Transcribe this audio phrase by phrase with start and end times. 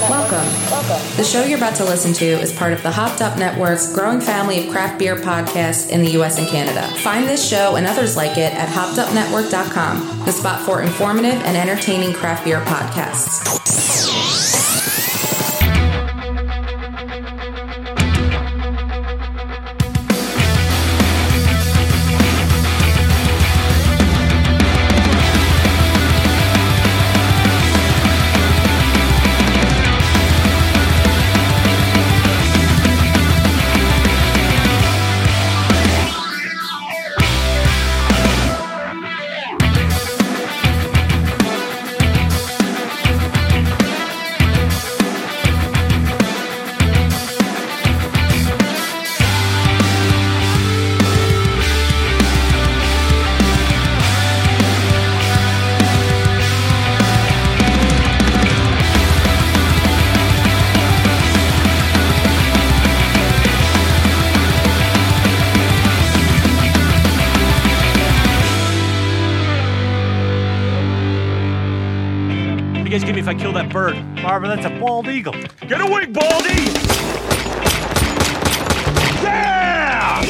[0.00, 0.46] Welcome.
[0.70, 1.16] Welcome.
[1.16, 4.20] The show you're about to listen to is part of the Hopped Up Network's growing
[4.20, 6.86] family of craft beer podcasts in the US and Canada.
[7.02, 12.12] Find this show and others like it at hoppedupnetwork.com, the spot for informative and entertaining
[12.12, 14.61] craft beer podcasts.
[73.72, 73.96] Bird?
[74.20, 75.32] Marvin, that's a bald eagle.
[75.66, 76.62] Get away, Baldy!
[79.22, 80.22] Yeah!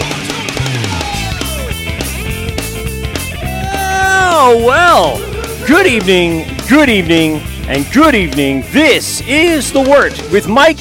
[3.75, 5.19] Oh, well.
[5.67, 8.65] Good evening, good evening, and good evening.
[8.71, 10.79] This is The Wort with Mike,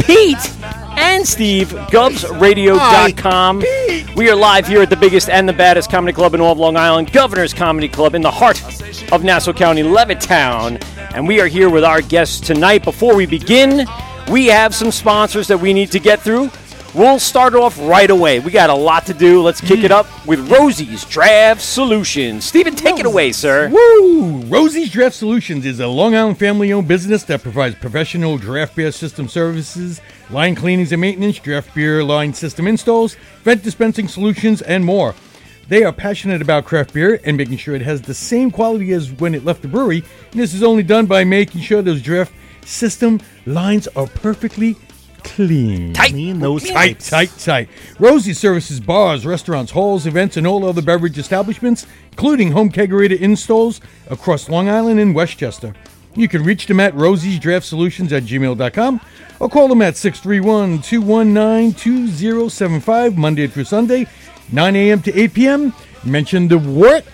[0.00, 0.36] Pete,
[0.96, 3.62] and Steve, GovsRadio.com.
[4.16, 6.58] We are live here at the biggest and the baddest comedy club in all of
[6.58, 8.60] Long Island, Governor's Comedy Club, in the heart
[9.12, 10.80] of Nassau County, Levittown.
[11.12, 12.84] And we are here with our guests tonight.
[12.84, 13.84] Before we begin,
[14.30, 16.50] we have some sponsors that we need to get through.
[16.94, 18.38] We'll start off right away.
[18.38, 19.42] We got a lot to do.
[19.42, 22.44] Let's kick it up with Rosie's Draft Solutions.
[22.44, 23.68] Steven, take it away, sir.
[23.70, 24.42] Woo!
[24.42, 28.92] Rosie's Draft Solutions is a Long Island family owned business that provides professional draft beer
[28.92, 30.00] system services,
[30.30, 35.14] line cleanings and maintenance, draft beer line system installs, vent dispensing solutions, and more.
[35.70, 39.12] They are passionate about craft beer and making sure it has the same quality as
[39.12, 40.02] when it left the brewery.
[40.32, 42.32] And this is only done by making sure those draft
[42.64, 44.74] system lines are perfectly
[45.22, 45.92] clean.
[45.92, 46.10] Tight.
[46.10, 47.10] Clean those Tight, pipes.
[47.10, 47.68] tight, tight.
[48.00, 53.80] Rosie services bars, restaurants, halls, events, and all other beverage establishments, including home kegerator installs
[54.08, 55.72] across Long Island and Westchester.
[56.16, 59.00] You can reach them at Rosie's Draft Solutions at gmail.com
[59.38, 64.08] or call them at 631 219 2075, Monday through Sunday,
[64.52, 65.02] 9 a.m.
[65.02, 65.72] to 8 p.m.
[66.04, 67.04] Mention the wort.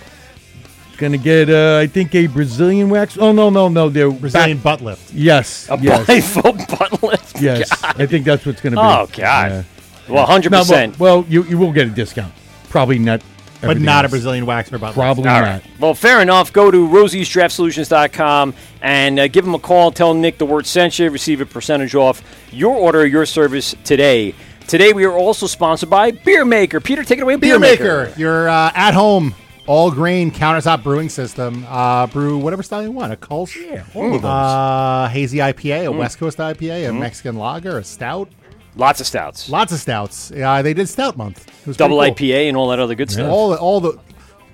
[0.98, 3.18] Gonna get, uh, I think, a Brazilian wax.
[3.18, 3.90] Oh, no, no, no.
[3.90, 5.12] They're Brazilian back- butt lift.
[5.12, 5.68] Yes.
[5.68, 6.06] A yes.
[6.34, 7.40] blindfold butt lift.
[7.40, 7.70] Yes.
[7.84, 8.80] I think that's what's gonna be.
[8.80, 9.50] Oh, God.
[9.50, 9.62] Yeah.
[10.08, 10.50] Well, 100%.
[10.50, 12.32] No, well, well, you, you will get a discount.
[12.70, 13.20] Probably not.
[13.60, 14.08] But everything not a.
[14.08, 14.94] Brazilian wax or butt lift.
[14.96, 15.42] Probably not.
[15.42, 15.62] right.
[15.80, 16.52] Well, fair enough.
[16.52, 19.90] Go to rosiesdraftsolutions.com and uh, give them a call.
[19.90, 21.10] Tell Nick the wort sent you.
[21.10, 22.22] Receive a percentage off
[22.52, 24.34] your order, your service today.
[24.68, 26.80] Today we are also sponsored by Beer Maker.
[26.80, 27.36] Peter, take it away.
[27.36, 29.32] Beer Maker, your uh, at home
[29.66, 31.64] all grain countertop brewing system.
[31.68, 33.12] Uh, brew whatever style you want.
[33.12, 34.30] A Kolsch, yeah, all of those.
[34.30, 38.28] Uh, hazy IPA, a West Coast IPA, a Mexican lager, a stout.
[38.74, 39.48] Lots of stouts.
[39.48, 40.32] Lots of stouts.
[40.32, 41.48] Uh, they did Stout Month.
[41.60, 42.12] It was Double cool.
[42.14, 43.30] IPA and all that other good stuff.
[43.30, 43.98] All the, all the,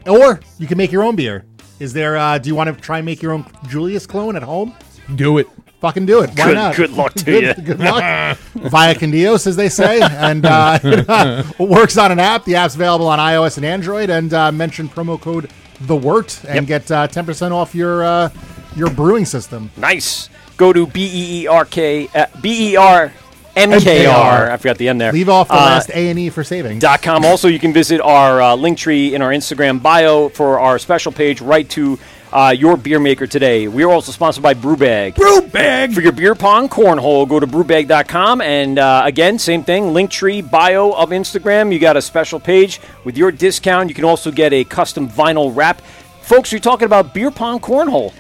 [0.07, 1.45] or you can make your own beer.
[1.81, 2.17] Is there?
[2.17, 4.75] Uh, do you want to try and make your own Julius clone at home?
[5.17, 5.49] Do it.
[5.83, 6.31] Fucking do it.
[6.31, 6.77] Why Good- not?
[6.77, 7.53] good luck to good, ya.
[7.63, 8.39] Good luck.
[8.55, 12.45] Via Candios, as they say, and uh, it works on an app.
[12.45, 14.09] The app's available on iOS and Android.
[14.09, 15.51] And uh, mention promo code
[15.81, 16.83] the Wort and Yep.
[16.89, 18.31] get uh, ten percent off your uh,
[18.77, 19.71] your brewing system.
[19.77, 20.29] Nice.
[20.57, 23.13] Go to B E E R K uh, B E R
[23.57, 24.51] M K R.
[24.53, 25.13] I forgot the M there.
[25.13, 26.81] Leave off the Uh, last A and E for savings.
[26.81, 27.25] dot com.
[27.25, 31.11] Also, you can visit our uh, link tree in our Instagram bio for our special
[31.11, 31.99] page right to
[32.33, 33.69] uh, your beer maker today.
[33.69, 35.15] We are also sponsored by Brewbag.
[35.15, 35.95] Brewbag!
[35.95, 38.41] For your beer pong cornhole, go to brewbag.com.
[38.41, 41.73] And uh, again, same thing, link tree bio of Instagram.
[41.73, 43.89] You got a special page with your discount.
[43.89, 45.83] You can also get a custom vinyl wrap.
[46.23, 48.13] Folks, you're talking about beer pong cornhole.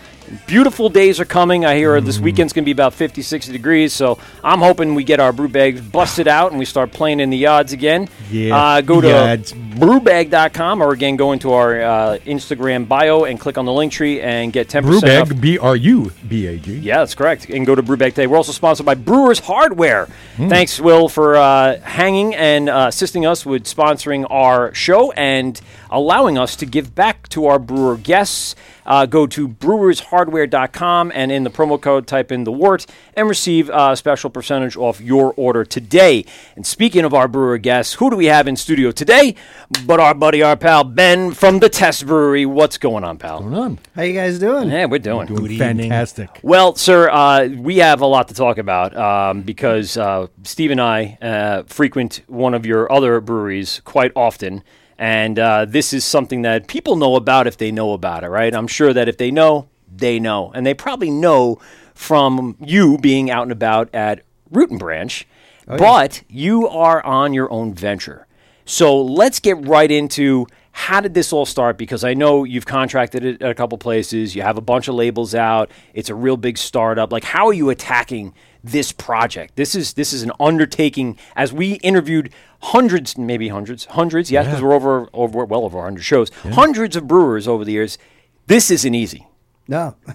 [0.46, 1.64] Beautiful days are coming.
[1.64, 3.92] I hear this weekend's going to be about 50, 60 degrees.
[3.92, 7.30] So I'm hoping we get our brew bags busted out and we start playing in
[7.30, 8.08] the yards again.
[8.30, 9.52] Yeah, Uh, go to yards.
[9.52, 14.20] brewbag.com or again go into our uh, Instagram bio and click on the link tree
[14.20, 15.02] and get 10% Brew off.
[15.02, 15.40] bag.
[15.40, 16.76] B R U B A G.
[16.78, 17.48] Yeah, that's correct.
[17.50, 18.26] And go to Brewbag today.
[18.26, 20.06] We're also sponsored by Brewers Hardware.
[20.36, 20.48] Hmm.
[20.48, 25.12] Thanks, Will, for uh, hanging and uh, assisting us with sponsoring our show.
[25.12, 25.60] And
[25.92, 28.54] allowing us to give back to our brewer guests.
[28.84, 32.84] Uh, go to brewershardware.com and in the promo code type in the wort
[33.14, 36.24] and receive a special percentage off your order today.
[36.56, 39.36] And speaking of our brewer guests, who do we have in studio today?
[39.86, 42.44] But our buddy, our pal Ben from the Test Brewery.
[42.44, 43.40] What's going on, pal?
[43.40, 43.78] Going on.
[43.94, 44.70] How you guys doing?
[44.70, 45.28] Yeah, we're doing.
[45.28, 46.40] Doing fantastic.
[46.42, 50.80] Well, sir, uh, we have a lot to talk about um, because uh, Steve and
[50.80, 54.64] I uh, frequent one of your other breweries quite often.
[55.02, 58.54] And uh, this is something that people know about if they know about it, right?
[58.54, 60.52] I'm sure that if they know, they know.
[60.54, 61.58] And they probably know
[61.92, 64.22] from you being out and about at
[64.52, 65.26] Root and Branch,
[65.66, 68.28] but you are on your own venture.
[68.64, 71.78] So let's get right into how did this all start?
[71.78, 74.94] Because I know you've contracted it at a couple places, you have a bunch of
[74.94, 77.10] labels out, it's a real big startup.
[77.10, 78.34] Like, how are you attacking
[78.64, 79.56] this project?
[79.56, 81.18] This is this is an undertaking.
[81.36, 82.30] As we interviewed
[82.60, 87.06] hundreds, maybe hundreds, hundreds, yeah, because we're over over well over 100 shows, hundreds of
[87.08, 87.98] brewers over the years.
[88.46, 89.26] This isn't easy.
[89.68, 89.94] No.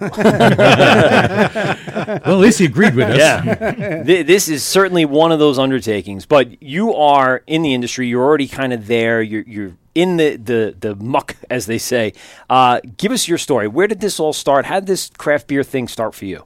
[2.08, 3.16] Well, at least he agreed with us.
[3.16, 4.02] Yeah.
[4.02, 8.06] This is certainly one of those undertakings, but you are in the industry.
[8.08, 9.20] You're already kind of there.
[9.22, 12.12] You're, you're in the, the, the muck, as they say.
[12.48, 13.68] Uh, give us your story.
[13.68, 14.66] Where did this all start?
[14.66, 16.44] How did this craft beer thing start for you?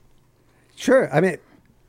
[0.76, 1.12] sure.
[1.14, 1.38] I mean,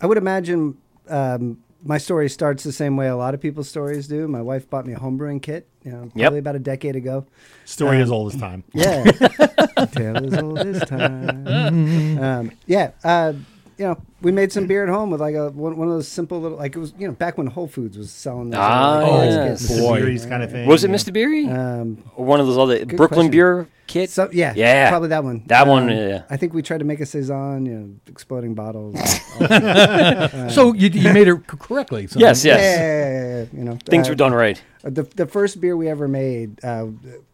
[0.04, 0.78] I would imagine
[1.08, 4.28] um, my story starts the same way a lot of people's stories do.
[4.28, 6.34] My wife bought me a homebrewing kit, you know, probably Yep.
[6.34, 7.26] about a decade ago.
[7.66, 8.66] Story as old as time.
[8.74, 9.04] Yeah.
[9.94, 11.48] Tale as old as time.
[12.24, 12.92] Um, yeah.
[13.04, 13.34] Uh,
[13.78, 16.08] you know, we made some beer at home with like a one, one of those
[16.08, 18.98] simple little like it was you know back when Whole Foods was selling those Ah,
[19.00, 19.68] little, like, yes.
[19.68, 19.80] kits.
[19.80, 19.98] Boy.
[20.00, 20.68] Series kind of thing.
[20.68, 20.96] Was it yeah.
[20.96, 21.14] Mr.
[21.14, 21.52] Beer?
[21.56, 23.32] Um, or one of those other Brooklyn question.
[23.32, 24.14] beer kits?
[24.14, 24.90] so yeah, Yeah.
[24.90, 25.44] probably that one.
[25.48, 26.24] That one, Um, yeah.
[26.30, 28.96] I think we tried to make a saison, you know, exploding bottles.
[30.54, 32.08] So you, you made it correctly.
[32.08, 32.62] So yes, Yeah, yes.
[32.62, 34.62] yeah, yeah, yeah, you know, Things uh, were done right.
[34.84, 36.88] The the first beer we ever made, uh,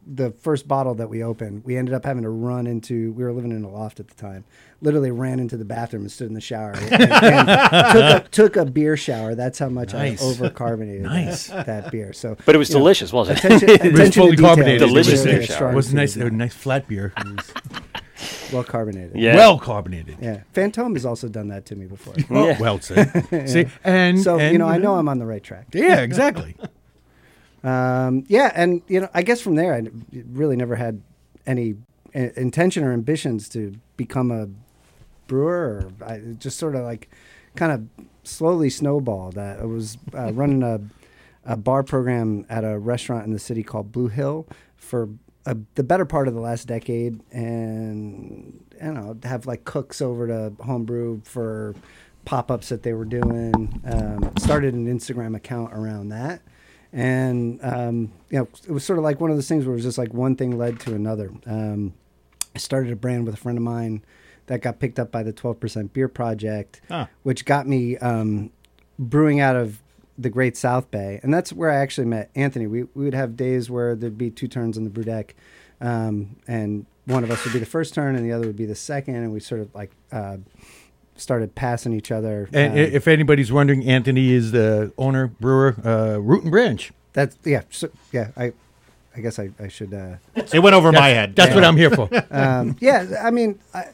[0.06, 3.12] the first bottle that we opened, we ended up having to run into.
[3.14, 4.44] We were living in a loft at the time.
[4.82, 8.56] Literally ran into the bathroom and stood in the shower and, and took, a, took
[8.56, 9.34] a beer shower.
[9.34, 10.22] That's how much Nice.
[10.22, 11.48] I overcarbonated Nice.
[11.48, 12.14] that, that beer.
[12.14, 13.46] So, But it was you know, delicious, wasn't it?
[13.46, 14.88] Attention, It was attention fully detail carbonated.
[14.88, 15.72] Delicious beer shower.
[15.72, 16.14] It was nice.
[16.14, 16.24] thing.
[16.24, 17.12] A nice flat beer.
[18.54, 19.16] well carbonated.
[19.16, 19.36] Yeah.
[19.36, 20.18] Well carbonated.
[20.22, 20.42] yeah.
[20.54, 22.14] Fantome has also done that to me before.
[22.30, 22.60] Oh, Yeah.
[22.60, 23.50] Well said.
[23.50, 25.68] See, and So and, you know, I know I'm on the right track.
[25.74, 26.56] Yeah, exactly.
[27.64, 29.84] Um, yeah, and you know, I guess from there, I
[30.32, 31.02] really never had
[31.46, 31.76] any
[32.16, 34.48] uh, intention or ambitions to become a
[35.28, 35.92] brewer.
[36.06, 37.10] I just sort of like
[37.56, 39.34] kind of slowly snowballed.
[39.34, 40.80] That I was uh, running a
[41.46, 45.10] a bar program at a restaurant in the city called Blue Hill for
[45.46, 50.02] a, the better part of the last decade, and I don't know, have like cooks
[50.02, 51.76] over to homebrew for
[52.26, 53.82] pop ups that they were doing.
[53.86, 56.42] Um, started an Instagram account around that
[56.92, 59.78] and um, you know it was sort of like one of those things where it
[59.78, 61.32] was just like one thing led to another.
[61.46, 61.94] Um,
[62.56, 64.04] i started a brand with a friend of mine
[64.48, 67.08] that got picked up by the 12% beer project Ah.
[67.22, 68.50] which got me um,
[68.98, 69.80] brewing out of
[70.18, 71.20] the great south bay.
[71.24, 72.66] And that's where i actually met anthony.
[72.68, 75.36] We, we would have days where there'd be two turns on the brew deck
[75.80, 78.66] um, and one of us would be the first turn and the other would be
[78.66, 79.16] the second.
[79.16, 80.38] And we sort of like uh,
[81.20, 86.18] started passing each other And um, if anybody's wondering, Anthony is the owner brewer, uh,
[86.18, 86.92] Root and Branch.
[87.14, 88.54] that's yeah so, yeah i
[89.16, 90.16] i guess i, I should uh,
[90.54, 91.36] It went over my head.
[91.36, 92.10] That's what I'm here for.
[92.32, 93.86] um, yeah, I mean, I,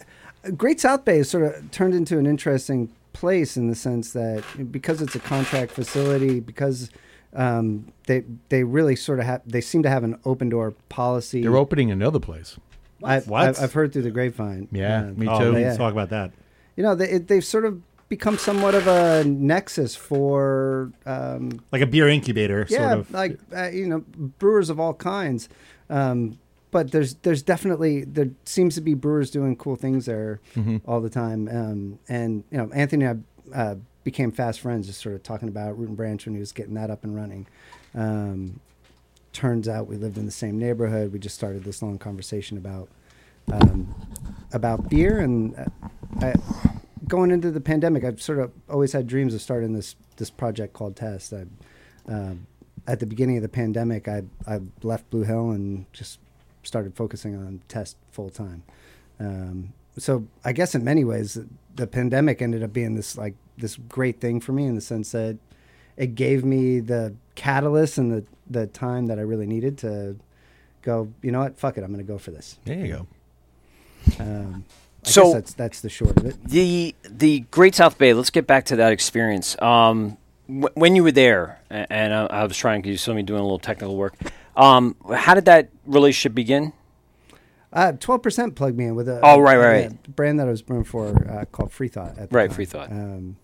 [0.56, 4.44] Great South Bay has sort of turned into an interesting place in the sense that
[4.72, 6.92] because it's a contract facility, because
[7.33, 11.42] um, they they really sort of have they seem to have an open door policy.
[11.42, 12.57] They're opening another place.
[13.04, 13.48] I've, What?
[13.48, 14.68] I've, I've heard through the grapevine.
[14.72, 15.51] Yeah, Um, me Oh, too.
[15.51, 16.31] let's talk about that.
[16.75, 21.82] You know, they, it, they've sort of become somewhat of a nexus for um, Like
[21.82, 23.12] a beer incubator, yeah, sort of.
[23.12, 24.00] like uh, you know,
[24.39, 25.50] brewers of all kinds.
[25.89, 26.38] Um,
[26.72, 30.41] but there's there's definitely there seems to be brewers doing cool things there
[30.86, 31.48] all the time.
[31.48, 35.48] Um, and you know, Anthony and I uh, became fast friends, just sort of talking
[35.48, 37.48] about Root and Branch when he was getting that up and running.
[37.94, 38.60] Um,
[39.32, 41.13] turns out we lived in the same neighborhood.
[41.13, 42.89] We just started this long conversation about
[43.51, 43.94] um,
[44.56, 45.66] about beer and uh,
[46.22, 46.34] I,
[47.08, 48.04] going into the pandemic.
[48.04, 51.34] I've sort of always had dreams of starting this this project called Test.
[51.34, 51.46] I,
[52.08, 52.48] um,
[52.88, 56.20] at the beginning of the pandemic, I I left Blue Hill and just
[56.64, 58.64] started focusing on Test full time.
[59.20, 61.38] Um, so I guess in many ways,
[61.76, 65.12] the pandemic ended up being this like this great thing for me in the sense
[65.12, 65.38] that
[65.98, 70.16] it gave me the catalyst and the the time that I really needed to
[70.82, 71.12] go.
[71.22, 71.58] You know what?
[71.58, 71.84] Fuck it.
[71.84, 72.58] I'm going to go for this.
[72.64, 73.08] There you go.
[74.20, 74.66] Um,
[75.06, 76.44] I So- guess that's that's the short of it.
[76.44, 78.14] The the Great South Bay.
[78.14, 79.60] Let's get back to that experience.
[79.62, 83.14] Um, wh- when you were there, a- and I, I was trying because you saw
[83.14, 84.16] me doing a little technical work.
[84.56, 86.74] Um, how did that relationship begin?
[87.74, 90.52] Uh, Twelve percent plugged me in with a Oh, right, right, yeah, brand that I
[90.52, 92.18] was brewing for uh, called Free Thought.
[92.18, 92.56] At the Right, time.
[92.56, 92.90] Free Thought.
[92.92, 93.36] Um,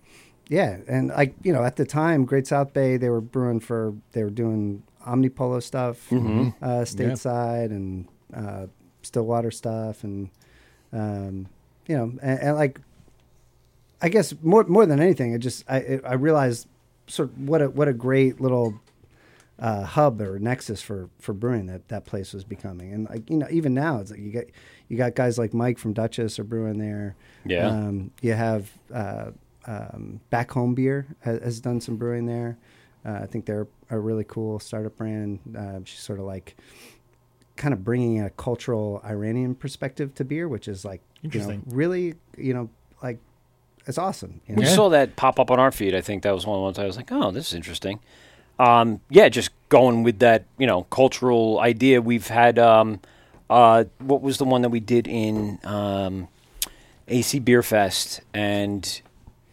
[0.48, 3.94] yeah, and like you know, at the time, Great South Bay, they were brewing for
[4.12, 6.48] they were doing Omnipollo stuff, Mm-hmm.
[6.64, 8.66] uh, stateside, and uh,
[9.02, 10.30] Stillwater stuff, and
[10.92, 11.46] um,
[11.86, 12.80] you know, and, and like
[14.00, 16.66] I guess more more than anything, it just I I realized
[17.06, 18.80] sort of what a what a great little
[19.58, 22.92] uh, hub or nexus for for brewing that that place was becoming.
[22.92, 24.44] And like you know, even now it's like you got
[24.88, 27.14] you got guys like Mike from Duchess are brewing there.
[27.44, 27.68] Yeah.
[27.68, 29.30] Um, you have uh,
[29.66, 32.58] um, Back Home Beer has, has done some brewing there.
[33.04, 35.38] Uh, I think they're a really cool startup brand.
[35.56, 36.56] Uh, she's sort of like
[37.62, 42.14] kind of bringing a cultural Iranian perspective to beer, which is like you know really
[42.36, 42.68] you know
[43.02, 43.18] like
[43.86, 44.40] it's awesome.
[44.48, 44.60] You know?
[44.60, 45.94] We saw that pop up on our feed.
[45.94, 48.00] I think that was one of the ones I was like, oh, this is interesting.
[48.58, 52.00] Um, yeah, just going with that, you know, cultural idea.
[52.00, 53.00] We've had, um,
[53.50, 56.28] uh, what was the one that we did in um,
[57.08, 58.20] AC Beer Fest?
[58.32, 58.84] And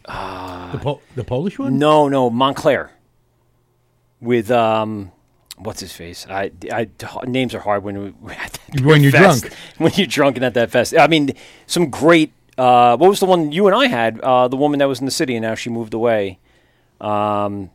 [0.04, 1.78] The, Pol- the Polish one?
[1.78, 2.92] no, no, Montclair
[4.20, 5.10] with, um,
[5.62, 6.26] what's his face?
[6.28, 6.88] I, I,
[7.26, 9.42] names are hard when we, at that When you're fest.
[9.42, 9.54] drunk.
[9.78, 10.94] When you're drunk and at that fest.
[10.96, 11.32] I mean,
[11.66, 12.32] some great.
[12.58, 14.20] Uh, what was the one you and I had?
[14.20, 16.38] Uh, the woman that was in the city and now she moved away.
[17.00, 17.70] Um,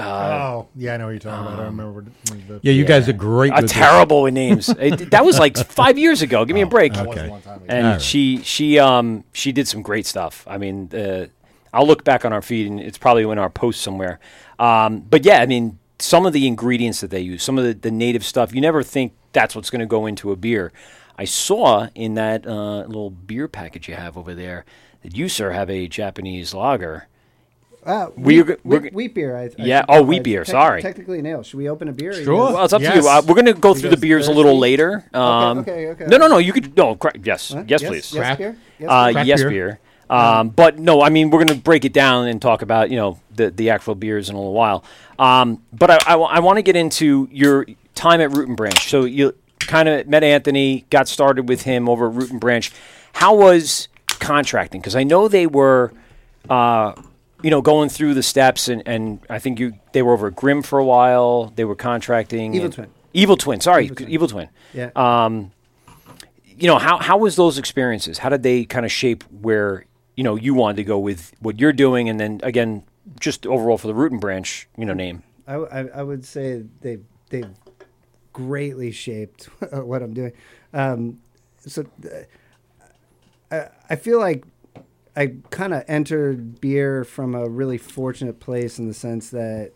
[0.00, 1.60] oh, yeah, I know what you're talking about.
[1.60, 2.04] I remember.
[2.24, 3.52] The, Yeah, you guys are great.
[3.52, 4.68] uh, with terrible with names.
[4.68, 6.44] It- that was like five years ago.
[6.44, 6.96] Give me a break.
[6.96, 7.26] Okay.
[7.26, 7.64] a long time ago.
[7.68, 8.02] And All right.
[8.02, 10.44] she she um she did some great stuff.
[10.48, 11.26] I mean, uh,
[11.72, 14.18] I'll look back on our feed and it's probably in our post somewhere.
[14.58, 17.74] Um, but yeah, I mean, some of the ingredients that they use, some of the,
[17.74, 20.72] the native stuff, you never think that's what's going to go into a beer.
[21.18, 24.64] I saw in that uh, little beer package you have over there
[25.02, 27.08] that you sir have a Japanese lager.
[27.84, 29.36] Uh, We- wheat, we're wheat, g- wheat beer.
[29.36, 30.82] I, I Yeah, think oh, wheat beer, sorry.
[30.82, 31.42] Technically, nail.
[31.44, 32.12] Should we open a beer?
[32.12, 32.46] Sure.
[32.46, 33.08] guys- Well, it's up to you.
[33.08, 34.60] Uh, we're going to go through the guys beers a little thirsty?
[34.60, 35.04] later.
[35.14, 36.06] Um, okay, okay.
[36.06, 36.38] No, no, no.
[36.38, 36.96] You could no.
[36.96, 37.62] Cra- yes, Huh?
[37.68, 38.12] yes, please.
[38.12, 38.56] Yes, Craft- beer.
[38.80, 39.22] Yes, Uh, beer?
[39.22, 39.78] yes, beer.
[40.08, 42.96] Um, but no, I mean we're going to break it down and talk about you
[42.96, 44.84] know the the actual beers in a little while.
[45.18, 48.88] Um, but I, I, want to get into your time at Root and Branch.
[48.88, 52.70] So you kind of met Anthony, got started with him over at Root and Branch.
[53.14, 54.80] How was contracting?
[54.80, 55.92] Because I know they were,
[56.50, 56.92] uh,
[57.42, 60.36] you know, going through the steps, and, and I think you they were over at
[60.36, 61.52] Grimm for a while.
[61.56, 62.90] They were contracting Evil Twin.
[63.12, 63.60] Evil Twin.
[63.60, 64.10] Sorry, Evil Twin.
[64.10, 64.90] Evil Twin Yeah.
[64.94, 65.52] um,
[66.46, 68.18] you know how how was those experiences?
[68.18, 69.84] How did they kind of shape where
[70.16, 72.82] you know you wanted to go with what you're doing, and then again,
[73.20, 75.22] just overall for the Root and Branch, you know, name.
[75.46, 76.98] I, I, I would say they
[77.30, 77.50] they've
[78.32, 80.32] greatly shaped what I'm doing.
[80.72, 81.20] Um,
[81.58, 84.44] so uh, I, I feel like
[85.16, 89.72] I kind of entered beer from a really fortunate place in the sense that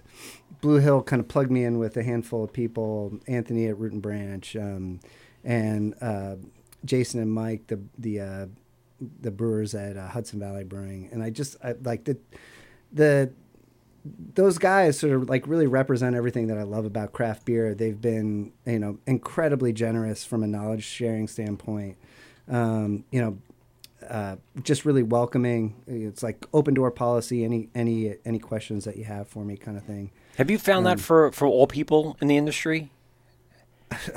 [0.60, 3.92] Blue Hill kind of plugged me in with a handful of people, Anthony at Root
[3.92, 5.00] and Branch, um,
[5.42, 6.36] and uh,
[6.84, 8.46] Jason and Mike, the the uh,
[9.20, 12.16] the brewers at uh, Hudson Valley Brewing, and I just I, like the
[12.92, 13.30] the
[14.34, 17.74] those guys sort of like really represent everything that I love about craft beer.
[17.74, 21.96] They've been, you know, incredibly generous from a knowledge sharing standpoint.
[22.48, 23.38] Um, you know,
[24.08, 25.76] uh, just really welcoming.
[25.86, 27.44] It's like open door policy.
[27.44, 30.10] Any any any questions that you have for me, kind of thing.
[30.36, 32.90] Have you found Um, that for for all people in the industry?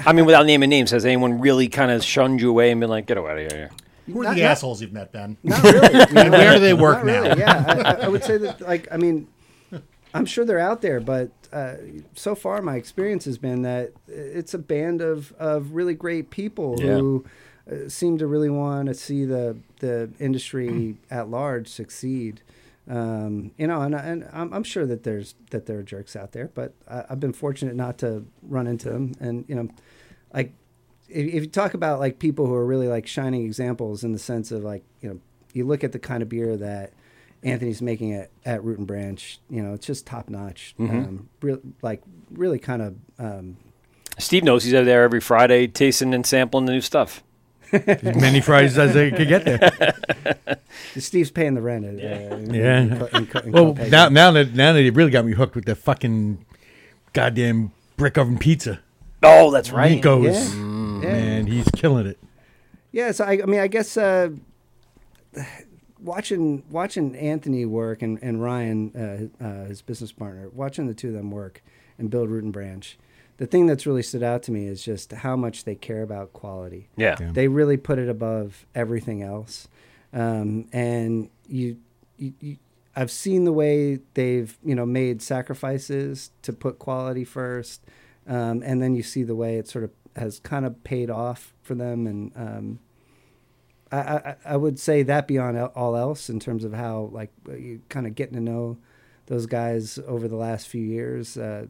[0.06, 2.90] I mean, without naming names, has anyone really kind of shunned you away and been
[2.90, 3.72] like, "Get out of here"?
[4.08, 5.38] Who are Not- the not- assholes you've met, Ben?
[5.44, 6.00] Not really.
[6.00, 6.30] you know?
[6.32, 7.22] where do they work now?
[7.24, 8.62] really, Yeah, I, I- I would say that.
[8.62, 9.28] Like, I mean,
[10.14, 11.76] I'm sure they're out there, but uh,
[12.14, 16.76] so far my experience has been that it's a band of of really great people
[16.80, 16.98] Yeah.
[16.98, 17.26] who
[17.72, 22.42] uh, seem to really want to see the the industry at large succeed.
[22.90, 26.34] Um, you know, and, and I'm, I'm sure that there's that there are jerks out
[26.34, 29.14] there, but I, I've been fortunate not to run into them.
[29.22, 29.70] And you know,
[30.34, 30.52] like
[31.10, 34.20] if, if you talk about like people who are really like shining examples in the
[34.20, 35.20] sense of like you know
[35.54, 36.92] you look at the kind of beer that
[37.44, 40.74] Anthony's making at, at Root and Branch, you know, it's just top notch.
[40.80, 43.58] Um, real, like really kind of um,
[44.18, 47.22] Steve knows he's out there every Friday, tasting and sampling the new stuff.
[47.74, 50.58] As many Fridays as they could get there.
[50.98, 51.86] Steve's paying the rent.
[51.86, 52.82] At, uh, in- Yeah.
[53.18, 55.56] in Co- in in Well, now now that now that they really got me hooked
[55.56, 56.46] with the fucking
[57.14, 58.80] goddamn brick oven pizza.
[59.24, 59.92] Oh, that's right.
[59.92, 60.54] Nico's.
[60.56, 60.60] Yeah.
[61.04, 61.14] Yeah.
[61.14, 62.18] Man, he's killing it.
[62.92, 64.30] Yeah, so I, I mean, I guess uh,
[66.00, 71.10] watching watching Anthony work and and Ryan, uh, uh, his business partner, watching the two
[71.10, 71.64] of them work
[71.98, 72.98] and build Root and Branch,
[73.38, 76.34] the thing that's really stood out to me is just how much they care about
[76.34, 76.90] quality.
[76.96, 77.16] Yeah.
[77.20, 77.32] Yeah.
[77.32, 79.68] They really put it above everything else,
[80.14, 81.78] um, and you,
[82.18, 82.58] you, you.
[82.96, 87.84] I've seen the way they've you know made sacrifices to put quality first,
[88.28, 91.54] um, and then you see the way it sort of has kind of paid off
[91.62, 92.80] for them, and um,
[93.92, 97.82] I, I, I would say that beyond all else in terms of how like you
[97.90, 98.78] kind of getting to know
[99.28, 101.38] those guys over the last few years.
[101.38, 101.68] Uh,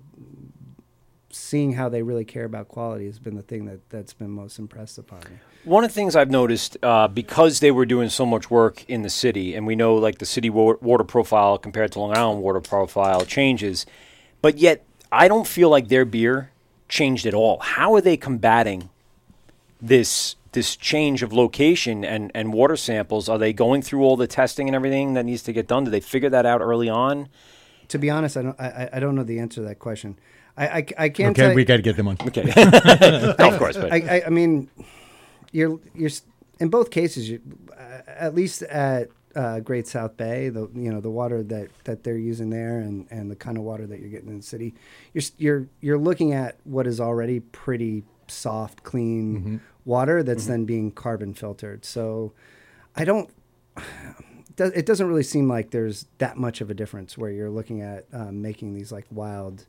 [1.36, 4.60] seeing how they really care about quality has been the thing that that's been most
[4.60, 5.40] impressed upon me.
[5.64, 9.02] One of the things I've noticed uh, because they were doing so much work in
[9.02, 12.42] the city, and we know like the city wa- water profile compared to Long Island
[12.42, 13.86] water profile changes,
[14.42, 16.52] but yet I don't feel like their beer
[16.94, 17.58] changed at all.
[17.60, 18.90] How are they combating
[19.82, 23.28] this this change of location and, and water samples?
[23.28, 25.84] Are they going through all the testing and everything that needs to get done?
[25.86, 27.28] Do they figure that out early on?
[27.88, 30.18] To be honest, I don't I, I- I don't know the answer to that question.
[30.56, 32.18] I I, I can't Okay, tell we got to get them on.
[32.28, 32.44] Okay,
[33.40, 34.70] No, of course, but I, I, I mean,
[35.52, 36.12] you're you're
[36.60, 37.28] in both cases.
[37.30, 37.42] You,
[37.76, 42.04] uh, at least at uh, Great South Bay, the you know the water that, that
[42.04, 44.74] they're using there, and, and the kind of water that you're getting in the city,
[45.14, 50.92] you're you're you're looking at what is already pretty soft, clean water that's then being
[50.92, 51.84] carbon filtered.
[51.86, 52.34] So,
[52.96, 53.30] I don't.
[54.56, 58.06] It doesn't really seem like there's that much of a difference where you're looking at
[58.14, 59.66] um, making these like wild,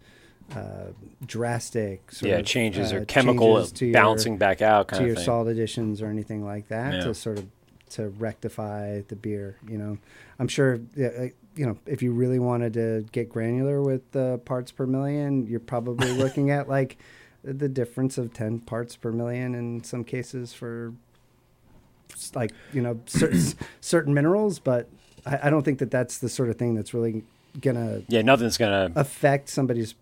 [0.54, 0.88] uh,
[1.24, 4.98] drastic sort yeah, of, changes uh, or chemical changes to your- bouncing back out kind
[4.98, 5.24] to of your thing.
[5.24, 7.04] salt additions or anything like that Yeah.
[7.04, 7.46] to sort of
[7.94, 9.56] to rectify the beer.
[9.68, 9.98] You know,
[10.38, 10.80] I'm sure.
[10.98, 15.46] uh, You know, if you really wanted to get granular with the parts per million,
[15.46, 16.98] you're probably looking at like
[17.44, 20.92] the difference of 10 parts per million in some cases for
[22.34, 23.40] like you know certain
[23.80, 24.58] certain minerals.
[24.58, 24.88] But
[25.26, 27.22] I, I don't think that that's the sort of thing that's really
[27.60, 28.90] gonna Yeah, nothing's gonna.
[28.96, 29.94] affect somebody's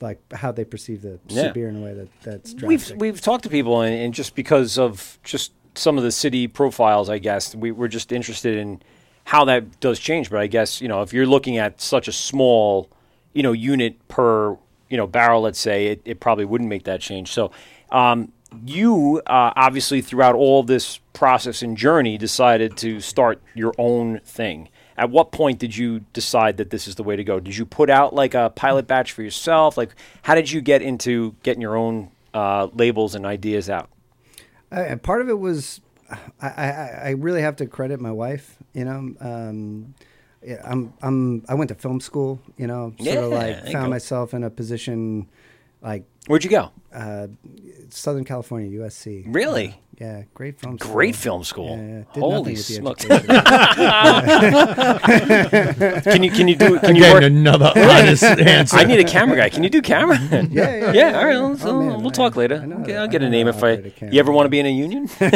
[0.00, 1.52] like how they perceive the Yeah.
[1.52, 4.78] beer in a way that that's We've we've talked to people, and, and just because
[4.78, 8.82] of just some of the city profiles, I guess we, we're just interested in
[9.24, 10.30] how that does change.
[10.30, 12.90] But I guess you know if you're looking at such a small,
[13.32, 14.56] you know, unit per
[14.88, 17.30] you know barrel, let's say, it, it probably wouldn't make that change.
[17.32, 17.50] So.
[17.90, 18.32] Um,
[18.64, 24.68] you uh, obviously throughout all this process and journey decided to start your own thing.
[24.96, 27.38] At what point did you decide that this is the way to go?
[27.38, 29.76] Did you put out like a pilot batch for yourself?
[29.76, 33.90] Like, how did you get into getting your own uh, labels and ideas out?
[34.70, 35.80] Part of it was
[36.40, 38.56] I, I, I really have to credit my wife.
[38.74, 39.94] You know, um,
[40.44, 42.40] yeah, I'm I'm I went to film school.
[42.56, 45.28] You know, sort Yeah, of like found myself in a position
[45.82, 46.70] like Where'd you go?
[46.94, 47.28] uh,
[47.90, 49.24] Southern California, USC.
[49.34, 49.80] Really?
[49.98, 50.78] Yeah, great film.
[50.78, 50.92] school.
[50.92, 51.78] Great film school.
[51.78, 52.20] Yeah, yeah.
[52.20, 53.06] Holy nothing with the smokes!
[56.04, 57.22] can you can you do can you Again, work?
[57.22, 58.76] another honest answer.
[58.76, 59.48] I need a camera guy.
[59.48, 60.18] Can you do camera?
[60.20, 61.18] yeah, yeah, yeah.
[61.18, 61.36] All right.
[61.38, 62.56] Let's, Oh, man, we'll I- talk later.
[62.62, 63.72] I know Okay, that- I'll get a name if I.
[63.76, 64.02] operate.
[64.12, 65.08] You ever want to be in a union?
[65.18, 65.30] you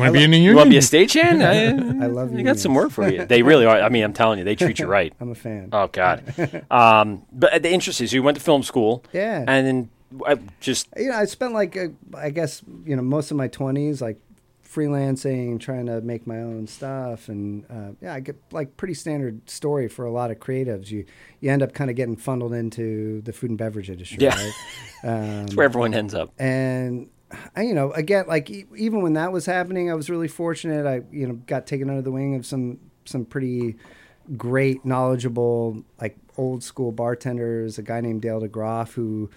[0.00, 1.44] want to be in the You want to be a stagehand?
[1.44, 3.24] I, I love I got some work for you.
[3.24, 3.80] They really are.
[3.80, 5.12] I mean, I'm telling you, they treat you right.
[5.20, 5.68] I'm a fan.
[5.72, 6.24] Oh God.
[6.72, 9.04] um, but the interest is you went to film school.
[9.12, 9.44] Yeah.
[9.46, 9.90] And then
[10.26, 13.48] uh, just you know, I spent like uh, I guess you know most of my
[13.48, 14.18] twenties like
[14.72, 19.48] freelancing, trying to make my own stuff, and uh, yeah, I get like pretty standard
[19.48, 20.90] story for a lot of creatives.
[20.90, 21.04] You
[21.40, 24.34] you end up kind of getting funneled into the food and beverage industry, Yeah.
[24.36, 24.52] right?
[25.04, 25.10] Um,
[25.46, 26.32] that's where everyone ends up.
[26.38, 27.08] and
[27.56, 30.86] I, you know, again, like e- even when that was happening, I was really fortunate.
[30.86, 33.76] I, you know, got taken under the wing of some some pretty
[34.36, 37.78] great, knowledgeable, like old school bartenders.
[37.78, 39.30] A guy named Dale DeGroff who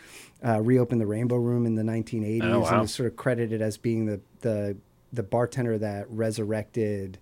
[0.45, 2.69] uh, reopened the Rainbow Room in the 1980s Oh, wow.
[2.75, 4.77] and is sort of credited as being the the
[5.13, 7.17] the bartender that resurrected.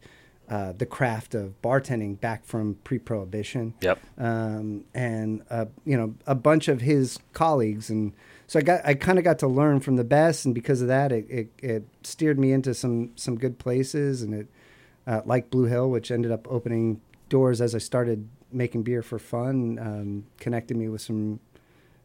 [0.47, 3.99] Uh, the craft of bartending back from pre-prohibition Yep.
[4.17, 8.13] um, and uh, you know a bunch of his colleagues, and
[8.47, 10.87] so I got I kind of got to learn from the best, and because of
[10.87, 14.47] that, it, it, it steered me into some some good places, and it
[15.05, 19.19] uh, like Blue Hill, which ended up opening doors as I started making beer for
[19.19, 21.41] fun, um, connected me with some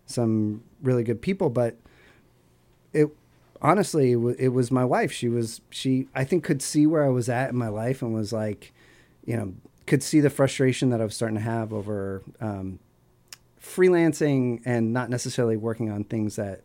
[0.05, 1.76] some really good people, but
[2.92, 3.08] it
[3.62, 5.10] honestly it, was my wife.
[5.10, 8.12] She was she i think could see where i was at in my life and
[8.14, 8.72] was like
[9.24, 9.54] you know
[9.86, 12.78] could see the frustration that i was starting to have over um,
[13.60, 16.60] freelancing and not necessarily working on things that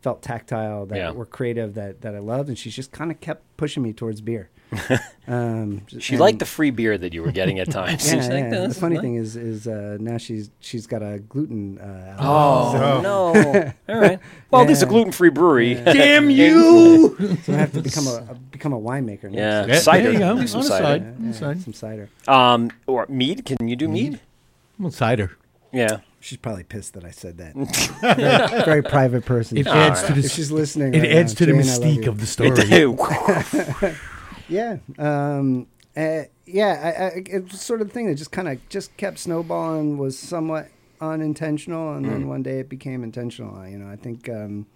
[0.00, 1.10] felt tactile that Yeah.
[1.10, 2.48] were creative that that i loved.
[2.48, 4.50] And she's just kind of kept pushing me towards beer
[5.28, 8.06] um, She and- liked the free beer that you were getting at times.
[8.12, 8.66] yeah, She's like, yeah.
[8.66, 13.00] The funny nice." thing is is uh, now she's she's got a gluten uh, Oh
[13.02, 13.72] no!
[13.88, 14.20] All right.
[14.50, 15.74] Well, this is a gluten-free brewery.
[15.74, 17.16] Damn you!
[17.44, 19.34] so I have to become a, a become a winemaker next.
[19.34, 19.66] Yeah.
[19.66, 20.02] Yeah, cider.
[20.04, 20.36] There you go.
[20.40, 20.84] Do some cider.
[20.84, 21.02] side.
[21.20, 21.62] Yeah, yeah, side.
[21.62, 22.08] some cider.
[22.28, 23.44] Um, or mead?
[23.44, 24.20] Can you do mead?
[24.78, 25.36] Well, cider.
[25.72, 25.98] Yeah.
[26.20, 27.54] She's probably pissed that I said that.
[28.00, 29.58] very, very private person.
[29.58, 31.64] It adds to if the she's listening, it right adds now, to the Jane, I
[31.64, 33.90] mystique of the story.
[34.48, 36.94] Yeah, um, uh, yeah.
[36.98, 39.98] I, I, it was sort of the thing that just kind of just kept snowballing.
[39.98, 40.68] Was somewhat
[41.00, 43.66] unintentional, and then one day it became intentional.
[43.66, 44.66] You know, I think um,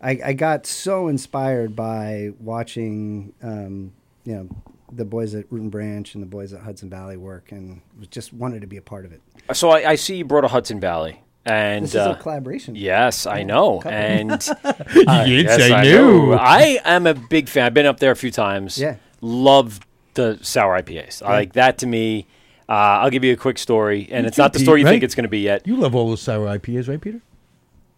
[0.00, 3.92] I, I got so inspired by watching, um,
[4.24, 4.48] you know,
[4.90, 8.32] the boys at Root and Branch and the boys at Hudson Valley work, and just
[8.32, 9.20] wanted to be a part of it.
[9.52, 12.74] So I, I see you brought a Hudson Valley, and This is uh, a collaboration.
[12.76, 14.30] Yes, I know, and
[14.94, 16.26] You uh, did yes, say I no.
[16.26, 16.32] know.
[16.34, 17.66] I am a big fan.
[17.66, 18.78] I've been up there a few times.
[18.78, 18.96] Yeah.
[19.20, 19.80] love
[20.14, 21.22] the sour IPAs.
[21.22, 21.78] I like that.
[21.78, 22.26] To me,
[22.68, 25.02] uh, I'll give you a quick story, and it's not the Pete, story you think
[25.02, 25.66] it's going to be yet.
[25.66, 27.20] You love all those sour IPAs, right, Peter?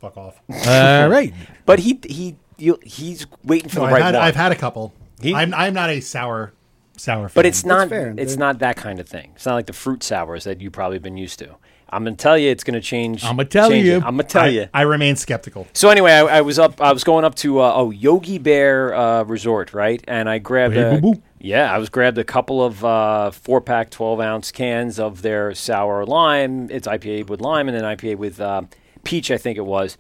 [0.01, 0.41] Fuck off.
[0.67, 1.33] All right.
[1.67, 4.23] But he he you, he's waiting for No, the I've, right had, one.
[4.23, 4.93] I've had a couple.
[5.21, 6.53] He- I'm I'm not a sour
[6.97, 7.29] sour.
[7.29, 7.35] Fan.
[7.35, 8.15] but it's not fair.
[8.17, 9.33] it's They're- not that kind of thing.
[9.35, 11.57] It's not like the fruit sours that you've probably been used to.
[11.91, 13.25] I'm gonna tell you, it's gonna change.
[13.25, 13.95] I'ma tell change you.
[13.97, 14.05] it.
[14.05, 14.69] I'm gonna tell I, you.
[14.75, 15.67] I remain skeptical.
[15.73, 16.81] So anyway, I, I was up.
[16.81, 20.03] I was going up to uh, oh Yogi Bear uh, Resort, right?
[20.09, 21.23] And I grabbed Hey, a boo-boo.
[21.41, 25.55] yeah, I was grabbed a couple of uh, four pack, twelve ounce cans of their
[25.55, 26.69] sour lime.
[26.71, 28.63] It's IPA with lime, and then IPA with uh,
[29.05, 29.97] peach, I think it was.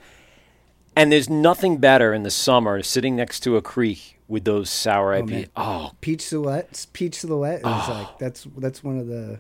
[0.96, 5.12] And there's nothing better in the summer sitting next to a creek with those sour
[5.20, 5.28] IPA.
[5.28, 5.46] man.
[5.56, 6.86] Oh, Peach Silhouette.
[6.92, 9.38] Peach Silhouette is like that's that's one of the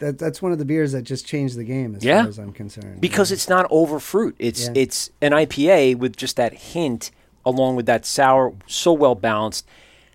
[0.00, 2.20] that that's one of the beers that just changed the game as Yeah.
[2.22, 3.00] far as I'm concerned.
[3.00, 3.34] because Yeah.
[3.34, 4.34] it's not over fruit.
[4.38, 4.72] It's Yeah.
[4.74, 7.10] it's an IPA with just that hint
[7.46, 9.64] along with that sour, so well balanced.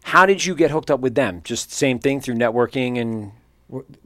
[0.04, 1.41] How did you get hooked up with them?
[1.43, 3.32] Just same thing through networking and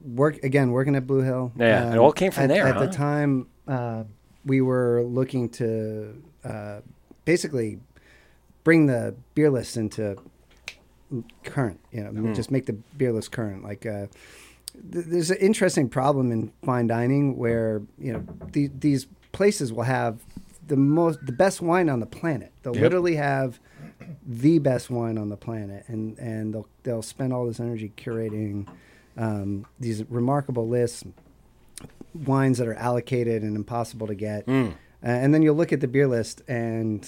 [0.06, 1.52] work again working at Blue Hill.
[1.56, 2.86] Um, Yeah, it all came from at, there, At huh?
[2.86, 4.04] the time, uh,
[4.46, 6.13] we were looking to
[6.46, 6.80] uh,
[7.26, 7.80] basically
[8.63, 10.15] bring the beer list into
[11.44, 11.80] current.
[11.92, 12.34] You know, Hmm.
[12.34, 13.63] just make the beer list current.
[13.63, 14.08] Like, uh,
[14.92, 19.84] th- there's an interesting problem in fine dining where you know the, these places will
[19.84, 20.20] have
[20.68, 22.52] the most the best wine on the planet.
[22.63, 22.84] They'll Yep.
[22.84, 23.60] literally have
[24.26, 28.68] the best wine on the planet, and and they'll they'll spend all this energy curating
[29.18, 31.04] um, these remarkable lists,
[32.13, 34.72] wines that are allocated and impossible to get, Mm.
[34.72, 37.08] uh, and then you'll look at the beer list and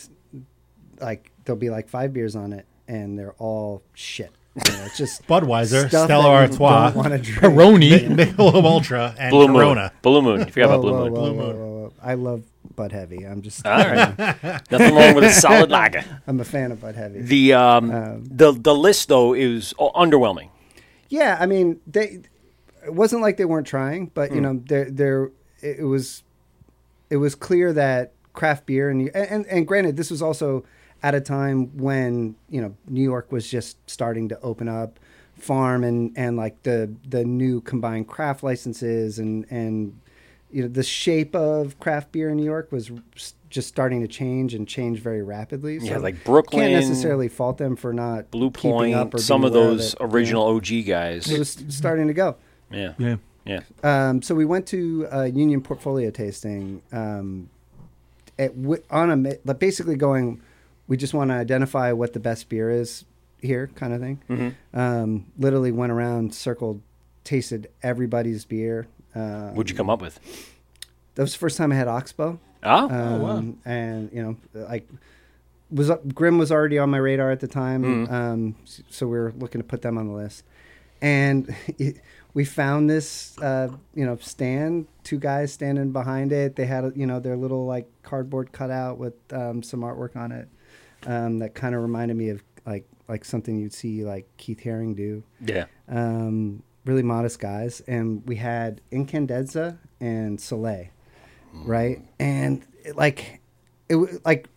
[0.99, 4.31] like there'll be like five beers on it, and they're all shit.
[4.55, 7.39] You know, it's just Budweiser, Stella Artois, don't want to drink.
[7.39, 8.07] Peroni.
[8.17, 9.55] Michelob Ultra, and Blue Moon.
[9.57, 9.91] Corona.
[10.01, 10.39] Blue Moon.
[10.41, 11.13] You forgot about Blue whoa, Moon.
[11.13, 11.57] whoa, Blue whoa, Moon.
[11.59, 11.93] whoa, whoa.
[12.03, 12.43] I love
[12.75, 13.25] Bud Heavy.
[13.25, 14.17] I'm just All right.
[14.71, 16.03] Nothing wrong with a solid lager.
[16.27, 17.21] I'm a fan of Bud Heavy.
[17.21, 17.87] The um,
[18.25, 20.49] the the list though is uh, underwhelming.
[21.09, 22.21] Yeah, I mean, they.
[22.83, 24.35] It wasn't like they weren't trying, but Hmm.
[24.35, 25.23] you know, there, there,
[25.61, 26.23] it it was,
[27.11, 30.65] it was clear that craft beer and you- and and granted, this was also
[31.03, 34.99] at a time when you know New York was just starting to open up,
[35.35, 39.99] farm and and like the the new combined craft licenses and and
[40.51, 42.91] you know the shape of craft beer in New York was
[43.49, 45.77] just starting to change and change very rapidly.
[45.81, 49.43] Yeah, like Brooklyn, Can't necessarily fault them for not Blue keeping up Point, or some
[49.43, 50.13] of aware those it, you know.
[50.13, 51.29] original OG guys.
[51.29, 52.35] It was starting to go.
[52.71, 52.93] Yeah.
[52.97, 53.17] Yeah.
[53.43, 53.61] Yeah.
[53.83, 57.49] Um, so we went to a union portfolio tasting um,
[58.37, 58.53] at,
[58.89, 60.41] on a but basically going.
[60.91, 63.05] We just want to identify what the best beer is
[63.39, 64.21] here, kind of thing.
[64.29, 64.77] Mm-hmm.
[64.77, 66.81] Um, literally went around, circled,
[67.23, 68.87] tasted everybody's beer.
[69.15, 70.19] Um, What'd you come up with?
[71.15, 72.37] That was the first time I had Oxbow.
[72.63, 74.85] Oh, Um, And you know, like
[75.69, 78.11] was Grimm was already on my radar at the time, Mm.
[78.11, 78.55] um,
[78.89, 80.43] so we were looking to put them on the list.
[81.01, 82.01] And it,
[82.33, 84.87] we found this, uh, you know, stand.
[85.05, 86.57] Two guys standing behind it.
[86.57, 90.49] They had, you know, their little like cardboard cutout with um, some artwork on it
[91.05, 94.95] um, that kind of reminded me of like like something you'd see like Keith Haring
[94.95, 95.65] do yeah.
[95.89, 100.87] um, really modest guys, and we had Incandenza and Soleil,
[101.53, 102.01] right?
[102.19, 103.41] And it, like,
[103.89, 104.47] it like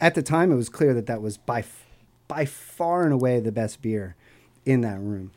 [0.00, 1.64] at the time, it was clear that that was by
[2.28, 4.16] by far and away the best beer
[4.64, 5.32] in that room,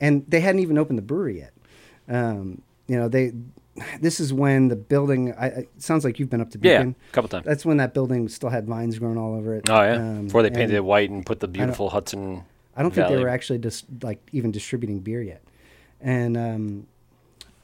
[0.00, 1.52] and they hadn't even opened the brewery yet.
[2.08, 3.32] Um, you know, they.
[4.00, 5.34] This is when the building.
[5.38, 6.78] I, it sounds like you've been up to Yeah.
[6.78, 6.96] Beacon.
[7.10, 7.44] A couple times.
[7.46, 9.68] That's when that building still had vines growing all over it.
[9.68, 9.94] Oh yeah.
[9.96, 12.44] Um, Before they painted it white and put the beautiful Hudson.
[12.76, 13.16] I don't think Valley.
[13.16, 15.42] they were actually just like even distributing beer yet.
[16.00, 16.86] And um,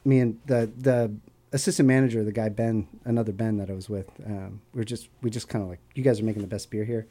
[0.05, 1.11] me and the the
[1.51, 5.09] assistant manager, the guy Ben, another Ben that I was with, um, we are just
[5.21, 7.05] we just kind of like, you guys are making the best beer here.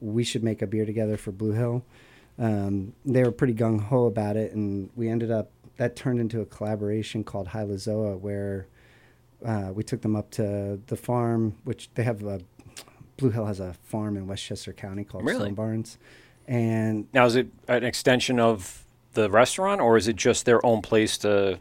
[0.00, 1.84] We should make a beer together for Blue Hill.
[2.38, 6.40] Um, they were pretty gung ho about it, and we ended up that turned into
[6.40, 8.66] a collaboration called Hylozoa, where
[9.44, 12.40] uh, we took them up to the farm, which they have a
[13.16, 15.40] Blue Hill has a farm in Westchester County called Really?
[15.40, 15.98] Stone Barns,
[16.48, 20.82] and Now is it an extension of the restaurant or is it just their own
[20.82, 21.58] place to?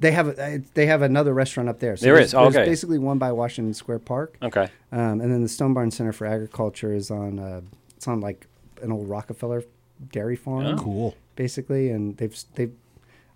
[0.00, 1.96] They have a, uh, they have another restaurant up there.
[1.96, 2.34] So There there's, is?
[2.34, 2.64] Oh, there's okay.
[2.66, 4.68] basically one by Washington Square Park, Okay.
[4.92, 7.60] um, and then the Stone Barn Center for Agriculture is on uh,
[7.96, 8.46] it's on like
[8.80, 9.64] an old Rockefeller
[10.12, 10.76] dairy farm, Oh.
[10.76, 11.16] Cool.
[11.34, 11.90] basically.
[11.90, 12.72] And they've they've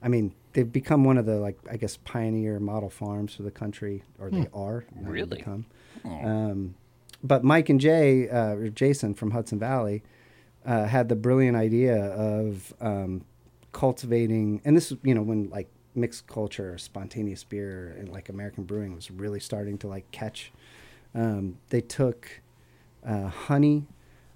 [0.03, 3.51] I mean, they've become one of the like I guess pioneer model farms for the
[3.51, 5.07] country, or they are Hmm.
[5.07, 5.37] Really?
[5.39, 5.67] become.
[6.05, 6.75] Um,
[7.23, 10.03] but Mike and Jay, uh, or Jason from Hudson Valley,
[10.67, 13.25] uh, had the brilliant idea of um,
[13.73, 18.65] cultivating, and this, is you know, when like mixed culture, spontaneous beer, and like American
[18.65, 20.53] brewing was really starting to like catch.
[21.15, 22.41] Um, they took
[23.07, 23.87] uh, honey,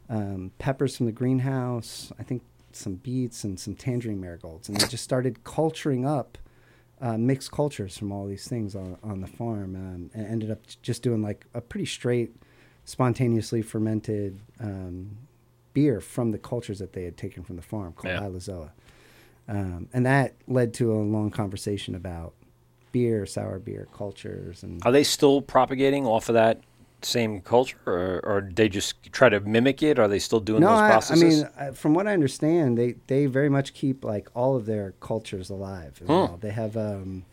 [0.08, 2.42] um, peppers from the greenhouse, I think
[2.76, 6.38] some beets and some tangerine marigolds, and they just started culturing up
[7.00, 10.60] uh, mixed cultures from all these things on, on the farm, um, and ended up
[10.82, 12.34] just doing like a pretty straight,
[12.84, 15.10] spontaneously fermented um,
[15.74, 18.20] beer from the cultures that they had taken from the farm called Yeah.
[19.48, 22.32] Um, and that led to a long conversation about
[22.92, 26.60] beer, sour beer cultures, and Are they still propagating off of that
[27.06, 29.98] same culture, or, or they just try to mimic it?
[29.98, 31.22] Are they still doing no, those processes?
[31.22, 31.30] I, I
[31.64, 34.92] mean, uh, from what I understand, they they very much keep like all of their
[35.00, 36.00] cultures alive.
[36.04, 36.38] well.
[36.40, 37.24] They have um,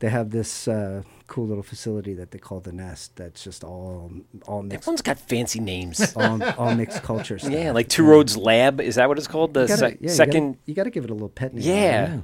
[0.00, 3.16] they have this uh, cool little facility that they call the Nest.
[3.16, 4.10] That's just all
[4.46, 6.12] all mixed Everyone's got fancy names.
[6.16, 7.52] all, all mixed culture stuff.
[7.52, 8.80] yeah, like Two Roads Lab.
[8.80, 9.54] Is that what it's called?
[9.54, 10.58] The You gotta- sec- yeah, second.
[10.66, 11.62] You got to give it a little pet name.
[11.64, 12.18] Yeah.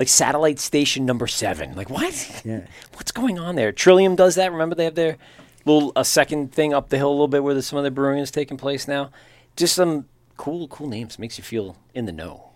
[0.00, 1.76] Like satellite station number seven.
[1.76, 2.42] Like what?
[2.44, 2.66] Yeah.
[2.94, 3.70] What's going on there?
[3.72, 4.50] Trillium does that.
[4.50, 5.18] Remember they have their
[5.64, 7.90] little a second thing up the hill a little bit where there's some of the
[7.90, 9.10] brewing is taking place now.
[9.56, 12.50] Just some cool, cool names makes you feel in the know.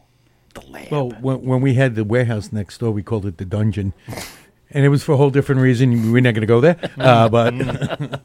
[0.54, 0.90] The lab.
[0.90, 3.92] Well, when, when we had the warehouse next door, we called it the dungeon.
[4.70, 6.10] And it was for a whole different reason.
[6.12, 6.78] We're not going to go there.
[6.98, 7.52] Uh, but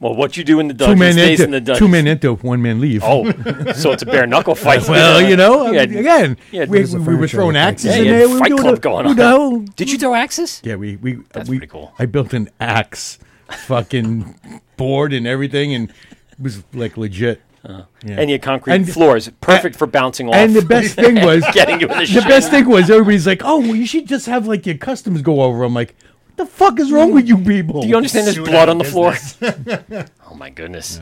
[0.00, 1.78] Well, what you do in the two dungeon men stays enter, in the dungeon.
[1.86, 3.02] two men enter, one man leave.
[3.04, 3.30] Oh,
[3.72, 4.82] so it's a bare knuckle fight.
[4.88, 8.26] well, you know, again, Yeah, we, we, we were throwing axes Yeah, in there.
[8.28, 9.16] We were Fight doing Club a- going on.
[9.16, 10.60] the hell- Did you throw axes?
[10.64, 11.94] Yeah, we we That's we, pretty cool.
[11.98, 13.18] I built an axe,
[13.50, 17.40] fucking board and everything, and it was like legit.
[17.66, 17.84] Yeah.
[18.02, 20.34] And you had concrete And- floors, perfect for bouncing off.
[20.34, 23.40] And the best thing was getting you in the, the best thing was everybody's like,
[23.42, 25.94] "Oh, well, you should just have like your customs go over." I'm like,
[26.26, 28.84] "What the fuck is wrong with you people?" Do you understand there's blood on the
[28.84, 29.14] of floor?
[30.30, 31.00] oh my goodness.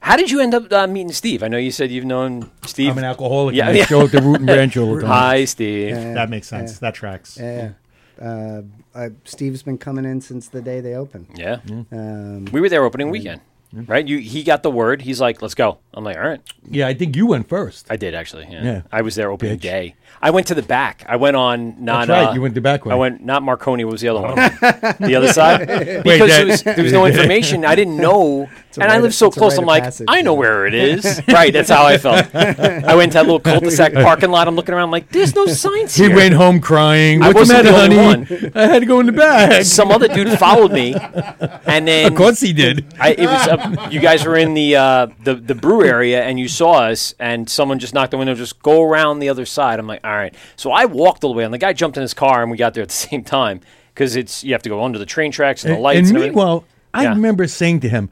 [0.00, 1.42] How did you end up uh, meeting Steve?
[1.42, 2.90] I know you said you've known Steve.
[2.90, 3.54] I'm an alcoholic.
[3.54, 3.86] Yeah, I yeah.
[3.86, 5.10] show at the root and branch all the time.
[5.10, 5.90] Hi, Steve.
[5.90, 6.12] Yeah.
[6.14, 6.78] That makes sense.
[6.80, 7.38] That tracks.
[7.40, 7.70] Yeah.
[8.20, 8.62] Uh,
[8.94, 11.26] uh, Steve's been coming in since the day they opened.
[11.34, 11.58] Yeah.
[11.90, 13.40] Um, We were there opening weekend,
[13.86, 14.06] right?
[14.06, 15.02] You he got the word.
[15.02, 17.86] He's like, "Let's go." I'm like, "All right." Yeah, I think you went first.
[17.90, 18.46] I did actually.
[18.50, 18.62] Yeah.
[18.64, 18.82] Yeah.
[18.92, 19.62] I was there opening Bitch.
[19.62, 19.94] day.
[20.22, 21.04] I went to the back.
[21.08, 22.06] I went on not.
[22.06, 22.92] That's right, uh, you went the back way.
[22.92, 23.84] I went not Marconi.
[23.84, 24.34] What was the other one?
[25.00, 25.66] the other side.
[26.02, 27.64] Because that- there, was, there was no information.
[27.64, 29.52] I didn't know, a and I rite live so it's a close.
[29.52, 30.38] rite I'm of like, passage, I know yeah.
[30.38, 31.20] where it is.
[31.28, 31.52] right.
[31.52, 32.34] That's how I felt.
[32.34, 34.48] I went to that little cul-de-sac parking lot.
[34.48, 34.90] I'm looking around.
[34.92, 36.14] Like, there's no signs He here.
[36.16, 37.22] went home crying.
[37.22, 38.26] I What's the wasn't matter, the honey?
[38.40, 39.64] only I had to go in the back.
[39.64, 40.94] Some other dude followed me,
[41.66, 42.86] and then of course he did.
[42.98, 46.38] I, it was uh, you guys were in the uh, the the brew area and
[46.38, 49.78] you saw us and someone just knocked the window just go around the other side.
[49.78, 50.34] I'm like, all right.
[50.56, 52.56] So I walked all the way, and the guy jumped in his car, and we
[52.56, 53.60] got there at the same time
[53.94, 56.08] because it's you have to go under the train tracks and the lights.
[56.10, 57.10] and And, meanwhile, I Yeah.
[57.10, 58.10] remember saying to him,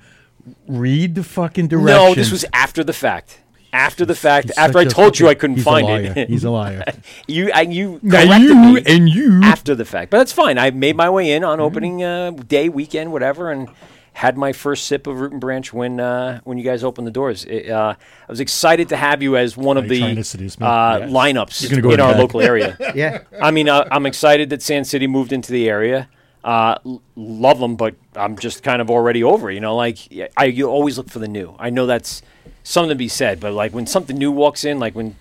[0.66, 3.38] "Read the fucking directions." no, this was after the fact.
[3.74, 6.28] After the fact, He's after I told you I couldn't find it.
[6.28, 6.84] He's a liar.
[7.26, 9.40] you I, you now you me and you.
[9.42, 10.58] after the fact, but that's fine.
[10.58, 11.64] I made my way in on Mm-hmm.
[11.64, 13.70] opening uh, day, weekend, whatever, and
[14.14, 17.10] had my first sip of Root and Branch when uh, when you guys opened the
[17.12, 17.44] doors.
[17.44, 17.94] It, uh,
[18.28, 21.10] I was excited to have you as one of the trying to seduce uh, Yes.
[21.10, 22.20] lineups go in our back.
[22.20, 22.76] local area.
[22.94, 23.22] yeah.
[23.40, 26.08] I mean, uh, I'm excited that Sand City moved into the area.
[26.44, 29.50] Uh, l- love them, but I'm just kind of already over.
[29.50, 29.98] it, You know, like
[30.36, 31.54] I you always look for the new.
[31.58, 32.20] I know that's
[32.64, 35.16] something to be said, but like when something new walks in, like when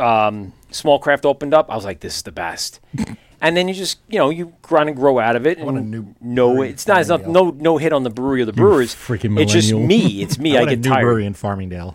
[0.00, 2.80] um, Small Craft opened up, I was like, this is the best.
[3.46, 5.58] And then you just you know you grind and grow out of it.
[5.60, 8.42] want a and new no, it's not, it's not no no hit on the brewery
[8.42, 8.94] or the brewers.
[8.94, 9.88] freaking it's just millennial.
[10.08, 10.22] me.
[10.22, 10.56] It's me.
[10.56, 11.02] I I, want a get new tired.
[11.04, 11.94] brewery in Farmingdale.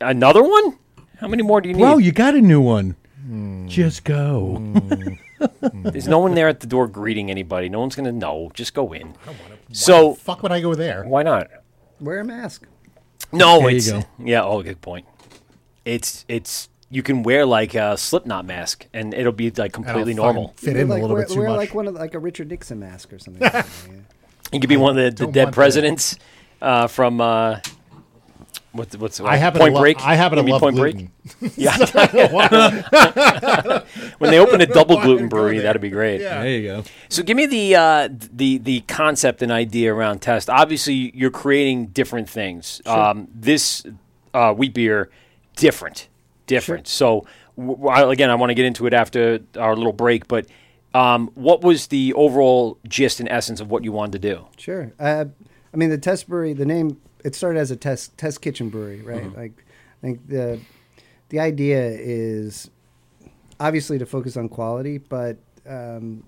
[0.00, 0.78] Another one?
[1.18, 1.80] How many more do you need?
[1.82, 2.96] Bro, you got a new one.
[3.24, 3.68] Hmm.
[3.68, 4.60] Just go.
[5.72, 7.68] There's no one there at the door greeting anybody.
[7.68, 8.50] No one's gonna know.
[8.54, 9.14] Just go in.
[9.72, 11.04] So Fuck would I go there?
[11.04, 11.48] why not?
[12.00, 12.66] Wear a mask.
[13.32, 14.02] No, There you it's go.
[14.18, 14.42] yeah.
[14.44, 15.06] Oh, good point.
[15.84, 20.24] It's it's you can wear like a Slipknot mask and it'll be like completely I'll
[20.24, 20.54] normal.
[20.56, 21.56] Fit Wear in like, a little wear, bit too wear much.
[21.56, 23.40] like one of like a Richard Nixon mask or something.
[23.42, 23.94] like that, yeah.
[24.52, 25.54] You could be one of the, the don't dead that.
[25.54, 26.18] presidents
[26.60, 27.60] uh, from uh,
[28.72, 29.96] what's what's I happen Point to Break.
[30.00, 31.10] Love, I happen to Maybe love Point gluten.
[31.40, 31.52] Break.
[31.56, 31.76] Yeah.
[34.18, 36.18] when they open a double gluten brewery, that'd be great.
[36.18, 36.84] There you go.
[37.08, 40.50] So give me the uh, the the concept and idea around test.
[40.50, 42.82] Obviously, you're creating different things.
[42.84, 43.86] Um, this
[44.34, 45.10] uh, wheat beer,
[45.56, 46.08] different,
[46.46, 46.88] different.
[46.88, 47.26] So
[47.56, 50.28] w- again, I want to get into it after our little break.
[50.28, 50.46] But
[50.94, 54.46] um, what was the overall gist and essence of what you wanted to do?
[54.56, 54.92] Sure.
[54.98, 55.26] Uh,
[55.72, 56.52] I mean, the test brewery.
[56.52, 59.34] The name it started as a test test kitchen brewery, right?
[59.36, 60.60] Like, I think the
[61.28, 62.70] the idea is
[63.58, 66.24] obviously to focus on quality, but um,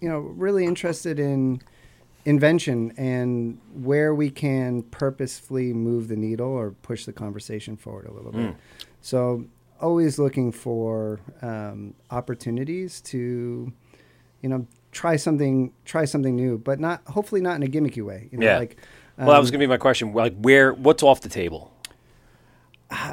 [0.00, 1.60] you know, really interested in
[2.26, 8.12] invention and where we can purposefully move the needle or push the conversation forward a
[8.12, 8.54] little bit.
[9.00, 9.44] So
[9.80, 13.72] always looking for um, opportunities to,
[14.42, 18.28] you know, try something, try something new, but not hopefully not in a gimmicky way.
[18.30, 18.58] You know, Yeah.
[18.58, 18.76] like
[19.16, 20.12] well, that um, was going to be my question.
[20.12, 20.72] Like, where?
[20.72, 21.69] What's off the table?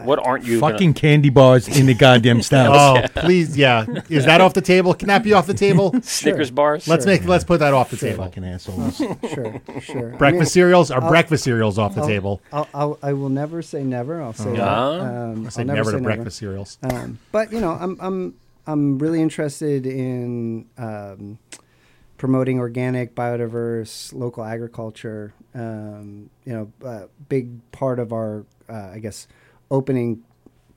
[0.04, 0.60] What aren't you?
[0.60, 3.12] gonna- Fucking candy bars in the goddamn stouts.
[3.16, 3.86] Oh, please, yeah.
[4.10, 4.94] Is that off the table?
[4.94, 5.94] Can that be off the table?
[6.02, 6.88] Snickers bars.
[6.88, 7.26] Let's make.
[7.26, 8.24] Let's put that off the table.
[8.24, 8.98] Fucking assholes.
[8.98, 10.13] sure, sure.
[10.16, 12.42] I Breakfast mean, cereals are I'll- breakfast cereals off the I'll- table.
[12.52, 14.22] I'll, I'll, I will never say never.
[14.22, 14.68] I'll say that.
[14.68, 16.78] Um, I say I'll never, say to breakfast cereals.
[16.82, 18.34] Um, but you know, I'm I'm
[18.66, 21.38] I'm really interested in um,
[22.18, 25.34] promoting organic, biodiverse, local agriculture.
[25.54, 29.28] Um, you know, a big part of our, uh, I guess,
[29.72, 30.24] opening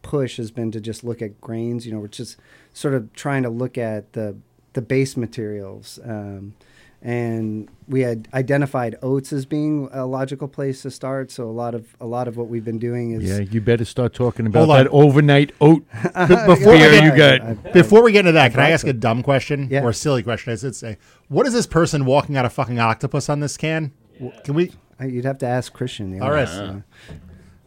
[0.02, 1.86] push has been to just look at grains.
[1.86, 2.36] You know, we're just
[2.72, 4.36] sort of trying to look at the
[4.72, 5.98] the base materials.
[6.04, 6.54] Um,
[7.02, 11.30] and we had identified oats as being a logical place to start.
[11.30, 13.86] So a lot of a lot of what we've been doing is Yeah, you better
[13.86, 14.84] start talking about Hold on.
[14.84, 17.66] that overnight oat Before beer we you get- got.
[17.68, 19.82] I- Before we get into that, can I brought ask a dumb question Yeah.
[19.82, 20.52] or a silly question?
[20.52, 20.98] I should say.
[21.28, 23.92] What is this person walking out a fucking octopus on this can?
[24.20, 24.72] W- Can we?
[25.02, 26.10] You'd have to ask Christian.
[26.10, 26.46] The All right.
[26.46, 27.14] honest, uh,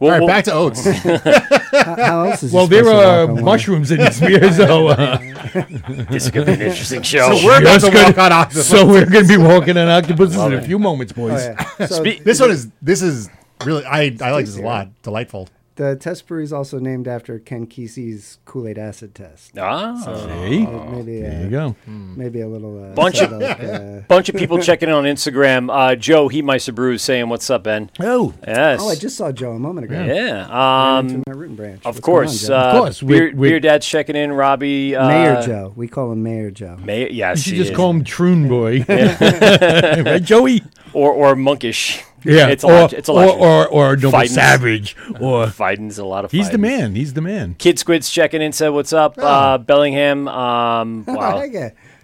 [0.04, 0.84] Well, All right, well, back to oats.
[0.84, 3.44] how, how else is Well, there are walk on water?
[3.44, 5.16] mushrooms in this beer, so, uh,
[6.10, 7.34] this is going to be an interesting show.
[7.36, 8.68] So we're about to gonna- walk on octopus.
[8.68, 11.42] so we're going to be walking on octopuses in a few moments, Oh, boys.
[11.44, 11.86] yeah.
[11.86, 12.68] So This one is.
[12.82, 13.28] This is
[13.64, 13.84] really.
[13.84, 14.88] I I like this a lot.
[15.02, 15.48] Delightful.
[15.76, 19.58] The test brewery is also named after Ken Kesey's Kool Aid acid test.
[19.58, 20.64] ah, See?
[20.66, 21.76] Uh, maybe There uh, you go.
[21.86, 25.68] maybe a little uh, Bunch of- psychedelic, uh, bunch of people checking in on Instagram.
[25.74, 28.80] Uh, Joe Heatmeister Brews saying, "What's up, Ben?" Oh, Yes.
[28.82, 30.02] oh, I just saw Joe a moment ago.
[30.04, 30.46] yeah.
[30.48, 31.80] Ran Um, into my root branch.
[31.84, 32.48] of What's course.
[32.48, 34.32] going on, uh, Of course, Beer, we- we- Beer Dad's checking in.
[34.32, 34.94] Robbie.
[34.96, 35.72] Uh, Mayor Joe.
[35.74, 36.76] We call him Mayor Joe.
[36.84, 37.38] May- yes.
[37.46, 37.76] you should just is.
[37.76, 38.84] call him Troon Boy.
[38.88, 40.62] right, Joey?
[40.94, 42.02] or or monkish.
[42.24, 42.48] Yeah.
[42.48, 42.92] It's a or, lot.
[42.94, 43.28] It's a lot.
[43.36, 44.32] or, or, or Noble Fighting.
[44.34, 44.96] Savage.
[45.20, 46.30] Or Fighting's a lot of.
[46.30, 46.94] He's the man.
[46.94, 47.54] He's the man.
[47.58, 48.52] Kid Squid's checking in.
[48.52, 51.42] Said, "What's up, uh, Bellingham?" Um, wow.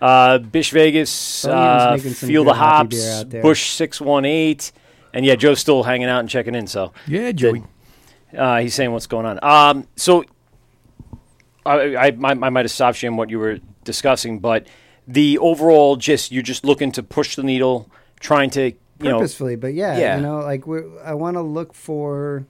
[0.00, 3.24] Uh, Bish Vegas, uh, Feel the Hops.
[3.24, 4.72] Bush six one eight,
[5.14, 6.66] and yeah, Joe's still hanging out and checking in.
[6.66, 7.64] So Yeah, Joey.
[8.36, 9.38] uh, he's saying what's going on.
[9.42, 10.24] Um, so
[11.66, 14.66] I, I, I might have stopped you in what you were discussing, but
[15.06, 17.90] the overall just you're just looking to push the needle,
[18.20, 20.16] trying to you know purposefully, but yeah, Yeah.
[20.16, 22.46] you know, like we I want to look for.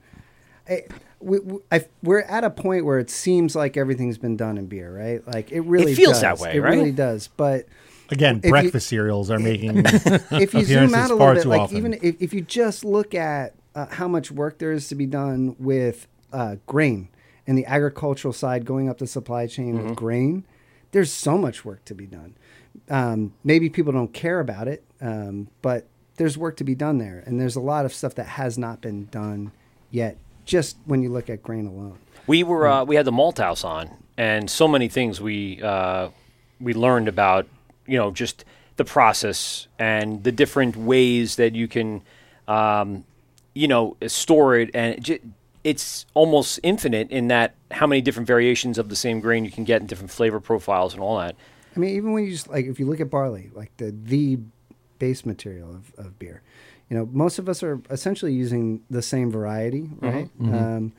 [0.69, 0.83] I,
[1.19, 4.65] we, we, I, we're at a point where it seems like everything's been done in
[4.67, 5.25] beer, right?
[5.27, 6.21] Like it really feels does.
[6.21, 6.73] that way, It right?
[6.73, 7.27] really does.
[7.35, 7.65] But
[8.09, 9.77] Again, If you- breakfast cereals are making.
[9.85, 11.77] if you zoom out a little bit, like often.
[11.77, 15.05] even if, if you just look at uh, how much work there is to be
[15.05, 17.07] done with uh, grain
[17.47, 19.89] and the agricultural side going up the supply chain Mm-hmm.
[19.89, 20.43] with grain,
[20.91, 22.35] there's so much work to be done.
[22.89, 25.87] Um, maybe people don't care about it, um, but
[26.17, 28.81] there's work to be done there, and there's a lot of stuff that has not
[28.81, 29.51] been done
[29.89, 30.17] yet.
[30.45, 31.97] Just when you look at grain alone.
[32.27, 36.09] We were uh, we had the malt house on, and so many things we uh,
[36.59, 37.47] we learned about.
[37.87, 38.45] You know, just
[38.77, 42.01] the process and the different ways that you can,
[42.47, 43.03] um,
[43.53, 45.23] you know, store it, and it
[45.63, 49.63] it's almost infinite in that how many different variations of the same grain you can
[49.63, 51.35] get in different flavor profiles and all that.
[51.75, 54.39] I mean, even when you just like if you look at barley, like the the
[55.01, 56.41] base material of, of beer,
[56.89, 60.29] you know, most of us are essentially using the same variety, right?
[60.39, 60.91] Um,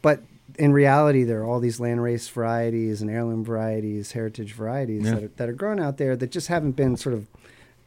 [0.00, 0.22] but
[0.58, 5.30] in reality, there are all these landrace varieties and heirloom varieties, heritage varieties that, are,
[5.36, 7.26] that are grown out there that just haven't been sort of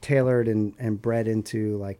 [0.01, 1.99] tailored and, and bred into like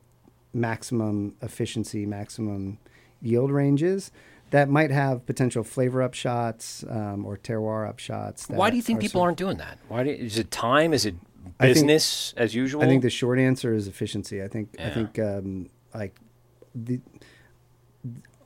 [0.53, 2.77] maximum efficiency, maximum
[3.21, 4.11] yield ranges
[4.51, 8.47] that might have potential flavor up shots um, or terroir up shots.
[8.47, 9.79] Why do you think are people sort of- aren't doing that?
[9.87, 10.93] Why do, is it time?
[10.93, 11.15] Is it
[11.59, 12.81] I think- business as usual?
[12.83, 14.41] I think the short answer is efficiency.
[14.43, 16.19] I think I think um, like
[16.73, 16.99] the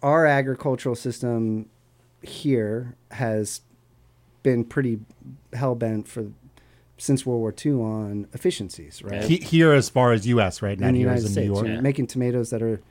[0.02, 1.68] our agricultural system
[2.22, 3.62] here has
[4.44, 5.00] been pretty
[5.54, 6.28] hell bent for
[6.98, 9.24] since World War II on efficiencies, right?
[9.24, 10.62] He- here, as far as U.S.
[10.62, 11.68] right now, in the United in States, New York.
[11.68, 12.82] you're making tomatoes that are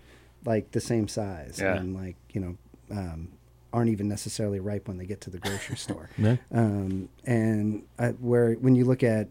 [0.45, 1.75] like the same size Yeah.
[1.77, 2.57] and like you know
[2.91, 3.29] um,
[3.73, 6.09] aren't even necessarily ripe when they get to the grocery store.
[6.19, 6.37] Yeah.
[6.53, 9.29] Um, and uh, where when you look at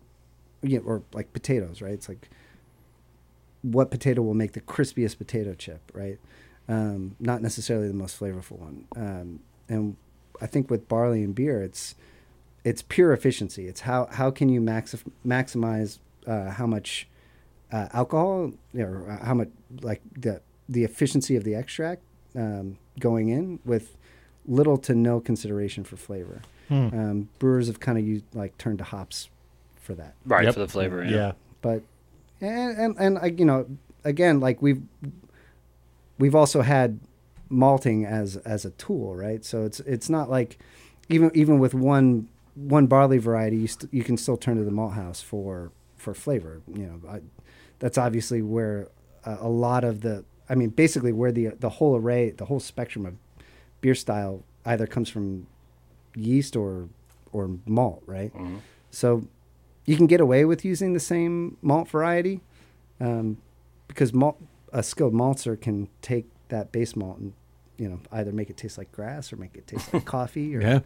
[0.61, 1.93] you know, or like potatoes, right?
[1.93, 2.29] It's like
[3.61, 6.19] what potato will make the crispiest potato chip, right?
[6.69, 8.85] Um, not necessarily the most flavorful one.
[8.95, 9.95] Um, and
[10.41, 11.95] I think with barley and beer, it's
[12.63, 13.67] it's pure efficiency.
[13.67, 17.07] It's how how can you maxi- maximize uh, how much
[17.71, 19.49] uh, alcohol or how much
[19.81, 22.01] like the the efficiency of the extract
[22.35, 23.95] um, going in with
[24.45, 26.41] little to no consideration for flavor.
[26.93, 29.29] Um, brewers have kind of used like turned to hops
[29.87, 30.13] for that.
[30.25, 30.53] Right Yep.
[30.53, 31.03] for the flavor.
[31.03, 31.11] Yeah.
[31.11, 31.31] Yeah.
[31.61, 31.81] but
[32.41, 33.65] and and, and I, you know
[34.03, 34.81] again like we've
[36.19, 36.99] we've also had
[37.49, 40.59] malting as as a tool right so it's it's not like
[41.09, 44.71] even even with one one barley variety you, st- you can still turn to the
[44.71, 47.21] malt house for for flavor you know I,
[47.79, 48.89] that's obviously where
[49.25, 52.59] a, a lot of the i mean basically where the the whole array the whole
[52.59, 53.13] spectrum of
[53.81, 55.47] beer style either comes from
[56.15, 56.89] yeast or
[57.31, 58.57] or malt right mm-hmm.
[58.91, 59.25] so
[59.87, 62.41] you can get away with using the same malt variety
[62.99, 63.37] um,
[63.87, 64.39] because malt,
[64.71, 67.33] a skilled maltster can take that base malt and
[67.77, 70.61] you know either make it taste like grass or make it taste like coffee or
[70.61, 70.79] Yeah.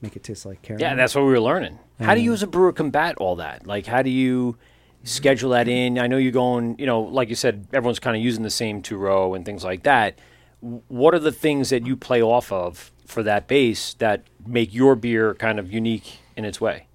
[0.00, 0.86] make it taste like caramel.
[0.86, 1.78] Yeah, that's what we were learning.
[2.00, 3.66] How do you, as a brewer, combat all that?
[3.66, 4.56] Like, how do you
[5.04, 5.98] schedule that in?
[5.98, 8.82] I know you're going, you know, like you said, everyone's kind of using the same
[8.82, 10.18] two row and things like that.
[10.60, 14.96] What are the things that you play off of for that base that make your
[14.96, 16.86] beer kind of unique in its way?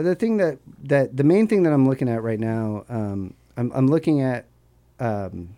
[0.00, 3.34] Uh, the thing that that the main thing that I'm looking at right now, um,
[3.56, 4.46] I'm I'm looking at
[4.98, 5.50] um,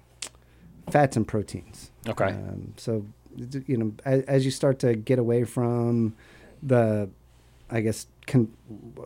[0.90, 1.90] fats and proteins.
[2.08, 2.26] Okay.
[2.26, 3.06] Um, so
[3.66, 6.14] you know, as, as you start to get away from
[6.62, 7.08] the,
[7.70, 8.52] I guess, con-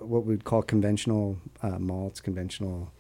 [0.01, 2.91] what we'd call conventional uh, malts, conventional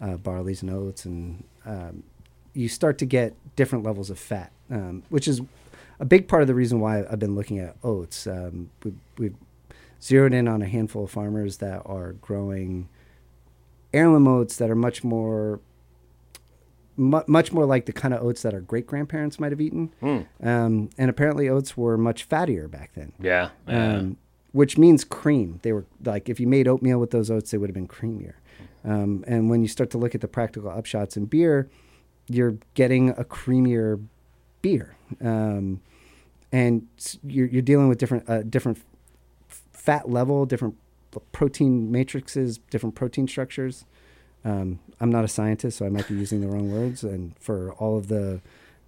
[0.00, 2.02] uh, barleys and oats, and um,
[2.52, 5.40] you start to get different levels of fat, um, which is
[6.00, 8.26] a big part of the reason why I've been looking at oats.
[8.26, 9.34] Um, we, we've
[10.06, 12.88] zeroed in on a handful of farmers that are growing
[13.92, 15.60] heirloom oats that are much more
[16.96, 19.90] mu- much more like the kind of oats that our great grandparents might have eaten.
[20.42, 23.50] Um, and apparently, oats were much fattier back then, Yeah.
[23.68, 23.96] yeah.
[23.96, 24.16] um,
[24.52, 25.58] which means cream.
[25.62, 28.34] They were like, if you made oatmeal with those oats, they would have been creamier.
[28.84, 31.68] Um, and when you start to look at the practical upshots in beer,
[32.28, 34.02] you're getting a creamier
[34.62, 34.96] beer.
[35.20, 35.80] Um,
[36.52, 36.86] and
[37.26, 38.78] you're, you're dealing with different, uh, different
[39.86, 40.74] fat level, different
[41.32, 43.84] protein matrices, different protein structures.
[44.44, 47.02] Um, I'm not a scientist, so I might be using the wrong words.
[47.02, 48.40] And for all of the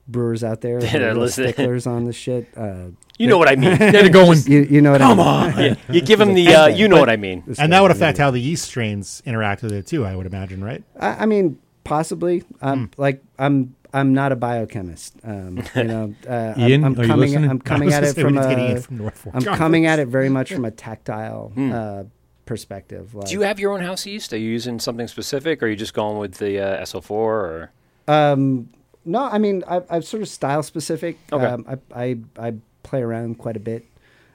[0.07, 1.53] brewers out there, That that are are listening.
[1.53, 2.89] sticklers on this shit, uh,
[3.19, 3.77] you know what I mean.
[3.79, 4.39] Get it going.
[4.47, 5.55] you, you know what Come I mean.
[5.57, 5.59] on.
[5.65, 7.43] Yeah, you give them the, uh, you know what I mean.
[7.59, 8.25] And that would an affect idiot.
[8.27, 10.05] how the yeast strains interact with it too.
[10.05, 10.85] I would imagine, right?
[11.01, 12.45] I, I mean, possibly.
[12.63, 15.15] I'm like I'm I'm not a biochemist.
[15.25, 17.31] Um, you know, uh, I'm- Ian, I'm, are you coming.
[17.31, 17.51] listening?
[17.51, 18.69] I'm coming at it from we need to get a.
[18.71, 19.35] Ian from North Fork.
[19.37, 22.05] I'm John, coming at it very much from a tactile uh,
[22.47, 23.15] perspective.
[23.15, 24.33] Like, Do you have your own house yeast?
[24.33, 27.11] Are you using something specific, or are you just going with the uh, SO4?
[27.11, 27.71] Or
[28.07, 28.71] Um,
[29.05, 31.19] no, I mean, I, I'm sort of style specific.
[31.33, 31.45] Okay.
[31.45, 31.65] Um,
[31.95, 32.19] I, I
[32.49, 33.85] I play around quite a bit,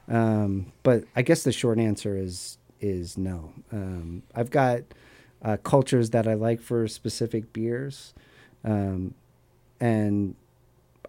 [0.07, 3.53] um, but I guess the short answer is is no.
[3.71, 4.81] Um, I've got
[5.43, 8.13] uh, cultures that I like for specific beers,
[8.63, 9.13] um,
[9.83, 10.35] and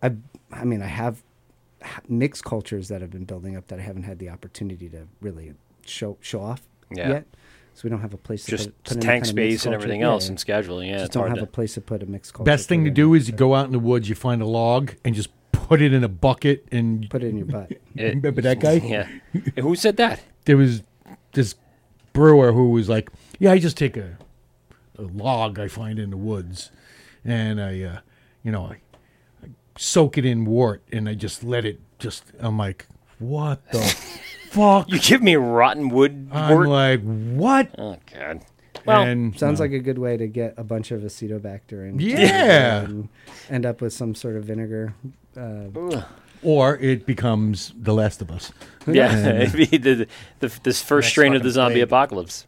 [0.02, 0.12] I
[0.52, 1.22] I mean I have
[2.08, 5.54] mixed cultures that have been building up that I haven't had the opportunity to really
[5.86, 7.08] show show off Yeah.
[7.08, 7.26] yet.
[7.74, 9.64] So we don't have a place to just put, put any tank kind of space
[9.66, 10.30] and everything else yeah.
[10.30, 10.86] and scheduling?
[10.88, 11.42] Yeah, Just it's don't have to.
[11.44, 12.44] a place to put a mixed culture.
[12.46, 14.94] Best thing to do is you go out in the woods, you find a log,
[15.04, 16.66] and just put it in a bucket.
[16.70, 17.72] And put it in your butt.
[17.72, 17.82] It-
[18.14, 18.74] remember that guy?
[18.74, 19.08] yeah.
[19.60, 20.20] Who said that?
[20.44, 20.82] There was
[21.32, 21.56] this
[22.12, 23.10] brewer who was like,
[23.40, 24.18] "Yeah, I just take a,
[24.96, 26.70] a log I find in the woods,
[27.24, 27.98] and I, uh,
[28.44, 28.76] you know, I,
[29.44, 32.86] I soak it in wort, and I just let it just." I'm like,
[33.18, 33.80] "What the
[34.50, 36.68] fuck?" You give me rotten wood I'm wort?
[36.68, 38.44] like, "What?" oh God.
[38.86, 39.64] Well, and Sounds no.
[39.64, 42.80] like a good way to get a bunch of acetobacter and Yeah.
[42.84, 43.08] and
[43.48, 44.94] end up with some sort of vinegar.
[45.34, 46.02] Uh,
[46.42, 48.52] or it becomes The Last of Us.
[48.86, 50.06] yeah, it'd be the,
[50.40, 51.84] the this first strain of the zombie plague.
[51.84, 52.46] apocalypse.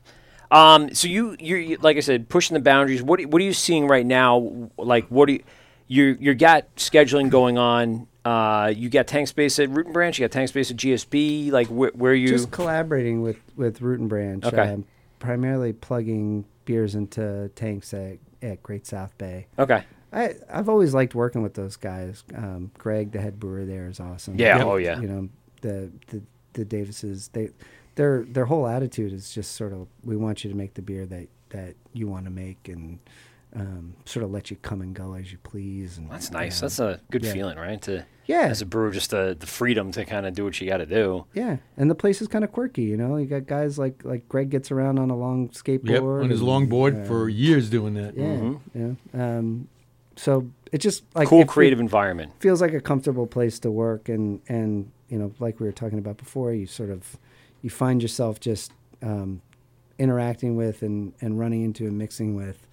[0.50, 3.02] Um, so you you're you, like I said, pushing the boundaries.
[3.02, 4.68] What what are you seeing right now?
[4.76, 5.42] Like what do you
[5.88, 8.06] you you got scheduling going on?
[8.24, 10.18] Uh, you got tank space at Root and Branch.
[10.18, 11.52] You got tank space at GSB.
[11.52, 12.28] Like where, where you?
[12.28, 14.44] just collaborating with with Root and Branch.
[14.44, 14.72] Okay.
[14.72, 14.84] um,
[15.18, 19.46] primarily plugging beers into tanks at, at Great South Bay.
[19.58, 19.84] okay.
[20.12, 22.24] I I've always liked working with those guys.
[22.34, 24.38] Um, Greg, the head brewer there, is awesome.
[24.38, 25.00] Yeah, oh, yeah.
[25.00, 25.28] You know
[25.62, 26.22] the the
[26.52, 27.28] the Davises.
[27.32, 27.50] They
[27.96, 31.06] their their whole attitude is just sort of we want you to make the beer
[31.06, 32.98] that that you want to make and
[33.56, 35.96] um, sort of let you come and go as you please.
[35.98, 36.60] And That's nice.
[36.62, 37.32] um, That's a good yeah.
[37.32, 37.80] feeling, right?
[37.82, 38.42] To Yeah.
[38.48, 40.86] as a brewer, just the the freedom to kind of do what you got to
[40.86, 41.24] do.
[41.32, 43.16] Yeah, and the place is kind of quirky, you know.
[43.16, 45.88] You got guys like like Greg gets around on a long skateboard.
[45.90, 48.14] Yep, on his and, longboard uh, for years doing that.
[48.16, 49.38] yeah, yeah.
[49.38, 49.68] Um,
[50.16, 52.32] so it just like cool it fe- creative environment.
[52.40, 55.98] feels like a comfortable place to work, and and you know, like we were talking
[55.98, 57.16] about before, you sort of
[57.62, 59.40] you find yourself just um,
[59.98, 62.65] interacting with and and running into and mixing with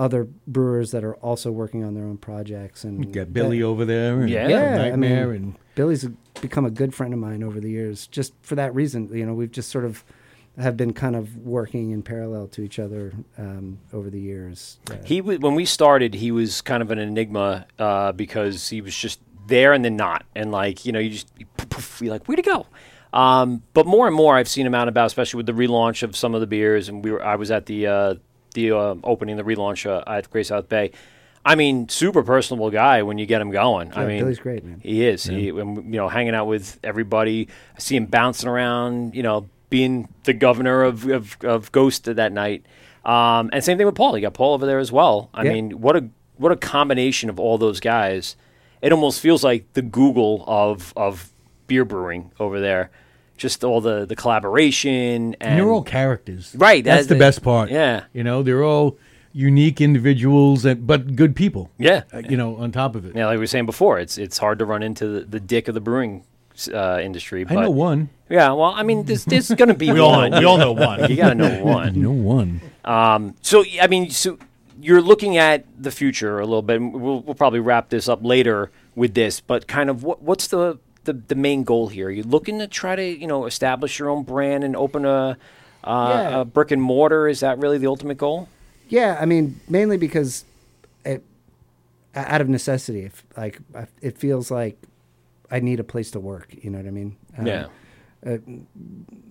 [0.00, 2.84] other brewers that are also working on their own projects.
[2.84, 4.22] And You got Billy over there.
[4.22, 4.48] And Yeah.
[4.48, 6.08] Yeah, I Nightmare mean, and Billy's
[6.40, 9.10] become a good friend of mine over the years, just for that reason.
[9.12, 10.02] You know, we've just sort of
[10.58, 14.78] have been kind of working in parallel to each other um, over the years.
[14.90, 18.80] Uh, He w- when we started, he was kind of an enigma uh, because he
[18.80, 22.10] was just there and then not, and like you know, you just poof, poof, you're
[22.12, 22.66] like, where'd he go?
[23.12, 26.02] Um, but more and more, I've seen him out and about, especially with the relaunch
[26.02, 26.88] of some of the beers.
[26.88, 28.14] And we were, I was at the uh,
[28.54, 30.92] the uh, opening, the relaunch uh, at Great South Bay.
[31.44, 33.92] I mean, super personable guy when you get him going.
[33.92, 34.80] I Yeah, mean, Billy's great, man.
[34.82, 35.24] He is.
[35.24, 37.48] He, you know, hanging out with everybody.
[37.76, 39.14] I see him bouncing around.
[39.14, 42.64] You know, being the governor of of, of Ghost that night.
[43.04, 44.18] Um, and same thing with Paul.
[44.18, 45.30] You got Paul over there as well.
[45.32, 45.52] I Yeah.
[45.54, 48.36] mean, what a what a combination of all those guys.
[48.82, 51.32] It almost feels like the Google of of
[51.66, 52.90] beer brewing over there.
[53.40, 56.54] Just all the the collaboration and, And they're all characters.
[56.58, 57.70] Right, That's that- the best part.
[57.70, 58.04] yeah.
[58.12, 58.98] You know, they're all
[59.32, 61.70] unique individuals, and, but good people.
[61.78, 62.02] Yeah.
[62.12, 63.14] Uh, you know, on top of it.
[63.16, 65.68] yeah, like we were saying before, it's it's hard to run into the, the dick
[65.68, 66.24] of the brewing
[66.74, 67.46] uh, industry.
[67.48, 68.10] I know one.
[68.28, 70.30] Yeah, well, I mean, there's, there's going to be We all one.
[70.32, 70.38] know.
[70.40, 71.08] We all know one.
[71.10, 72.00] You got to know one.
[72.00, 72.60] No one.
[72.84, 74.38] Um, So I mean, so
[74.82, 76.76] you're looking at the future a little bit.
[76.76, 80.48] and We'll, we'll probably wrap this up later with this, but kind of what what's
[80.48, 82.08] the, the the main goal here?
[82.08, 85.36] Are you looking to try to you know establish your own brand and open a
[85.82, 86.40] uh, Yeah.
[86.40, 87.26] a brick and mortar?
[87.28, 88.48] Is that really the ultimate goal?
[88.88, 90.44] Yeah, I mean, mainly because
[91.04, 91.22] it,
[92.14, 93.58] out of necessity, if, like
[94.02, 94.76] it feels like
[95.50, 96.54] I need a place to work.
[96.60, 97.16] You know what I mean?
[97.38, 97.66] Um, yeah.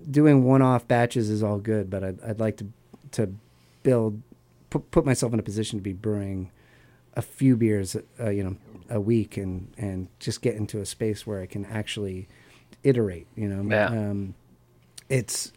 [0.09, 2.65] Doing one-off batches is all good, but I'd, I'd like to
[3.11, 3.31] to
[3.83, 4.21] build
[4.69, 6.51] put, put myself in a position to be brewing
[7.15, 8.55] a few beers, uh, you know,
[8.89, 12.27] a week, and and just get into a space where I can actually
[12.83, 13.27] iterate.
[13.35, 13.87] You know, Yeah.
[13.87, 14.35] um,
[15.09, 15.51] it's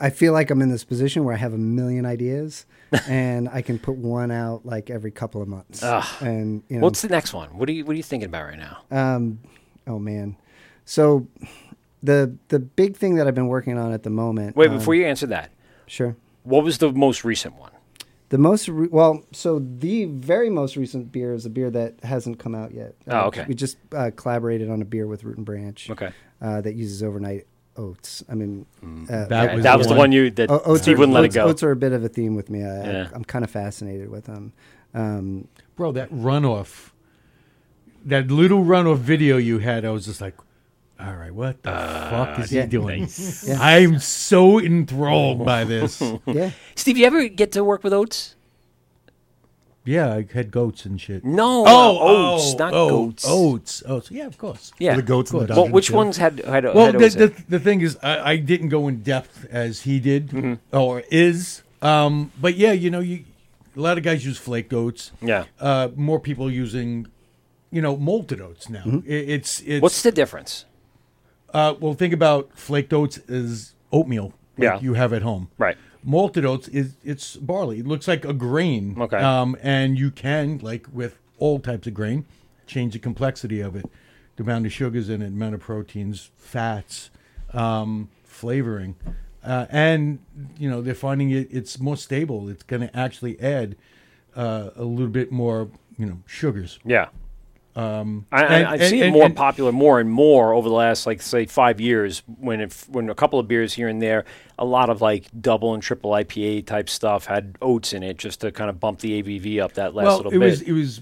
[0.00, 2.64] I feel like I'm in this position where I have a million ideas
[3.08, 5.82] and I can put one out like every couple of months.
[5.82, 7.50] And you know, What's the next one?
[7.58, 8.78] What are you What are you thinking about right now?
[8.90, 9.38] um,
[9.86, 10.36] oh man,
[10.84, 11.26] so
[12.02, 14.56] the the big thing that I've been working on at the moment.
[14.56, 15.50] Wait, um, before you answer that,
[15.86, 16.16] sure.
[16.44, 17.72] what was the most recent one?
[18.30, 22.38] The most re- well, so the very most recent beer is a beer that hasn't
[22.40, 22.94] come out yet.
[23.06, 23.44] Oh, okay.
[23.46, 25.90] We just uh, collaborated on a beer with Root and Branch.
[25.90, 26.10] Okay.
[26.42, 27.46] Uh, that uses overnight
[27.76, 28.24] oats.
[28.28, 30.82] I mean, uh, That was that the was the one- one you that O- oats
[30.82, 31.44] Steve are, wouldn't let oats, it go.
[31.46, 32.64] Oats are a bit of a theme with me.
[32.64, 33.08] I, Yeah.
[33.12, 34.52] I, I'm kind of fascinated with them.
[34.92, 35.46] Um,
[35.76, 36.90] Bro, that runoff,
[38.04, 40.34] that little runoff video you had, I was just like,
[40.98, 42.62] all right, what the fuck is yeah.
[42.62, 43.08] he doing?
[43.44, 43.58] Yeah.
[43.60, 46.02] I'm so enthralled by this.
[46.26, 46.50] yeah.
[46.74, 48.34] Steve, you ever get to work with oats?
[49.86, 51.24] yeah, I had goats and shit.
[51.24, 53.24] No, uh, oats, not oh, goats.
[53.26, 53.82] Oats.
[53.86, 54.10] Oats.
[54.10, 54.72] Yeah, of course.
[54.80, 55.94] yeah, The goats in the Well, which too.
[55.94, 57.14] ones had had, Well, had the, oats?
[57.14, 60.76] the, the thing is, I, I didn't go in depth as he did Mm-hmm.
[60.76, 61.62] or is.
[61.82, 63.24] Um, but yeah, you know, you
[63.76, 65.12] a lot of guys use flake oats.
[65.22, 65.44] Yeah.
[65.60, 67.06] Uh, more people using,
[67.70, 68.82] you know, malted oats now.
[68.82, 69.08] Mm-hmm.
[69.08, 69.82] It, it's it's.
[69.82, 70.64] What's the difference?
[71.56, 74.34] Uh, well, think about flaked oats is oatmeal.
[74.58, 74.80] Like Yeah.
[74.80, 75.48] You have at home.
[75.56, 75.76] Right.
[76.04, 77.78] Malted oats is it's barley.
[77.78, 78.94] It looks like a grain.
[79.00, 79.16] Okay.
[79.16, 82.26] Um, and you can like with all types of grain,
[82.66, 83.86] change the complexity of it,
[84.36, 87.08] the amount of sugars in it, amount of proteins, fats,
[87.54, 88.96] um, flavoring,
[89.42, 90.18] uh, and
[90.58, 92.50] you know they're finding it it's more stable.
[92.50, 93.76] It's going to actually add
[94.34, 96.78] uh, a little bit more you know sugars.
[96.84, 97.08] Yeah.
[97.76, 100.68] Um, I, and- I, I and- see it more and- popular more and more over
[100.68, 102.22] the last, like, say, five years.
[102.40, 104.24] When if when a couple of beers here and there,
[104.58, 108.40] a lot of like double and triple IPA type stuff had oats in it, just
[108.40, 110.46] to kind of bump the ABV up that last well, little it bit.
[110.50, 111.00] was it was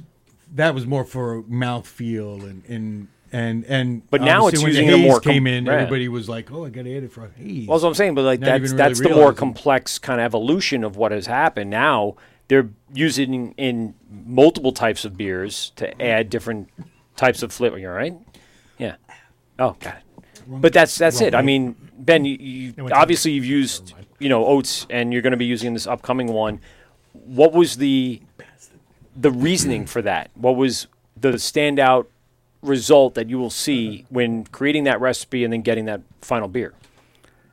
[0.54, 4.10] that was more for mouth feel and and and and.
[4.10, 5.64] But now it's when using the more com- came in.
[5.66, 5.74] right.
[5.78, 7.88] Everybody was like, "Oh, I got to add it for a haze." Well, that's what
[7.90, 10.96] I'm saying, but like Not that's that's really the more complex kind of evolution of
[10.96, 11.70] what has happened.
[11.70, 12.16] Now
[12.48, 16.68] they're using in multiple types of beers to add different
[17.16, 17.78] types of flavor.
[17.78, 18.14] You all right?
[18.78, 18.96] Yeah.
[19.58, 20.02] Oh, got it.
[20.46, 21.34] But that's that's it.
[21.34, 25.36] I mean, Ben, you, you obviously you've used you know oats, and you're going to
[25.38, 26.60] be using this upcoming one.
[27.12, 28.20] What was the
[29.16, 30.30] the reasoning for that?
[30.34, 30.86] What was
[31.16, 32.06] the standout
[32.62, 36.74] result that you will see when creating that recipe and then getting that final beer?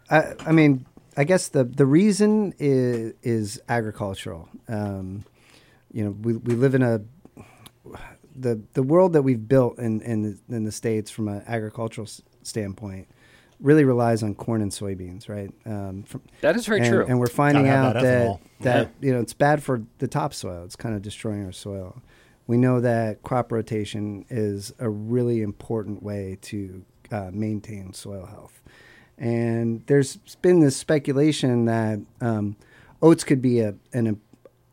[0.10, 0.86] I, I mean,
[1.18, 4.50] I guess the the reason is is agricultural.
[4.68, 5.26] Um,
[5.92, 7.02] you know, we we live in a
[8.36, 12.08] the the world that we've built in in the, in the states from an agricultural
[12.08, 13.08] s- standpoint
[13.60, 15.52] really relies on corn and soybeans, right?
[15.68, 17.06] Um, from, That is very and, true.
[17.08, 18.40] And we're finding out that that ethanol.
[18.62, 20.64] that you know it's bad for the topsoil.
[20.64, 22.02] It's kind of destroying our soil.
[22.48, 28.62] We know that crop rotation is a really important way to uh, maintain soil health.
[29.22, 32.56] And there's been this speculation that um,
[33.04, 34.20] oats could be a an,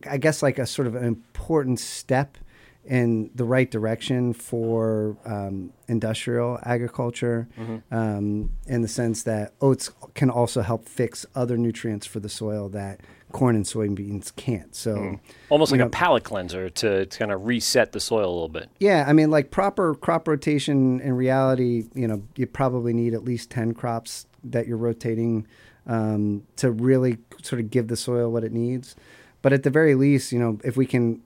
[0.09, 2.39] I guess like a sort of an important step
[2.87, 7.47] in the right direction for um, industrial agriculture,
[7.91, 12.71] um, in the sense that oats can also help fix other nutrients for the soil
[12.71, 13.01] that
[13.33, 14.75] corn and soybeans can't.
[14.75, 15.21] So.
[15.51, 18.33] Almost like you a know- palate cleanser to, to kind of reset the soil a
[18.33, 18.71] little bit.
[18.81, 21.01] Yeah, I mean, like proper crop rotation.
[21.03, 25.47] In reality, you know, you probably need at least ten crops that you're rotating
[25.87, 28.95] um, to really sort of give the soil what it needs.
[29.43, 31.23] But at the very least, you know, if we can,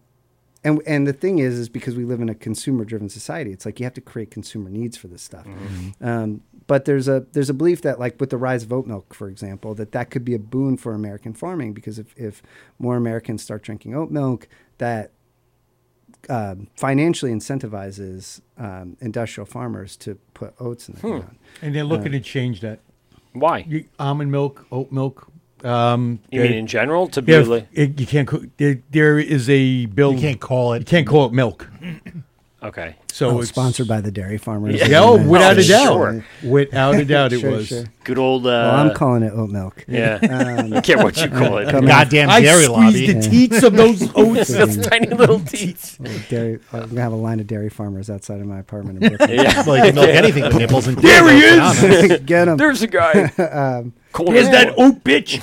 [0.64, 3.80] and and the thing is, is because we live in a consumer-driven society, it's like
[3.80, 5.46] you have to create consumer needs for this stuff.
[6.00, 9.14] Um, but there's a there's a belief that like with the rise of oat milk,
[9.14, 12.42] for example, that that could be a boon for American farming because if if
[12.78, 14.46] more Americans start drinking oat milk,
[14.78, 15.10] that
[16.28, 21.38] um, financially incentivizes um, industrial farmers to put oats in the ground.
[21.60, 22.78] And they're looking to change that.
[23.32, 23.64] Why?
[23.68, 25.28] You, almond milk, oat milk.
[25.64, 28.26] Um, You mean in general to be yeah, like, it- you can't.
[28.26, 30.12] cook- There, there is a bill.
[30.14, 30.80] You can't call it.
[30.80, 31.68] You can't call it milk.
[32.62, 32.96] Okay.
[33.12, 34.76] So Oh, it's sponsored by the dairy farmers.
[34.76, 34.86] Yeah.
[34.86, 35.92] Yeah, oh, without Oh, a doubt.
[35.92, 36.24] sure.
[36.42, 37.68] Without a doubt, it Sure, was.
[37.68, 37.84] sure.
[38.04, 38.46] Good old.
[38.46, 39.84] Uh, Well, I'm calling it oat milk.
[39.88, 40.18] Yeah.
[40.22, 40.26] I
[40.68, 41.68] don't care what you call it.
[41.70, 43.12] Come Goddamn I dairy squeezed lobby.
[43.12, 44.48] the teats of those oats.
[44.48, 46.00] Those tiny little teats.
[46.00, 49.08] Little Dairy, I'm gonna have a line of dairy farmers outside of my apartment in
[49.10, 49.38] Brooklyn.
[49.38, 49.62] Yeah.
[49.66, 50.86] Well, you can milk anything with nipples.
[50.86, 52.20] And There he is.
[52.20, 52.56] Get them.
[52.56, 53.24] There's a guy.
[53.38, 55.40] Um, Calling There's that oat bitch.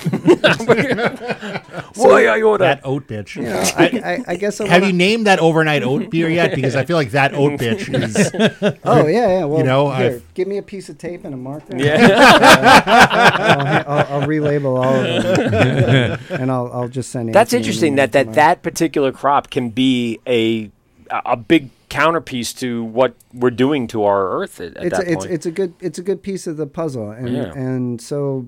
[1.95, 2.63] Why I order?
[2.65, 3.37] That oat bitch.
[3.75, 6.55] I, I, I guess I Have wanna- you named that overnight oat beer yet?
[6.55, 7.89] Because I feel like that oat bitch
[8.69, 8.77] is.
[8.83, 9.45] Oh yeah, yeah.
[9.45, 11.75] Well, You know, here, I've- give me a piece of tape and a marker.
[11.77, 11.97] Yeah.
[12.09, 17.33] I'll, ha- I'll, I'll relabel all of them, and I'll, I'll just send.
[17.33, 17.95] That's Anthony interesting.
[17.95, 20.69] That that that particular crop can be a
[21.25, 25.11] a big counterpiece to what we're doing to our earth at, at it's that a,
[25.11, 25.31] it's point.
[25.31, 27.51] it's a good it's a good piece of the puzzle, and Yeah.
[27.53, 28.45] and so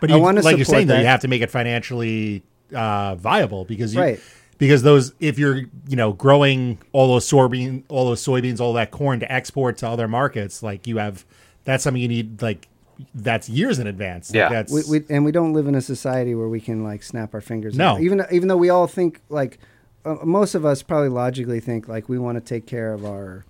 [0.00, 1.00] But I you, wanna like you're support saying, though, that.
[1.00, 2.42] you have to make it financially
[2.74, 4.20] uh, viable because you, Right.
[4.58, 5.56] because those if you're
[5.88, 9.88] you know growing all those soybean all those soybeans all that corn to export to
[9.88, 11.24] other markets like you have
[11.64, 12.68] that's something you need like
[13.14, 14.30] that's years in advance.
[14.30, 14.48] Like, Yeah.
[14.48, 17.32] that's we, we and we don't live in a society where we can like snap
[17.34, 17.76] our fingers.
[17.76, 17.90] No.
[17.94, 18.00] out.
[18.00, 19.58] even even though we all think like
[20.04, 23.44] uh, most of us probably logically think like we want to take care of our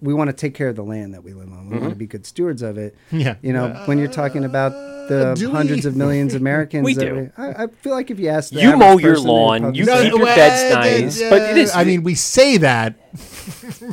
[0.00, 1.70] we want to take care of the land that we live on.
[1.70, 2.94] We want to be good stewards of it.
[3.08, 3.20] Mm-hmm.
[3.20, 3.34] Yeah.
[3.42, 4.72] You know, when you're talking about
[5.08, 5.52] the do we?
[5.54, 7.30] hundreds of millions of Americans, We that do.
[7.36, 9.74] I, I feel like if you ask, the You mow your person in the lawn,
[9.74, 12.14] you sector- keep your well, beds uh, nice, uh, but it is- I mean, we
[12.14, 12.94] say that,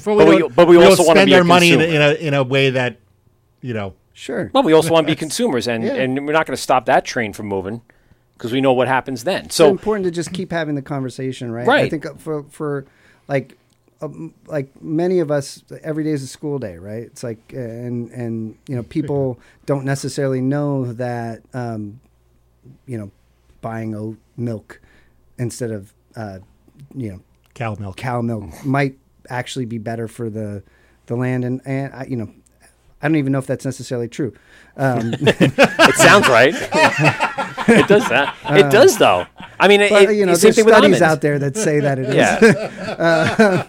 [0.04, 2.14] but we, But we- but we also wanna spend our money in a, in a
[2.14, 3.00] in a way that
[3.62, 3.94] you know.
[4.14, 4.50] sure.
[4.54, 5.94] well, we also want to be consumers, and Yeah.
[5.96, 7.82] and we're not going to stop that train from moving
[8.36, 9.46] because we know what happens then.
[9.46, 11.66] it's So important to just keep having the conversation, right?
[11.68, 11.86] Right.
[11.86, 12.86] I think uh, for for
[13.28, 13.58] like
[14.02, 17.04] um, like many of us, every day is a school day, right?
[17.04, 22.00] It's like uh, and and you know people don't necessarily know that um,
[22.86, 23.12] you know
[23.62, 24.80] buying oat milk
[25.38, 26.40] instead of uh,
[26.96, 27.22] you know
[27.54, 27.98] Cow milk.
[27.98, 28.98] cow milk might
[29.30, 30.64] actually be better for the
[31.08, 32.32] the land and and I, you know
[33.02, 34.34] I don't even know if that's necessarily true.
[34.76, 36.54] Um, it sounds right.
[37.68, 38.36] it does that.
[38.50, 39.26] it does though.
[39.60, 41.02] I mean, it, but you know, same there's thing studies almonds.
[41.02, 42.16] out there that say that it is.
[42.16, 43.68] Yeah.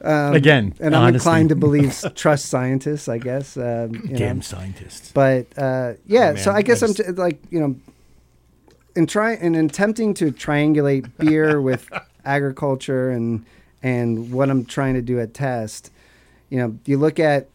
[0.34, 1.16] Again, and I'm honesty.
[1.16, 3.08] inclined to believe trust scientists.
[3.08, 3.56] I guess.
[3.56, 4.18] Um, you know.
[4.18, 5.10] Damn scientists.
[5.12, 7.76] But uh, yeah, Oh, so I guess I I'm just- t- like you know,
[8.96, 11.88] in try in attempting to triangulate beer with
[12.24, 13.44] agriculture and
[13.82, 15.92] and what I'm trying to do at Test,
[16.50, 17.48] you know, you look at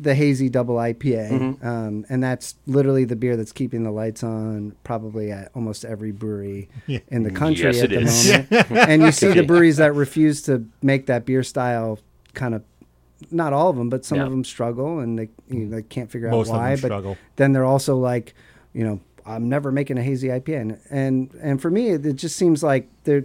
[0.00, 1.66] the hazy double IPA, Mm-hmm.
[1.66, 6.10] um, and that's literally the beer that's keeping the lights on probably at almost every
[6.10, 6.98] brewery Yeah.
[7.08, 8.28] in the country Yes, at the is.
[8.28, 8.70] moment.
[8.88, 11.98] and you see the breweries that refuse to make that beer style
[12.34, 12.62] kind of
[13.30, 14.24] not all of them, but some Yeah.
[14.24, 16.74] of them struggle and they you know, they can't figure Most of out them why.
[16.74, 17.16] but struggle.
[17.36, 18.34] then they're also like,
[18.72, 22.16] you know, I'm never making a hazy IPA, and and, and for me, it, it
[22.16, 23.24] just seems like they're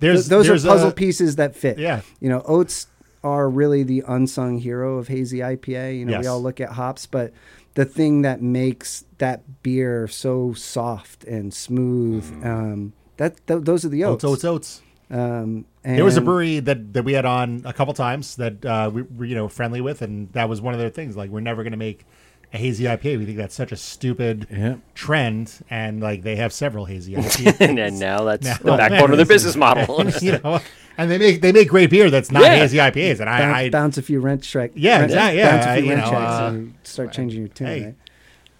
[0.00, 1.78] There's th- those there's are puzzle a- pieces that fit.
[1.78, 2.02] Yeah.
[2.20, 2.88] you know, oats
[3.22, 5.98] are really the unsung hero of hazy IPA.
[5.98, 6.22] You know, Yes.
[6.22, 7.32] we all look at hops, but
[7.74, 13.88] the thing that makes that beer so soft and smooth, um, that th- those are
[13.90, 14.24] the oats.
[14.24, 14.82] Oats, oats, oats.
[15.12, 18.90] Um, There was a brewery that, that we had on a couple times that uh,
[18.92, 21.16] we were you know friendly with, and that was one of their things.
[21.16, 22.04] Like we're never going to make
[22.52, 23.18] a hazy IPA.
[23.18, 24.76] We think that's such a stupid Yeah.
[24.94, 27.60] trend, and like they have several hazy IPAs.
[27.60, 30.04] and then now that's Now- the backbone of their business model.
[30.22, 30.60] you know,
[30.98, 32.56] and they make they make great beer that's not Yeah.
[32.56, 34.72] hazy IPAs, and bounce, I, I bounce a few rent check.
[34.74, 37.40] Yeah, rent, exactly, yeah, bounce a few you rent know, checks uh, and start changing
[37.40, 37.66] your tune.
[37.66, 37.84] hey.
[37.84, 37.94] right?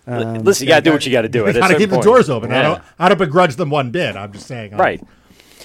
[0.07, 1.47] Um, Listen, you got to do what you got to do.
[1.47, 2.51] at a got to certain keep the doors open.
[2.53, 4.17] I don't I don't begrudge them one bit.
[4.17, 5.03] I'm just saying, like, Right.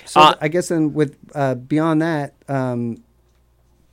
[0.05, 2.97] So Uh, I guess then with uh, beyond that, um,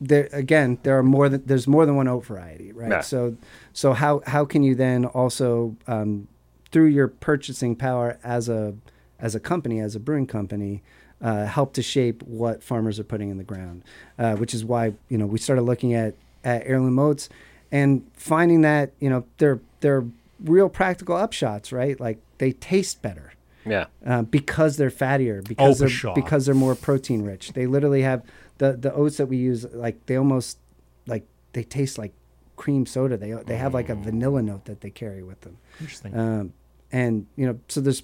[0.01, 2.91] there again there are more than there's more than one oat variety, right?
[2.91, 3.01] Yeah.
[3.01, 3.37] So
[3.73, 6.27] so how how can you then also um,
[6.71, 8.75] through your purchasing power as a
[9.19, 10.83] as a company, as a brewing company,
[11.23, 13.83] uh, help to shape what farmers are putting in the ground,
[14.19, 16.15] uh, which is why you know we started looking at,
[16.45, 17.29] at heirloom oats
[17.71, 20.05] and finding that you know they're they're
[20.45, 21.99] real practical upshots, right?
[22.01, 23.33] Like they taste better
[23.65, 23.87] Yeah.
[24.05, 26.15] uh, because they're fattier, because for they're sure.
[26.15, 27.53] because they're more protein rich.
[27.53, 28.23] They literally have
[28.59, 30.59] the the oats that we use, like they almost
[31.07, 32.13] like they taste like
[32.57, 33.17] cream soda.
[33.17, 35.59] They they have like a vanilla note that they carry with them.
[35.81, 36.19] Interesting.
[36.19, 36.53] Um,
[36.91, 38.03] and you know, so there's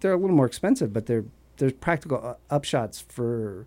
[0.00, 1.24] they're a little more expensive, but they're
[1.60, 2.18] there's practical
[2.50, 3.66] uh, upshots for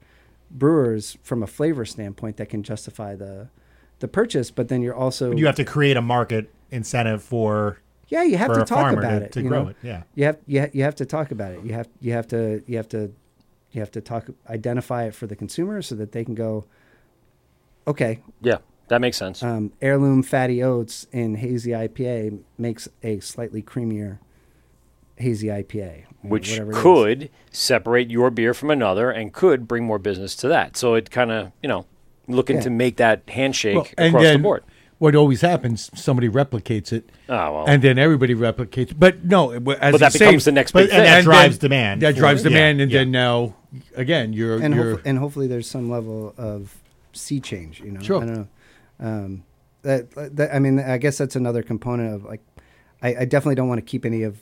[0.51, 3.47] brewers from a flavor standpoint that can justify the
[3.99, 4.51] the purchase.
[4.51, 7.79] But then you're also But you have to create a market incentive for
[8.09, 9.69] yeah you have to talk about to- it to you grow know?
[9.69, 10.03] it, yeah.
[10.15, 12.61] you have you, ha- you have to talk about it you have you have to
[12.67, 13.13] you have to
[13.71, 16.65] you have to talk identify it for the consumer so that they can go
[17.87, 18.57] okay Yeah.
[18.89, 19.41] That makes sense.
[19.41, 24.19] um, heirloom fatty oats in hazy IPA makes a slightly creamier
[25.17, 26.81] hazy IPA which whatever it is.
[26.81, 30.77] could separate your beer from another and could bring more business to that.
[30.77, 31.85] So it kind of, you know,
[32.29, 32.61] looking Yeah.
[32.63, 34.63] to make that handshake Well, and across then the board.
[34.99, 37.65] what always happens, somebody replicates it, Oh, well.
[37.67, 38.93] and then everybody replicates.
[38.97, 41.11] But no, as but you that say- becomes the next but- big and thing.
[41.11, 42.99] that drives then- demand That drives demand, Yeah, and yeah.
[42.99, 43.55] then now
[43.95, 46.77] again, you're and, you're hope- and hopefully there's some level of
[47.11, 48.21] sea change you know Sure.
[48.23, 48.47] I don't know
[49.01, 49.43] um,
[49.81, 52.39] that, that I mean I guess that's another component of like
[53.01, 54.37] I, I definitely don't want to keep any of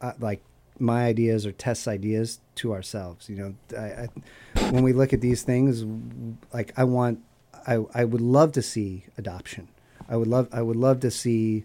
[0.00, 0.42] uh, like
[0.78, 5.20] my ideas or test ideas to ourselves you know I, I, when we look at
[5.20, 5.84] these things
[6.52, 7.20] like I want
[7.66, 9.68] I, I would love to see adoption
[10.08, 11.64] I would love I would love to see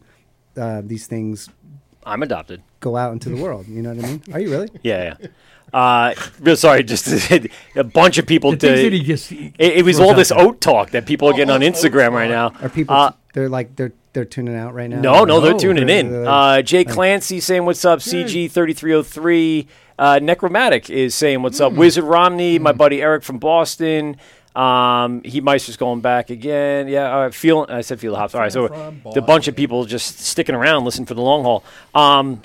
[0.57, 1.49] uh, these things
[2.05, 2.61] I'm adopted.
[2.81, 5.27] go out into the world you know what I mean are you really Yeah, yeah.
[5.73, 7.07] Uh, real sorry, just
[7.75, 8.51] a bunch of people.
[8.51, 10.39] the things to- that he just it, it was all this there.
[10.39, 12.53] oat talk that people are getting on Instagram right now.
[12.61, 15.59] are people Uh, they're like they're they're tuning out right now No, no, they're No,
[15.59, 16.11] tuning they're- in.
[16.11, 17.99] they're- Uh, Jay Clancy saying what's up.
[17.99, 19.67] CG thirty three hundred three.
[19.99, 21.73] Uh, Necromatic is saying what's up.
[21.73, 24.17] Wizard Romney, my buddy Eric from Boston.
[24.55, 26.87] Um, he Meister's going back again.
[26.87, 27.65] Yeah, uh, feel.
[27.67, 28.33] I said feel the hops.
[28.35, 28.69] All right, so
[29.13, 31.63] the bunch of people just sticking around, listening for the long haul.
[31.93, 32.41] Um,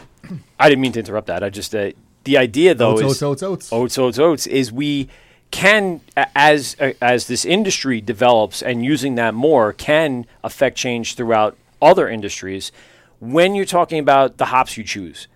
[0.59, 1.45] I didn't mean to interrupt that.
[1.45, 1.91] I just uh,
[2.25, 3.73] the idea though oats, is oats, oats, oats.
[3.73, 5.09] oats, oats, oats is we
[5.51, 6.01] can
[6.37, 12.71] as as this industry develops and using that more can affect change throughout other industries.
[13.21, 15.27] When you're talking about the hops you choose,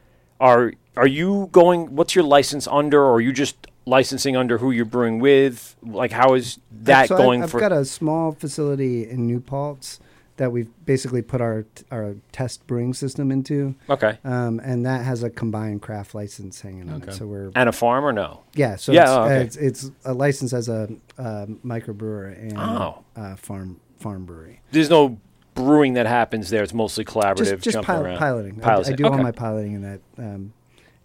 [0.41, 1.97] are are you going?
[1.97, 3.57] What's your license under, or are you just
[3.87, 5.75] licensing under who you're brewing with?
[5.83, 7.61] Like how is that So I- going I've for?
[7.61, 9.99] got a small facility in New Paltz
[10.37, 15.23] that we've basically put our our test brewing system into, okay, um, and that has
[15.23, 17.13] a combined craft license hanging on it.
[17.15, 18.41] So we're and a farm or no?
[18.55, 19.37] yeah, so Yeah, it's, oh, okay.
[19.37, 23.05] uh, it's it's a license as a uh, microbrewer and Oh.
[23.17, 24.61] uh, farm farm brewery.
[24.73, 25.19] There's no
[25.55, 26.63] brewing that happens there.
[26.65, 27.37] It's mostly collaborative.
[27.61, 28.19] Just just jumping pil- around.
[28.19, 28.59] piloting.
[28.61, 28.93] I- Piloting.
[28.93, 30.53] I, do all my piloting in that um,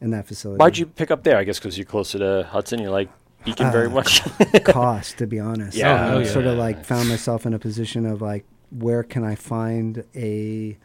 [0.02, 0.58] in that facility.
[0.60, 1.38] Why'd you pick up there?
[1.38, 2.80] I guess because you're closer to Hudson.
[2.80, 3.10] You're like
[3.46, 4.22] Beacon very Uh, much.
[4.66, 5.78] cost, to be honest.
[5.78, 6.08] Yeah.
[6.08, 9.36] I Oh, sort of like found myself in a position of like, where can I
[9.36, 10.78] find a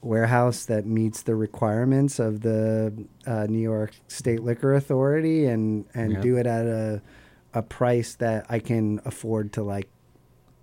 [0.00, 2.92] warehouse that meets the requirements of the
[3.26, 6.20] uh, New York State Liquor Authority and and Yeah.
[6.20, 7.02] do it at a
[7.54, 9.88] a price that I can afford to like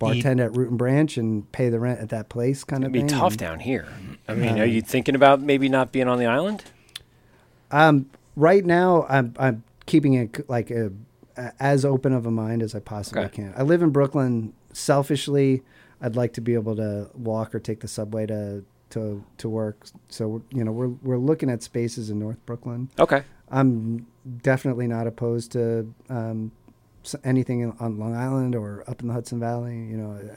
[0.00, 3.04] bartend at Root and Branch and pay the rent at that place kind of It'd
[3.06, 3.18] be thing.
[3.20, 3.86] tough And, down here.
[4.26, 6.64] I mean, are you thinking about maybe not being on the island?
[7.70, 10.90] Um, right now, I'm I'm keeping it like a,
[11.36, 13.36] a, as open of a mind as I possibly Okay.
[13.42, 13.54] can.
[13.56, 14.52] I live in Brooklyn.
[14.72, 15.62] Selfishly,
[16.00, 19.86] I'd like to be able to walk or take the subway to to to work.
[20.08, 22.88] So you know, we're we're looking at spaces in North Brooklyn.
[22.98, 23.22] Okay.
[23.50, 24.06] I'm
[24.42, 26.52] definitely not opposed to um,
[27.24, 29.74] anything in, on Long Island or up in the Hudson Valley.
[29.74, 30.36] You know,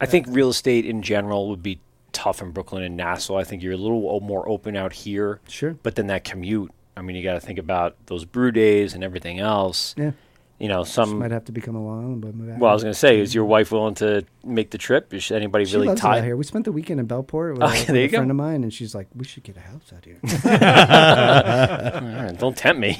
[0.00, 1.80] I think real estate in general would be
[2.12, 3.36] tough in Brooklyn and Nassau.
[3.36, 5.40] I think you're a little more open out here.
[5.48, 5.76] Sure.
[5.82, 9.04] But then that commute, I mean, you got to think about those brew days and
[9.04, 9.94] everything else.
[9.96, 10.12] yeah,
[10.58, 11.18] You know, Just some.
[11.18, 12.98] might have to become a Long Island, but move out Well, I was going to
[12.98, 15.12] say, is your wife willing to make the trip?
[15.12, 16.24] Is anybody She really loves it out tied?
[16.24, 16.34] here.
[16.34, 18.16] We spent the weekend in Bellport with, Oh, a, with there you a go.
[18.18, 20.18] friend of mine, and she's like, "We should get a house out here."
[20.80, 22.98] All right, Don't tempt me.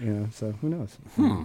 [0.00, 1.42] you know so who knows Hmm.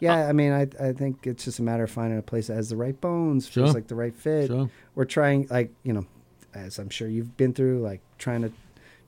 [0.00, 2.54] yeah i mean I, I think it's just a matter of finding a place that
[2.54, 4.70] has the right bones feels like the right fit Sure.
[4.94, 6.06] we're trying like you know
[6.54, 8.52] as i'm sure you've been through like trying to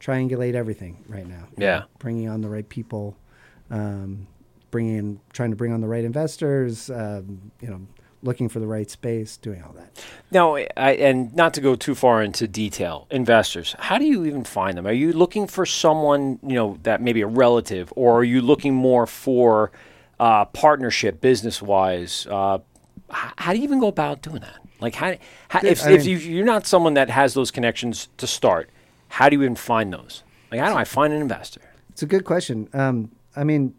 [0.01, 1.79] triangulate everything right now Yeah.
[1.81, 3.17] know, bringing on the right people
[3.71, 4.27] um,
[4.71, 7.81] bringing trying to bring on the right investors um, you know
[8.23, 11.95] looking for the right space doing all that Now, I, and not to go too
[11.95, 14.89] far into detail, investors, how do you even find them?
[14.89, 18.75] Are you looking for someone, you know, that maybe a relative, or are you looking
[18.75, 19.71] more for
[20.19, 22.27] uh, partnership, business wise?
[22.29, 22.59] Uh,
[23.09, 24.59] h- how do you even go about doing that?
[24.81, 25.15] Like, how,
[25.49, 28.69] how if, I if mean- you, you're not someone that has those connections to start,
[29.07, 30.25] how do you even find those?
[30.51, 31.61] Like, how do I find an investor?
[31.91, 32.69] It's a good question.
[32.75, 33.75] Um, I mean,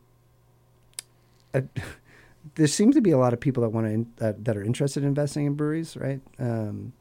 [1.53, 1.61] uh,
[2.55, 4.63] there seems to be a lot of people that want to in, that, that are
[4.63, 6.21] interested in investing in breweries, right?
[6.39, 6.93] Um,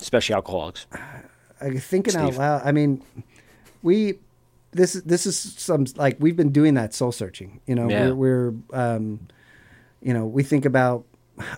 [0.00, 0.86] Especially alcoholics.
[1.60, 2.62] I thinking out loud.
[2.64, 3.02] I mean,
[3.82, 4.18] we
[4.72, 7.60] this this is some like we've been doing that soul searching.
[7.66, 8.10] You know, Yeah.
[8.10, 9.28] we're, we're um,
[10.00, 11.04] you know, we think about.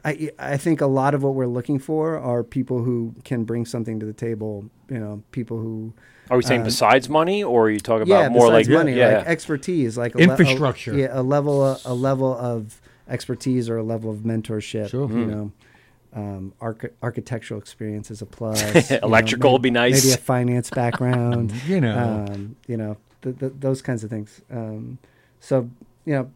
[0.04, 3.64] I I think a lot of what we're looking for are people who can bring
[3.64, 4.66] something to the table.
[4.90, 5.94] You know, people who
[6.30, 8.94] Are we saying Uh, besides money, or are you talking yeah, about more like money,
[8.94, 10.94] yeah, like expertise, like a le- a- Infrastructure.
[10.94, 14.88] yeah, a level of, a level of expertise or a level of mentorship.
[14.90, 15.08] Sure.
[15.10, 15.30] You Hmm.
[15.30, 15.52] know,
[16.14, 18.62] um, arch- architectural experience is a plus.
[18.90, 20.02] you know, Electrical would be nice.
[20.04, 21.52] Maybe a finance background.
[21.68, 22.26] You know.
[22.30, 24.40] um, you know, th- th- those kinds of things.
[24.50, 24.98] Um,
[25.40, 25.68] so
[26.06, 26.30] you know,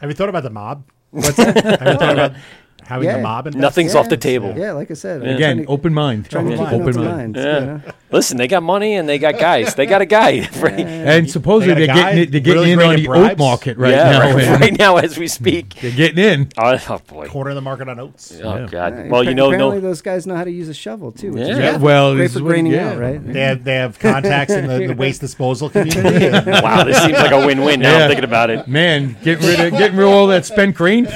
[0.00, 0.84] Have you thought about the mob?
[1.10, 1.56] what's that?
[1.56, 2.32] Have you thought about
[2.86, 3.16] having Yeah.
[3.16, 3.46] the mob?
[3.46, 3.60] invest?
[3.60, 4.54] Nothing's Yeah, off the table.
[4.56, 6.28] Yeah, like I said, I'm Again, to- open mind.
[6.30, 6.82] trying to Open keep mind.
[6.82, 7.16] Open open mind.
[7.16, 7.36] mind.
[7.36, 7.60] Yeah.
[7.60, 7.80] You know?
[8.12, 9.74] Listen, they got money and they got guys.
[9.74, 10.48] They got a guy.
[10.60, 10.78] right?
[10.78, 13.32] And supposedly they they're, a guy getting they're getting really in on the bribes.
[13.32, 14.34] oat market right yeah, now.
[14.34, 15.74] right, right now as we speak.
[15.80, 16.48] They're getting in.
[16.58, 17.28] Oh, oh, boy.
[17.28, 18.32] Corner of the market on oats.
[18.42, 18.94] Oh God.
[18.94, 19.80] Yeah, well, you know, apparently no.
[19.80, 21.32] those guys know how to use a shovel too.
[21.32, 21.76] Which is Yeah.
[21.76, 23.24] Well, great for is graining out, right?
[23.24, 26.30] They have they have contacts in the, the waste disposal community.
[26.30, 27.80] Wow, this seems like a win-win.
[27.80, 28.66] Now I'm thinking about it.
[28.68, 31.06] Man, getting rid of getting rid of all that spent grain.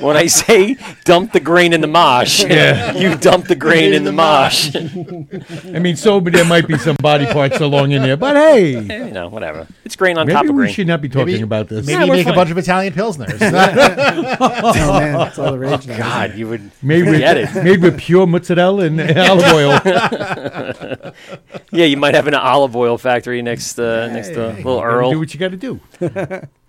[0.00, 2.92] When I say dump the grain in the mash, Yeah.
[2.96, 4.74] you dump the grain in the mash.
[4.76, 8.80] I mean, so but there might be some body parts along in there, but hey,
[8.80, 9.66] you know, whatever.
[9.84, 10.74] It's grain on top maybe of we grain.
[10.74, 11.86] should not be talking Maybe- about this.
[11.86, 12.34] Maybe Yeah, you we're make fine.
[12.34, 13.38] a bunch of Italian pilsners.
[14.40, 15.98] Oh man, it's all the rage now.
[15.98, 17.64] God, you would Made forget with, it.
[17.64, 19.80] made with pure mozzarella and olive oil.
[21.72, 25.10] Yeah, you might have an olive oil factory next uh, next to little Earl.
[25.10, 25.18] Do Earl.
[25.20, 25.80] what you got to do.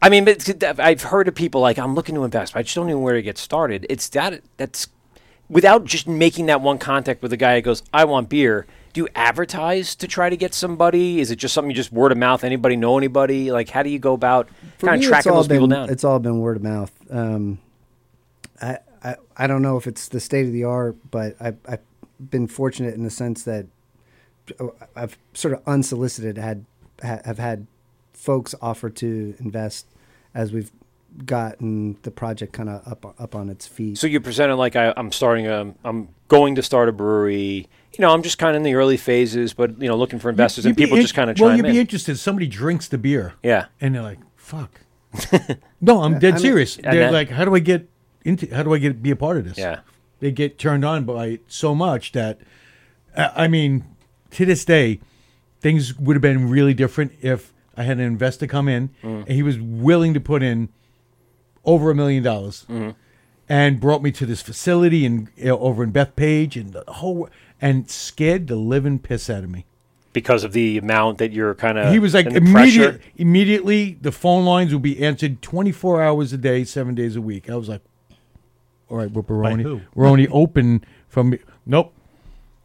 [0.02, 2.76] I mean, but I've heard of people like I'm looking to invest, but I just
[2.76, 3.86] don't know where to get started.
[3.90, 4.88] It's that that's
[5.48, 9.02] without just making that one contact with a guy who goes, "I want beer." Do
[9.02, 11.22] you advertise to try to get somebody?
[11.22, 12.44] Is it just something you just word of mouth?
[12.44, 13.50] Anybody know anybody?
[13.50, 14.50] Like, how do you go about
[14.80, 15.90] kind of tracking those people down?
[15.90, 16.92] It's all been word of mouth.
[17.10, 17.60] Um,
[18.62, 21.80] I, I I don't know if it's the state of the art, but I've, I've
[22.30, 23.68] been fortunate in the sense that
[24.96, 26.66] I've sort of unsolicited had
[27.02, 27.68] have had
[28.22, 29.88] folks offer to invest
[30.36, 30.72] as we've
[31.26, 33.98] gotten the project kind of up up on its feet.
[33.98, 37.68] So you presented like I, I'm starting a, I'm going to start a brewery.
[37.98, 40.30] You know, I'm just kind of in the early phases, but you know, looking for
[40.30, 41.72] investors and You'd be people in- just kind of well, chime you'd in.
[41.74, 42.18] be interested.
[42.18, 44.82] Somebody drinks the beer, yeah, and they're like, "Fuck."
[45.82, 46.76] no, I'm dead I mean- serious.
[46.78, 47.90] They're then- like, "How do I get
[48.24, 48.54] into?
[48.56, 49.80] How do I get be a part of this?" yeah.
[50.20, 52.40] they get turned on by it so much that
[53.18, 53.84] uh, I mean,
[54.32, 55.02] to this day,
[55.60, 57.52] things would have been really different if
[57.82, 59.20] I had an investor come in Mm.
[59.26, 60.70] and he was willing to put in
[61.66, 62.92] over a million dollars Mm-hmm.
[63.50, 67.28] and brought me to this facility and you know, over in Bethpage and the whole
[67.62, 69.66] and scared the living piss out of me.
[70.14, 72.82] Because of the amount that you're kind of he was like and the pressure.
[72.84, 77.22] immediate, immediately the phone lines would be answered 24 hours a day, seven days a
[77.22, 77.50] week.
[77.50, 77.82] I was like,
[78.90, 79.82] all right, well, we're only, who?
[79.96, 81.94] we're only open from, nope.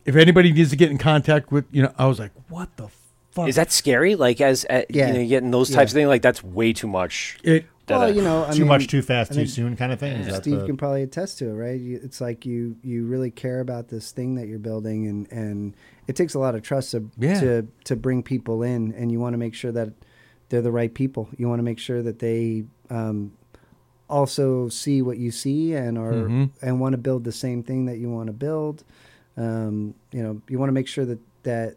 [0.04, 2.88] If anybody needs to get in contact with, you know, I was like, what the
[3.36, 3.48] fuck?
[3.48, 4.16] Is that scary?
[4.16, 5.08] Like as uh, Yeah.
[5.08, 7.38] you know, getting those types of things, like that's way too much.
[7.44, 7.66] it?
[7.86, 9.92] That, well, you know, I too mean, much, too fast, I too think soon, kind
[9.92, 10.16] of thing.
[10.16, 11.80] Is Steve the- can probably attest to it, right?
[11.80, 15.76] You, it's like you you really care about this thing that you're building, and and
[16.08, 17.38] it takes a lot of trust to Yeah.
[17.40, 19.90] to to bring people in, and you want to make sure that
[20.48, 21.28] they're the right people.
[21.38, 23.30] You want to make sure that they um,
[24.08, 26.50] also see what you see and are Mhm.
[26.62, 28.82] and want to build the same thing that you want to build.
[29.36, 31.76] Um, you know, you want to make sure that that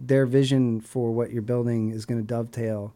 [0.00, 2.94] their vision for what you're building is going to dovetail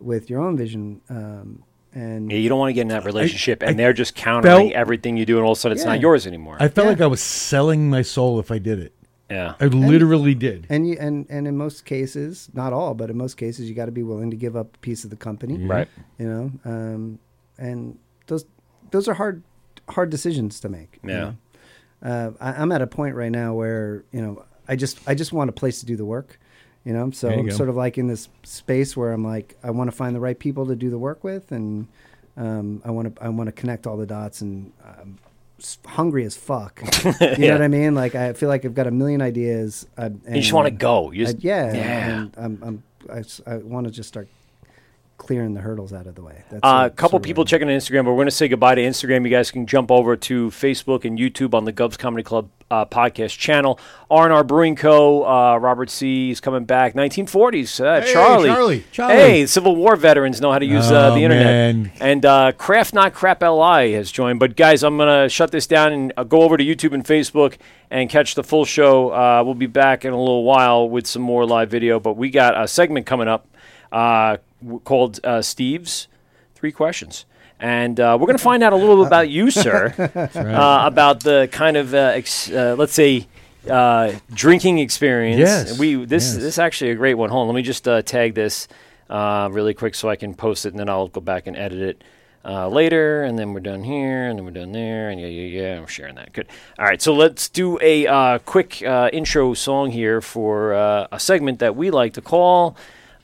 [0.00, 1.00] with your own vision.
[1.10, 4.14] Um, and Yeah, you don't want to get in that relationship, and I they're just
[4.14, 6.56] countering felt- everything you do, and all of a sudden it's not yours anymore.
[6.60, 6.90] I felt Yeah.
[6.92, 8.92] like I was selling my soul if I did it.
[9.30, 10.66] yeah, I literally did.
[10.70, 13.86] And you and and in most cases, not all, but in most cases, you got
[13.86, 15.58] to be willing to give up a piece of the company.
[15.66, 15.88] right.
[16.18, 17.18] You know, um,
[17.58, 18.46] and those
[18.90, 19.42] those are hard
[19.90, 20.98] hard decisions to make.
[21.02, 21.18] you Yeah.
[21.20, 21.34] know?
[22.00, 25.32] Uh, I, I'm at a point right now where you know I just I just
[25.32, 26.38] want a place to do the work.
[26.84, 27.54] You know, so you I'm go.
[27.56, 30.38] sort of like in this space where I'm like I want to find the right
[30.38, 31.86] people to do the work with, and
[32.36, 35.18] um, I want to I want to connect all the dots, and I'm
[35.86, 36.80] hungry as fuck.
[37.04, 37.36] you Yeah.
[37.48, 37.94] know what I mean?
[37.94, 39.86] Like I feel like I've got a million ideas.
[39.98, 41.10] Uh, and You just want to go.
[41.10, 42.08] You I, yeah, yeah.
[42.08, 42.82] And I'm, I'm,
[43.46, 44.28] I, I want to just start
[45.18, 46.42] clearing the hurdles out of the way.
[46.48, 48.48] That's Uh, a couple people where I'm checking on Instagram, but we're going to say
[48.48, 49.24] goodbye to Instagram.
[49.24, 52.84] You guys can jump over to Facebook and YouTube on the Govs Comedy Club uh,
[52.86, 53.78] podcast channel.
[54.10, 55.24] R&R Brewing Co.
[55.26, 56.30] Uh, Robert C.
[56.30, 56.94] is coming back.
[56.94, 57.80] 1940s.
[57.84, 58.48] Uh, Hey, Charlie.
[58.48, 58.84] Charlie.
[58.92, 59.14] Charlie.
[59.14, 61.46] Hey, Civil War veterans know how to use uh, Oh, the internet.
[61.46, 61.92] man.
[62.00, 64.38] And uh, Craft Not Crap Li has joined.
[64.38, 67.04] But guys, I'm going to shut this down and uh, go over to YouTube and
[67.04, 67.56] Facebook
[67.90, 69.10] and catch the full show.
[69.10, 71.98] Uh, we'll be back in a little while with some more live video.
[71.98, 73.46] But we got a segment coming up.
[74.84, 76.08] Called uh, Steve's
[76.54, 77.24] Three Questions.
[77.60, 81.24] And uh, we're going to find out a little bit about you, sir, uh, about
[81.24, 83.26] the kind of, uh, ex- uh, let's say,
[83.68, 85.40] uh, drinking experience.
[85.40, 86.34] Yes, We this yes.
[86.34, 87.30] this is actually a great one.
[87.30, 88.68] Hold on, let me just uh, tag this
[89.10, 91.80] uh, really quick so I can post it, and then I'll go back and edit
[91.80, 92.04] it
[92.44, 93.24] uh, later.
[93.24, 95.78] And then we're done here, and then we're done there, and yeah, yeah, yeah.
[95.78, 96.32] I'm sharing that.
[96.32, 96.46] Good.
[96.78, 101.20] All right, so let's do a uh, quick uh, intro song here for uh, a
[101.20, 102.76] segment that we like to call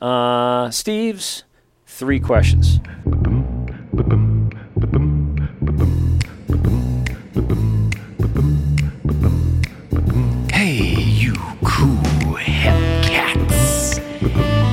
[0.05, 1.44] uh, Steve's
[1.86, 2.78] Three Questions.
[10.52, 11.32] Hey, you
[11.64, 13.94] cool Hellcats.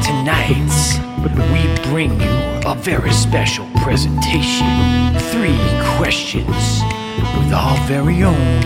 [0.03, 0.99] Tonight,
[1.53, 4.67] we bring you a very special presentation.
[5.31, 5.57] Three
[5.97, 6.81] questions
[7.37, 8.61] with our very own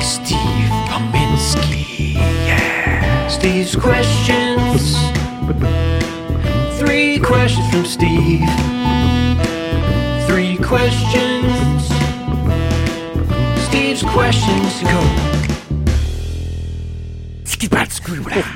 [0.00, 2.14] Steve Pominski.
[2.14, 3.28] Yeah.
[3.28, 5.23] Steve's questions.
[6.78, 8.40] Three questions from Steve.
[10.26, 11.84] Three questions.
[13.66, 15.24] Steve's questions to go.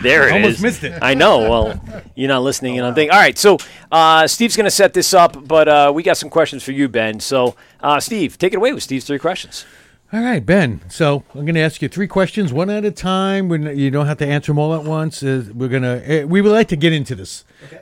[0.02, 0.62] There it Almost is.
[0.62, 0.98] missed it.
[1.02, 1.38] I know.
[1.50, 1.80] Well,
[2.14, 3.10] you're not listening, and I'm thinking.
[3.12, 3.58] All right, so
[3.90, 6.88] uh, Steve's going to set this up, but uh, we got some questions for you,
[6.88, 7.20] Ben.
[7.20, 9.64] So, uh, Steve, take it away with Steve's three questions.
[10.10, 10.80] All right, Ben.
[10.88, 13.48] So I'm going to ask you three questions, one at a time.
[13.48, 15.22] We're, n- you don't have to answer them all at once.
[15.22, 15.96] Uh, we're gonna.
[16.22, 17.78] Uh, we would like to get into this, yeah.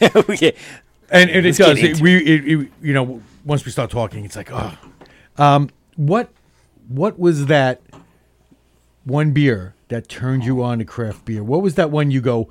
[1.10, 1.78] and, and it does.
[1.82, 4.76] It, we, it, it- you know, once we start talking, it's like, oh,
[5.36, 6.30] um, what,
[6.88, 7.82] what was that
[9.04, 11.44] one beer that turned you on to craft beer?
[11.44, 12.48] What was that one you go?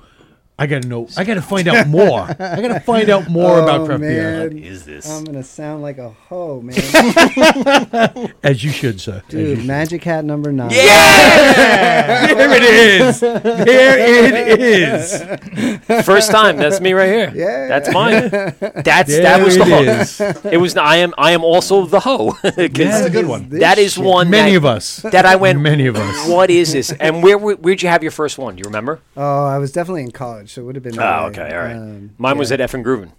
[0.62, 1.08] I gotta know.
[1.16, 2.20] I gotta find out more.
[2.38, 4.50] I gotta find out more oh, about Oh, craft beer.
[4.50, 4.58] man.
[4.58, 5.08] Is this?
[5.10, 6.76] I'm gonna sound like a hoe, man.
[8.42, 9.22] As you should, sir.
[9.30, 9.66] Dude, should.
[9.66, 10.68] Magic Hat number nine.
[10.70, 13.20] Yeah, there it is.
[13.20, 16.04] There it is.
[16.04, 16.58] First time.
[16.58, 17.32] That's me right here.
[17.34, 17.68] Yeah.
[17.68, 18.28] That's mine.
[18.30, 19.82] That's that There was the it hoe.
[19.82, 20.20] is.
[20.52, 20.76] It was.
[20.76, 21.14] I am.
[21.16, 22.32] I am also the hoe.
[22.32, 23.48] 'Cause That's a good one.
[23.48, 24.04] That is shit.
[24.04, 24.28] one.
[24.28, 24.96] Many that, of us.
[24.98, 25.58] That I went.
[25.60, 26.28] Many of us.
[26.28, 26.92] What is this?
[27.00, 28.56] And where where- where'd you have your first one?
[28.56, 29.00] Do you remember?
[29.16, 30.94] Oh, I was definitely in college, so it would have been.
[30.94, 31.76] Oh, that okay, all right.
[31.76, 32.54] Um, Mine was yeah.
[32.58, 33.12] at Effin Grooven.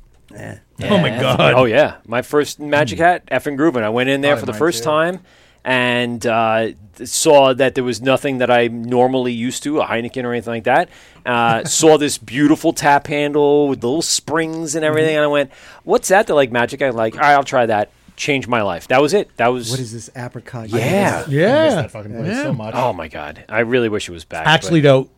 [0.84, 1.54] Oh my God.
[1.56, 3.84] Oh yeah, my first Magic Hat, Effin Grooven.
[3.84, 4.86] I went in there Oh, for the mine first too.
[4.90, 5.20] time
[5.64, 6.70] and uh,
[7.04, 10.64] saw that there was nothing that I'm normally used to, a Heineken or anything like
[10.64, 10.90] that.
[11.26, 15.52] Uh, saw this beautiful tap handle with the little springs and everything, and I went,
[15.84, 16.82] "What's that?" They're like Magic.
[16.82, 18.88] I'm like, "All right, I'll try that." Changed my life.
[18.90, 19.36] That was it.
[19.38, 19.72] That was.
[19.72, 20.70] What is this apricot?
[20.70, 21.24] Yeah.
[21.26, 21.70] I miss Yeah.
[21.76, 22.44] that fucking place Yeah.
[22.44, 22.76] so much.
[22.76, 24.46] Oh my god, I really wish it was back.
[24.46, 25.10] Actually, but- though,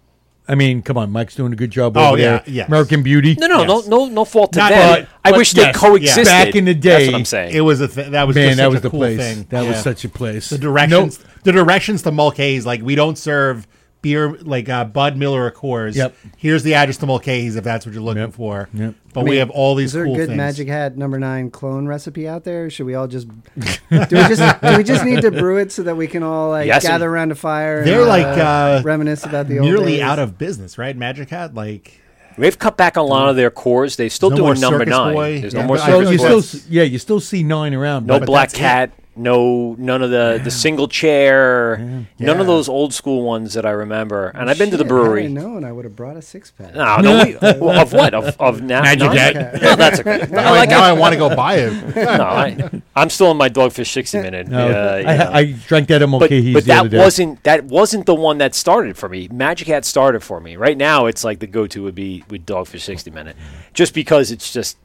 [0.48, 2.44] I mean, come on, Mike's doing a good job Oh, over yeah, there.
[2.48, 2.68] yes.
[2.68, 3.36] American Beauty.
[3.40, 3.88] no, no, Yes.
[3.88, 4.90] no, no, no fault to Not- them.
[5.04, 6.26] but- I but wish yes, they coexisted.
[6.26, 7.56] Back in the that's day, what I'm saying.
[7.56, 9.18] It was a th- that was Man, just that such was a the cool place.
[9.20, 9.46] thing.
[9.52, 10.50] That was such a place.
[10.50, 11.20] the directions.
[11.44, 13.66] The directions to Mulcahy's like we don't serve
[14.04, 15.96] beer like uh, Bud Miller or Coors.
[15.96, 16.16] Yep.
[16.38, 18.34] Here's the address to Mulcahy's if that's what you're looking Yep.
[18.34, 18.70] for.
[18.76, 18.94] Yep.
[19.14, 20.38] But I we have all these Is there cool a good things.
[20.38, 22.70] Magic Hat number nine clone recipe out there?
[22.70, 25.82] Should we all just do we just do we just need to brew it so
[25.84, 27.84] that we can all like Yes, gather around a fire?
[27.84, 30.02] They're like uh, reminisce about the old nearly days?
[30.02, 30.96] out of business, right?
[30.96, 32.00] Magic Hat, like
[32.38, 33.96] They've cut back on a lot of their cores.
[33.96, 35.14] They still No doing more number Circus nine.
[35.14, 35.42] Boy.
[35.42, 38.08] There's Yeah, no more so you still, yeah, you still see nine around.
[38.08, 38.90] no but black cat.
[38.90, 39.03] it.
[39.14, 39.22] Cat.
[39.22, 41.78] No, none of the the single chair.
[41.78, 42.32] None Yeah.
[42.40, 44.28] of those old school ones that I remember.
[44.36, 45.24] And I've been to the brewery.
[45.24, 46.76] Had I known, I would have brought a six pack.
[46.76, 47.36] No, no, we,
[47.80, 48.14] of what?
[48.14, 48.82] Of of now?
[48.82, 49.36] Magic no, Hat.
[49.62, 50.28] No, that's okay.
[50.32, 51.96] No, now, like now I want to go buy it.
[51.96, 54.48] no, I, I'm still in my Dogfish 60 minute.
[54.48, 55.38] No, uh, I.
[55.40, 58.38] I drank that at but, Mulcahy's but the other that wasn't that wasn't the one
[58.40, 59.28] that started for me.
[59.32, 60.56] Magic Hat started for me.
[60.56, 63.36] Right now, it's like the go-to would be with Dogfish 60 minute,
[63.74, 64.78] just because it's just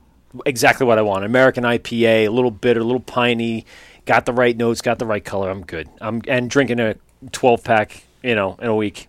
[0.46, 1.24] exactly what I want.
[1.24, 3.64] American IPA, a little bitter, a little piney,
[4.08, 5.50] got the right notes, got the right color.
[5.50, 5.88] I'm good.
[6.00, 6.96] I'm and drinking a
[7.30, 9.06] 12 pack, you know, in a week,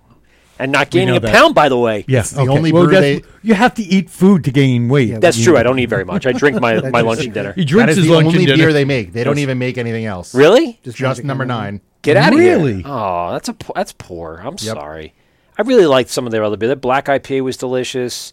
[0.59, 1.33] and not gaining a that.
[1.33, 1.55] pound.
[1.55, 2.49] By the way, Yeah, the okay.
[2.51, 5.07] only well, brew they- you have to eat food to gain weight.
[5.09, 5.55] Yeah, that's true.
[5.57, 6.27] I don't eat very much.
[6.27, 7.53] I drink my my lunch and dinner.
[7.53, 8.57] He That drinks is his the lunch only and dinner.
[8.57, 9.13] beer they make.
[9.13, 10.35] They don't even make anything else.
[10.35, 10.79] Really?
[10.83, 11.79] Just, Magic number nine.
[12.01, 12.75] Get out of Really?
[12.75, 12.83] here.
[12.85, 14.41] Oh, that's a that's poor.
[14.43, 15.13] I'm sorry.
[15.57, 16.69] I really liked some of their other beer.
[16.69, 18.31] That black IPA was delicious.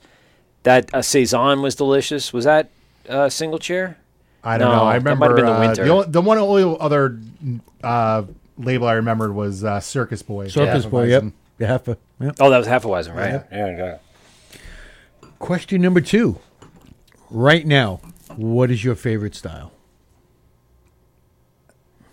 [0.65, 2.33] That uh, saison was delicious.
[2.33, 2.71] Was that
[3.09, 3.99] uh, single chair?
[4.47, 4.85] I don't No, know.
[4.85, 7.19] I that might remember have been the uh, the, only, the one only other
[7.83, 8.23] uh,
[8.57, 10.47] label I remembered was uh, Circus Boy.
[10.49, 10.91] Circus Yeah.
[10.91, 11.03] boy.
[11.07, 11.25] Yep.
[11.59, 11.99] You have to.
[12.21, 12.37] Yep.
[12.39, 13.43] Oh, that was Hefeweizen, right?
[13.51, 13.77] Yeah.
[13.77, 13.99] yeah.
[15.41, 16.39] Question number two.
[17.29, 18.01] Right now,
[18.37, 19.73] what is your favorite style?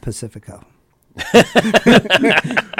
[0.01, 0.65] Pacifico.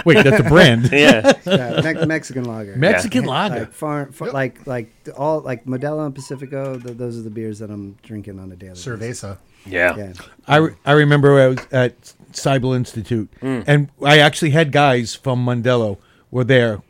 [0.05, 0.89] Wait, that's a brand.
[0.91, 1.33] Yeah.
[1.45, 2.75] Yeah, Me- Mexican lager.
[2.75, 3.59] Mexican lager.
[3.61, 6.77] Like far, far, like like all like Modelo and Pacifico.
[6.79, 8.73] Th- those are the beers that I'm drinking on a daily.
[8.75, 9.37] Cerveza.
[9.65, 9.95] Yeah.
[9.95, 10.13] Yeah.
[10.47, 13.63] I, re- I remember I was at Siebel Institute, Mm.
[13.67, 15.97] and I actually had guys from Modelo
[16.31, 16.81] were there.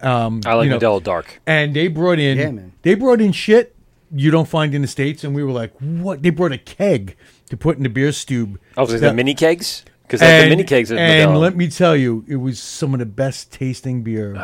[0.00, 1.40] Um, I like you know, Modelo Dark.
[1.46, 2.72] and they brought in Yeah, man.
[2.82, 3.74] they brought in shit
[4.14, 5.22] you don't find in the states.
[5.24, 6.22] And we were like, what?
[6.22, 7.14] They brought a keg
[7.50, 8.58] to put in the beer stube.
[8.76, 9.84] Oh, was it That- the mini kegs?
[10.08, 11.40] Because the mini kegs at and Modelo.
[11.40, 14.34] let me tell you, it was some of the best tasting beer.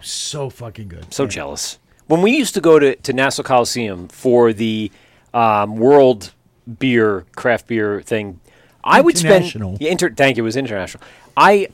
[0.00, 1.12] so fucking good.
[1.12, 1.78] So jealous.
[2.06, 4.90] When we used to go to, to Nassau Coliseum for the
[5.34, 6.32] um, World
[6.78, 8.40] Beer Craft Beer thing,
[8.82, 9.44] I would spend.
[9.44, 9.76] International.
[9.78, 10.42] Yeah, inter, thank you.
[10.42, 11.04] It was international.
[11.36, 11.68] I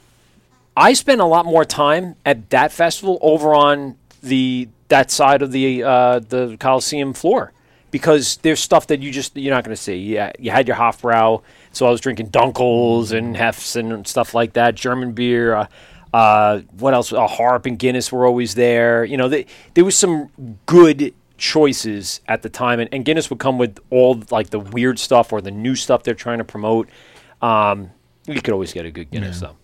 [0.76, 5.52] I spent a lot more time at that festival over on the that side of
[5.52, 7.52] the uh, the Coliseum floor
[7.90, 9.96] because there's stuff that you just you're not going to see.
[9.96, 14.54] Yeah, you had your Hofbrau, so I was drinking Dunkels and Hefs and stuff like
[14.54, 14.74] that.
[14.74, 15.54] German beer.
[15.54, 15.66] Uh,
[16.12, 17.12] uh, what else?
[17.12, 19.04] Uh, Harp and Guinness were always there.
[19.04, 20.30] You know, they, there was some
[20.66, 24.98] good choices at the time, and, and Guinness would come with all like the weird
[24.98, 26.88] stuff or the new stuff they're trying to promote.
[27.42, 27.90] Um,
[28.26, 29.56] you could always get a good Guinness though.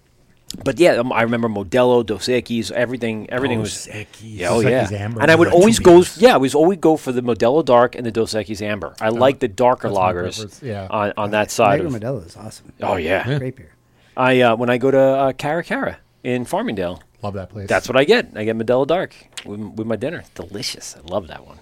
[0.64, 3.28] But yeah, um, I remember Modelo, Dos Equis, everything.
[3.30, 4.06] Everything was Dos Equis.
[4.22, 4.84] yeah, oh Dos yeah.
[4.84, 6.04] Equis Amber And I would always go.
[6.16, 8.94] Yeah, I was always go for the Modelo Dark and the Dos Equis Amber.
[9.00, 10.86] I like the darker lagers yeah.
[10.90, 11.80] on, on that side.
[11.80, 12.72] Of, Modelo is awesome.
[12.82, 13.38] oh yeah.
[13.38, 13.72] Great beer.
[14.16, 17.68] I uh, when I go to uh, Cara Cara in Farmingdale, Love that place.
[17.68, 18.30] that's what I get.
[18.34, 20.24] I get Modelo Dark with, with my dinner.
[20.34, 20.96] Delicious.
[20.96, 21.58] I love that one.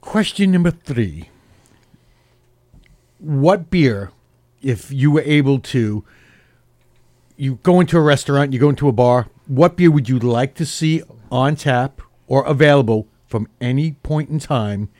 [0.00, 1.30] Question number three.
[3.18, 4.10] What beer,
[4.62, 6.04] if you were able to,
[7.40, 10.54] you go into a restaurant, you go into a bar, what beer would you like
[10.56, 14.90] to see on tap or available from any point in time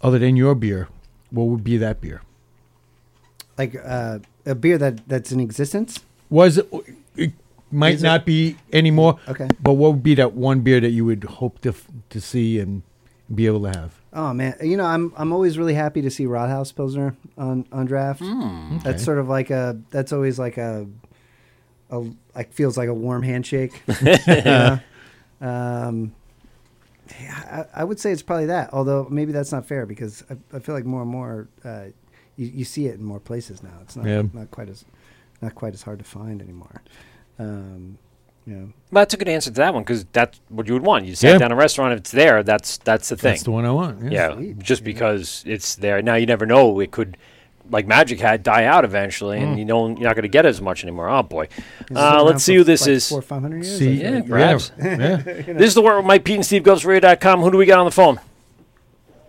[0.00, 0.88] other than your beer?
[1.30, 2.22] What would be that beer?
[3.58, 6.00] Like uh, a beer that that's in existence.
[6.30, 6.68] Was it,
[7.14, 7.32] it
[7.70, 9.18] might Is it- not be anymore.
[9.28, 9.48] Okay.
[9.62, 11.74] But what would be that one beer that you would hope to
[12.08, 12.82] to see and
[13.34, 14.00] be able to have?
[14.14, 17.84] Oh man, you know I'm I'm always really happy to see Rothaus Pilsner on on
[17.86, 18.22] draft.
[18.82, 20.86] That's sort of like a that's always like a
[21.90, 23.82] a like feels like a warm handshake.
[24.02, 24.80] you?
[25.40, 26.12] Um,
[27.28, 28.70] I, I would say it's probably that.
[28.72, 31.86] Although maybe that's not fair because I, I feel like more and more uh,
[32.36, 33.78] you, you see it in more places now.
[33.82, 34.22] It's not Yeah.
[34.32, 34.84] not quite as
[35.42, 36.82] not quite as hard to find anymore.
[37.38, 37.98] Um,
[38.46, 40.82] you know, But that's a good answer to that one because that's what you would
[40.82, 41.04] want.
[41.06, 41.38] You sit Yeah.
[41.38, 43.32] down at a restaurant, if it's there, that's that's the thing.
[43.32, 44.10] That's the one I want.
[44.12, 44.58] yeah, Sweet.
[44.58, 46.00] just because it's there.
[46.02, 47.16] Now you never know; it could,
[47.70, 49.42] like Magic Hat, die out eventually, Mm.
[49.42, 51.08] and you know you're not going to get as much anymore.
[51.08, 51.48] Oh boy!
[51.94, 53.08] Uh, let's see who this like is.
[53.08, 53.78] Four five hundred years.
[53.78, 54.72] See, Yeah, yeah, perhaps.
[54.78, 55.16] yeah.
[55.22, 57.40] This is the Wort with Mike Pete and Steve GovsRadio.com.
[57.40, 58.20] Who do we got on the phone?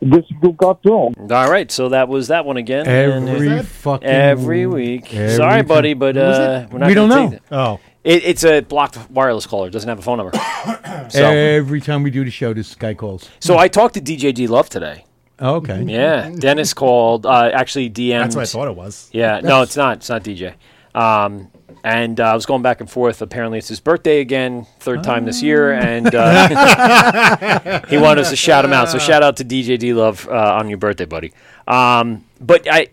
[0.04, 1.14] This is Good Cartoon.
[1.32, 2.88] All right, so that was that one again.
[2.88, 5.14] And, uh, Every fucking every week.
[5.14, 7.38] every Sorry, fuck- buddy, but uh, we're not We don't know.
[7.52, 9.68] Oh, It, it's a blocked wireless caller.
[9.68, 10.36] It doesn't have a phone number.
[11.10, 13.30] so, Every time we do the show, this guy calls.
[13.40, 15.06] so I talked to DJ D Love today.
[15.42, 15.82] Oh, okay.
[15.84, 17.26] Yeah, Dennis called.
[17.26, 18.22] Uh, actually, DM.
[18.22, 19.10] that's what I thought it was.
[19.12, 19.98] Yeah, no, it's not.
[19.98, 20.54] It's not DJ.
[20.94, 21.50] Um,
[21.84, 23.24] and uh, I was going back and forth.
[23.24, 28.36] Apparently, it's his birthday again, third time this year, and uh, he wanted us to
[28.36, 28.90] shout him out.
[28.90, 31.34] So shout out to DJ D Love uh, on your birthday, buddy.
[31.68, 32.90] Um, but I,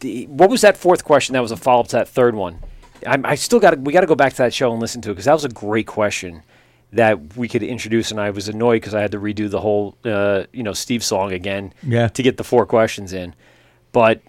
[0.00, 1.34] the, what was that fourth question?
[1.34, 2.58] That was a follow up to that third one.
[3.06, 3.78] I, I still got.
[3.78, 5.44] We got to go back to that show and listen to it because that was
[5.44, 6.42] a great question
[6.92, 8.10] that we could introduce.
[8.10, 11.02] And I was annoyed because I had to redo the whole, uh, you know, Steve
[11.02, 12.08] song again Yeah.
[12.08, 13.34] to get the four questions in.
[13.92, 14.20] But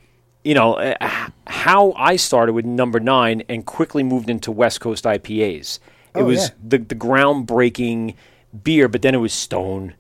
[0.45, 5.05] you know uh, how I started with number nine and quickly moved into West Coast
[5.05, 5.79] IPAs.
[6.15, 6.49] It Oh, was yeah.
[6.67, 8.15] the the groundbreaking
[8.63, 9.93] beer, but then it was Stone.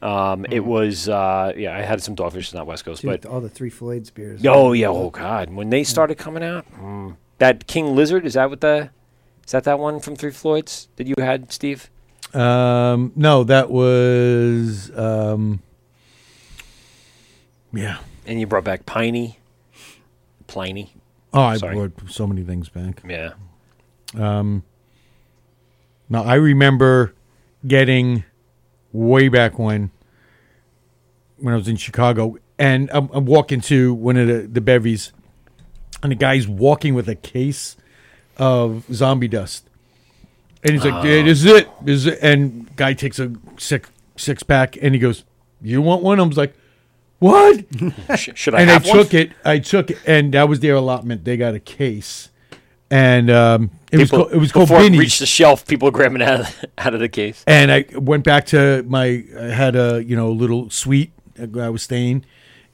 [0.00, 3.40] Um, It was uh, yeah, I had some Dogfish, not West Coast, Dude, but all
[3.40, 4.40] the three Floyds beers.
[4.46, 8.50] oh yeah, oh god, when they started coming out, mm, that King Lizard is that
[8.50, 8.90] what the
[9.44, 11.90] is that that one from Three Floyds that you had, Steve?
[12.34, 15.62] Um, no, that was um,
[17.72, 17.98] yeah.
[18.26, 19.38] And you brought back Piney,
[20.46, 20.92] Pliny,
[21.32, 21.74] Oh, I Sorry.
[21.74, 23.02] brought so many things back.
[23.08, 23.32] yeah.
[24.14, 24.62] Um,
[26.08, 27.14] now I remember
[27.66, 28.24] getting
[28.92, 29.90] way back when
[31.38, 35.12] when I was in Chicago, and I'm, I'm walking to one of the the bevies,
[36.02, 37.76] and the guy's walking with a case
[38.38, 39.67] of zombie dust,
[40.62, 43.90] and he's like, "Yeah, "This is it, this is it." And guy takes a six
[44.16, 45.24] six pack, and he goes,
[45.62, 46.54] "You want one?" I was like,
[47.18, 47.64] "What?"
[48.18, 48.82] Should I and I one?
[48.82, 49.32] took it.
[49.44, 51.24] I took it, and that was their allotment.
[51.24, 52.30] They got a case,
[52.90, 55.00] and um, it was People- called, it was called before it Binny's.
[55.00, 55.66] reached the shelf.
[55.66, 57.44] People were grabbing it out of, out of the case.
[57.46, 59.24] and I went back to my.
[59.38, 61.12] I had a you know little suite
[61.58, 62.24] I was staying,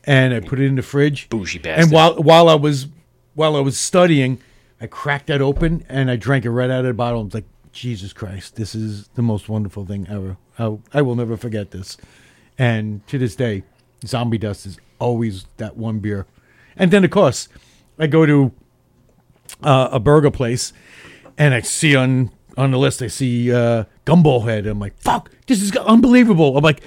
[0.05, 1.29] and I put it in the fridge.
[1.29, 1.85] Bougie bastard.
[1.85, 2.87] And while while I was
[3.35, 4.39] while I was studying,
[4.81, 7.21] I cracked that open and I drank it right out of the bottle.
[7.21, 7.45] I was like,
[7.75, 10.37] Jesus Christ, this is the most wonderful thing ever.
[10.59, 11.97] I, I will never forget this.
[12.57, 13.65] And to this day,
[14.07, 16.27] Zombie Dust is always that one beer.
[16.77, 17.49] And then of course,
[17.99, 18.53] I go to
[19.63, 20.73] uh, a burger place,
[21.37, 24.67] and I see on on the list I see uh, Gumball Head.
[24.67, 26.57] I'm like, fuck, this is unbelievable.
[26.57, 26.83] I'm like,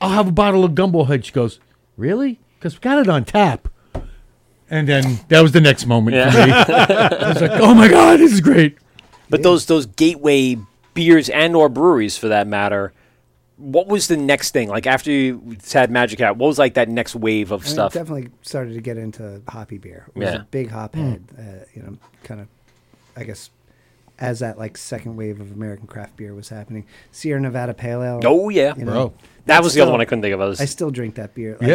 [0.00, 1.24] I'll have a bottle of Gumball Head.
[1.24, 1.58] She goes,
[1.96, 2.38] really?
[2.58, 3.68] Because we got it on tap.
[4.68, 6.52] And then that was the next moment for me.
[6.52, 8.78] I was like, oh my god, this is great.
[9.30, 10.56] But those those gateway
[10.94, 12.92] beers and or breweries for that matter.
[13.56, 14.68] What was the next thing?
[14.70, 17.72] Like after you had Magic Hat, what was like that next wave of I mean,
[17.74, 17.92] stuff?
[17.92, 20.06] definitely started to get into hoppy beer.
[20.16, 20.40] I was Yeah.
[20.40, 21.22] a big hop head.
[21.38, 21.42] Uh,
[21.74, 22.48] you know, kind of,
[23.16, 23.50] I guess,
[24.18, 26.86] as that like second wave of American craft beer was happening.
[27.12, 28.20] Sierra Nevada Pale Ale.
[28.24, 29.12] Oh yeah, you know, Bro.
[29.46, 30.40] that was the other one I couldn't think of.
[30.40, 31.58] I was, I still drink that beer.
[31.60, 31.68] Like,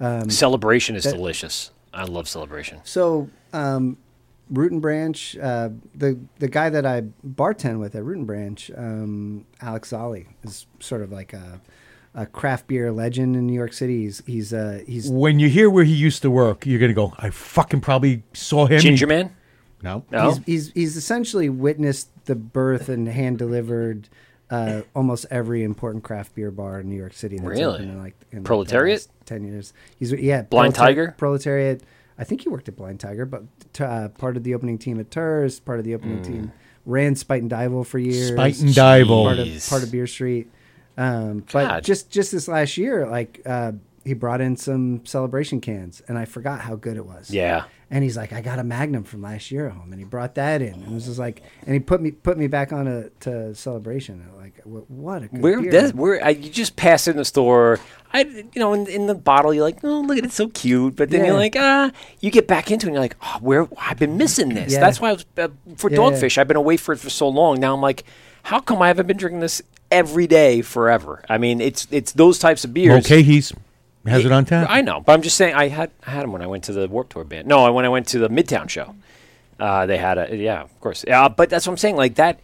[0.00, 0.24] Yeah.
[0.28, 1.70] Celebration is that- delicious.
[1.92, 2.80] I love Celebration.
[2.84, 3.96] So, um,
[4.50, 8.70] Root and Branch, uh, the the guy that I bartend with at Root and Branch,
[8.76, 11.60] um, Alex Zolli, is sort of like a,
[12.14, 14.02] a craft beer legend in New York City.
[14.04, 17.12] He's he's uh, he's When you hear where he used to work, you're gonna go,
[17.18, 18.80] I fucking probably saw him.
[18.80, 19.34] Ginger Man.
[19.82, 20.04] No.
[20.10, 24.08] No, he's, he's he's essentially witnessed the birth and hand delivered
[24.50, 27.36] uh, almost every important craft beer bar in New York City.
[27.36, 27.74] That's Really?
[27.74, 29.00] opened in like in like the Proletariat?
[29.00, 29.72] last ten years.
[29.98, 31.14] He's yeah, Blind Proletar- Tiger?
[31.18, 31.82] Proletariat.
[32.18, 33.44] I think he worked at Blind Tiger, but
[33.80, 36.52] uh, part of the opening team at Torst, part of the opening team
[36.86, 38.30] ran Spuyten Duyvil for years.
[38.30, 39.24] Spuyten Duyvil.
[39.24, 40.50] part of part of Beer Street.
[40.96, 41.52] Um, God.
[41.52, 43.72] but just just this last year, like uh,
[44.04, 47.30] he brought in some celebration cans, and I forgot how good it was.
[47.30, 47.64] yeah.
[47.88, 50.34] And he's like, I got a Magnum from last year at home, and he brought
[50.34, 52.88] that in, and it was just like, and he put me put me back on
[52.88, 54.28] a to celebration.
[54.36, 55.70] Like, what a good Where beer.
[55.70, 57.78] that, where I, you just pass in the store,
[58.12, 60.48] I you know in, in the bottle you're like oh look at it it's so
[60.48, 61.26] cute, but then Yeah.
[61.26, 64.16] you're like ah you get back into it and you're like oh where I've been
[64.16, 64.72] missing this.
[64.72, 64.80] Yeah.
[64.80, 65.98] That's why I was uh, for Yeah.
[65.98, 67.60] Dogfish I've been away for it for so long.
[67.60, 68.04] Now I'm like
[68.44, 69.60] how come I haven't been drinking this
[69.90, 71.22] every day forever?
[71.28, 73.04] I mean it's it's those types of beers.
[73.04, 73.52] Okay, he's
[74.06, 74.68] has it on tap.
[74.70, 76.72] I know, but I'm just saying I had I had them when I went to
[76.72, 77.48] the Warp Tour band.
[77.48, 78.94] No, when I went to the Midtown show,
[79.58, 81.04] uh, they had a yeah, of course.
[81.06, 81.96] Yeah, but that's what I'm saying.
[81.96, 82.38] Like that,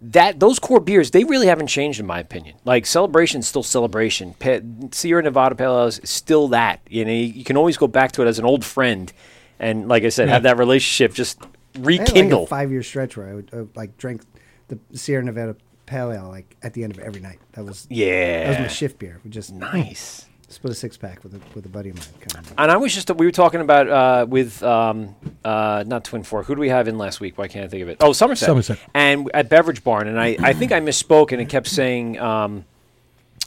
[0.00, 2.56] that those core beers they really haven't changed in my opinion.
[2.64, 4.34] Like Celebration's still Celebration.
[4.34, 4.60] Pa-
[4.92, 6.80] Sierra Nevada Pale Ale is still that.
[6.88, 9.12] You know, you, you can always go back to it as an old friend,
[9.58, 12.44] and like I said, have that relationship just I had like rekindle.
[12.44, 14.22] a five year stretch where I would uh, like drink
[14.68, 15.56] the Sierra Nevada
[15.86, 17.38] Pale Ale like at the end of every night.
[17.52, 19.20] That was yeah, that was my shift beer.
[19.24, 20.26] We just nice.
[20.54, 22.06] Split a six pack with a with a buddy of mine.
[22.20, 22.54] Kind of.
[22.56, 25.14] And I was just we were talking about uh, with um,
[25.44, 26.46] uh, not Twin Fork.
[26.46, 27.36] Who do we have in last week?
[27.36, 27.98] Why can't I think of it?
[28.00, 28.46] Oh, Somerset.
[28.46, 28.78] Somerset.
[28.94, 32.64] And at Beverage Barn, and I, I think I misspoke and it kept saying um,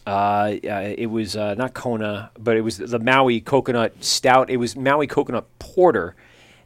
[0.05, 4.49] uh, uh, it was uh, not Kona, but it was the Maui Coconut Stout.
[4.49, 6.15] It was Maui Coconut Porter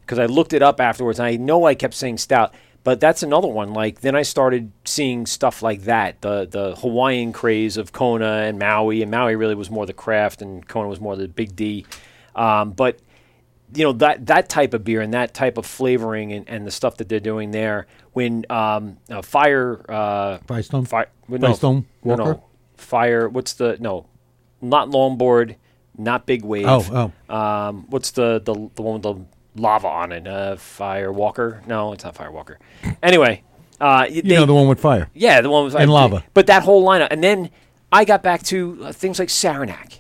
[0.02, 1.20] because I looked it up afterwards.
[1.20, 2.54] and I know I kept saying stout.
[2.84, 3.74] But that's another one.
[3.74, 6.22] Like then I started seeing stuff like that.
[6.22, 10.42] The the Hawaiian craze of Kona and Maui, and Maui really was more the craft,
[10.42, 11.86] and Kona was more the big D.
[12.36, 13.00] Um, but
[13.74, 16.72] you know that that type of beer and that type of flavoring and, and the
[16.72, 17.88] stuff that they're doing there.
[18.14, 20.86] When um, uh, fire uh, Firestone?
[20.86, 22.34] fire, well, Firestone no, no, Walker?
[22.40, 22.44] no,
[22.78, 23.30] fire.
[23.30, 24.08] What's the no?
[24.60, 25.56] Not longboard,
[25.98, 26.66] not big wave.
[26.68, 27.36] Oh, oh.
[27.36, 29.26] Um, what's the the the one with the
[29.56, 30.28] lava on it?
[30.28, 31.62] Uh, fire walker?
[31.68, 32.60] No, it's not fire walker.
[33.04, 33.44] Anyway,
[33.80, 35.10] uh, you know the one with fire.
[35.14, 36.24] yeah, the one was And lava.
[36.34, 37.50] But that whole lineup, and then
[37.92, 40.00] I got back to uh, things like Saranac,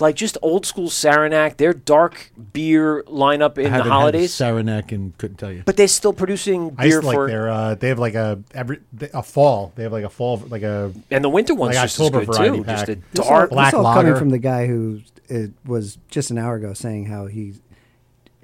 [0.00, 1.56] like just old school Saranac.
[1.56, 5.62] Their dark beer lineup in the Haven't had holidays, Saranac and couldn't tell you.
[5.64, 7.26] but they're still producing I used beer to like for.
[7.28, 7.48] their.
[7.50, 8.80] Uh, they have like a every
[9.12, 9.72] a fall.
[9.76, 12.26] They have like a fall like a and the winter one's like just as October
[12.26, 12.64] good variety too.
[12.64, 12.96] Just pack.
[12.96, 13.50] a This dark.
[13.50, 14.18] all, black this all coming lager.
[14.18, 17.54] from the guy who it was just an hour ago saying how he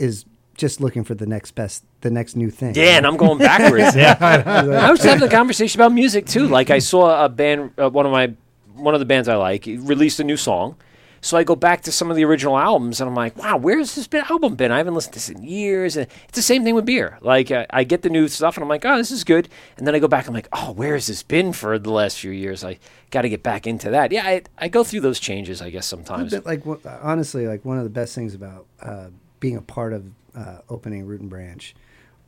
[0.00, 0.24] is
[0.56, 2.74] just looking for the next best, the next new thing.
[2.74, 3.94] Yeah, and I'm going backwards.
[3.96, 6.48] yeah, I was having a conversation about music too.
[6.48, 8.34] Like I saw a band, uh, one of my,
[8.74, 10.76] one of the bands I like, released a new song.
[11.22, 13.94] So I go back to some of the original albums, and I'm like, "Wow, where's
[13.94, 14.72] this been, album been?
[14.72, 17.18] I haven't listened to this in years." And it's the same thing with beer.
[17.20, 19.46] Like uh, I get the new stuff, and I'm like, "Oh, this is good,"
[19.76, 22.18] and then I go back, I'm like, "Oh, where has this been for the last
[22.18, 22.78] few years?" I
[23.10, 24.12] got to get back into that.
[24.12, 26.32] Yeah, I, I go through those changes, I guess sometimes.
[26.32, 29.08] But like wh- honestly, like one of the best things about uh,
[29.40, 31.74] being a part of uh, opening Root and Branch,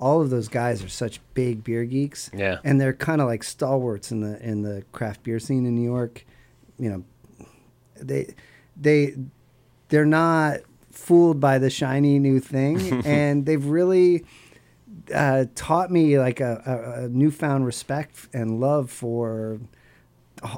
[0.00, 2.30] all of those guys are such big beer geeks.
[2.34, 2.58] Yeah.
[2.64, 5.88] and they're kind of like stalwarts in the in the craft beer scene in New
[5.88, 6.24] York.
[6.78, 7.04] You know,
[7.96, 8.34] they
[8.76, 9.14] they
[9.88, 10.60] they're not
[10.90, 14.24] fooled by the shiny new thing, and they've really
[15.14, 19.60] uh, taught me like a, a, a newfound respect and love for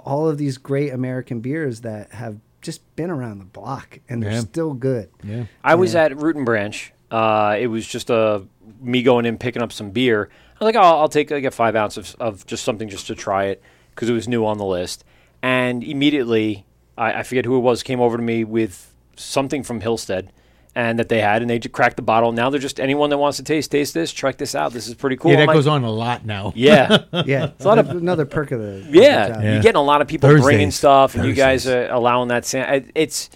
[0.05, 4.33] all of these great American beers that have just been around the block and they're
[4.33, 4.41] Yeah.
[4.41, 5.11] still good.
[5.23, 5.45] Yeah.
[5.63, 6.93] I was at Root and Branch.
[7.11, 8.43] Uh, it was just a
[8.81, 10.29] me going in picking up some beer.
[10.61, 13.07] I was like, oh, I'll take like a five ounce of, of just something just
[13.07, 15.05] to try it because it was new on the list.
[15.43, 16.65] And immediately,
[16.99, 20.29] I, I forget who it was, came over to me with something from Hillstead,
[20.77, 22.33] and that they had, and they just cracked the bottle.
[22.33, 24.73] Now they're just anyone that wants to taste, taste this, check this out.
[24.73, 25.31] This is pretty cool.
[25.31, 26.53] yeah, that I'm like, goes on a lot now.
[26.57, 29.43] Yeah, Yeah, it's a lot of- another perk of the yeah, of the job.
[29.45, 29.53] Yeah.
[29.55, 30.75] You're getting a lot of people bringing Thursdays.
[30.75, 32.45] stuff, and you guys are allowing that.
[32.45, 33.31] Sam- it's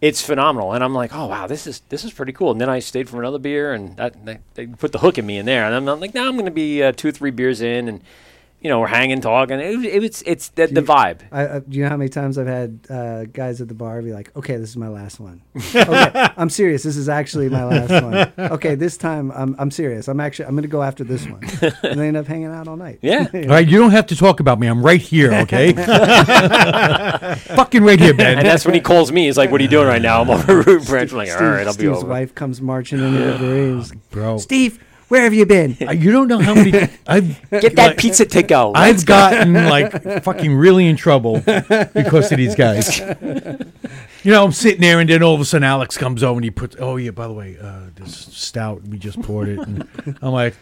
[0.00, 2.52] it's phenomenal, and I'm like, oh wow, this is this is pretty cool.
[2.52, 5.26] And then I stayed for another beer, and that they, they put the hook in
[5.26, 7.32] me in there, and I'm, I'm like, now I'm going to be uh, two, three
[7.32, 8.00] beers in, and
[8.60, 9.60] you know we're hanging, talking.
[9.60, 11.20] It, it, it's it's the, the vibe.
[11.30, 14.02] I, I, do you know how many times I've had uh, guys at the bar
[14.02, 16.82] be like, "Okay, this is my last one." okay, I'm serious.
[16.82, 18.32] This is actually my last one.
[18.58, 20.08] Okay, this time I'm I'm serious.
[20.08, 21.42] I'm actually I'm going to go after this one,
[21.82, 22.98] and they end up hanging out all night.
[23.02, 23.26] Yeah.
[23.32, 24.66] All right, you don't have to talk about me.
[24.66, 25.74] I'm right here, okay?
[25.74, 25.86] Fucking
[27.84, 28.38] right here, Ben.
[28.38, 29.26] And that's when he calls me.
[29.26, 31.12] He's like, "What are you doing right now?" I'm over Root Branch.
[31.12, 33.76] I'm like, "All right, I'll be Steve's over." wife comes marching into the brewery.
[33.76, 35.76] He's Bro, Steve, where have you been?
[35.80, 36.72] uh, you don't know how many
[37.06, 38.72] I've Get that pizza to go.
[38.74, 42.98] I've gotten like fucking really in trouble because of these guys.
[44.24, 46.44] You know, I'm sitting there, and then all of a sudden, Alex comes over and
[46.44, 49.88] he puts, "Oh yeah, by the way, uh, this stout we just poured it." And
[50.20, 50.54] I'm like,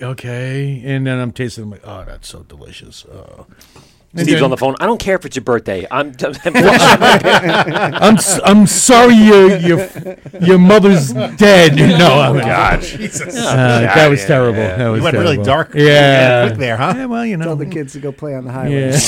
[0.00, 1.64] "Okay," and then I'm tasting.
[1.64, 3.84] I'm like, "Oh, that's so delicious." Uh, and
[4.18, 4.74] Steve's on the phone.
[4.80, 5.86] I don't care if it's your birthday.
[5.90, 6.14] I'm.
[6.44, 9.88] I'm s- I'm sorry your your
[10.40, 11.76] your mother's dead.
[11.96, 12.80] No, I'm God.
[12.82, 13.36] Jesus.
[13.36, 14.58] Uh, that was terrible.
[14.60, 15.44] That was You went really terrible.
[15.44, 15.74] dark.
[15.74, 16.46] Yeah.
[16.48, 16.92] quick there, huh?
[16.96, 17.44] Yeah, well, you know.
[17.46, 18.90] Tell the kids to go play on the highway.
[18.90, 18.98] Yeah.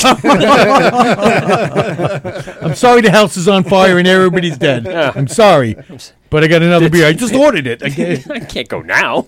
[2.61, 4.87] I'm sorry the house is on fire and everybody's dead.
[4.87, 5.75] I'm sorry.
[6.29, 7.05] But I got another beer.
[7.07, 7.81] I just ordered it.
[7.83, 9.27] I can't- I can't go now.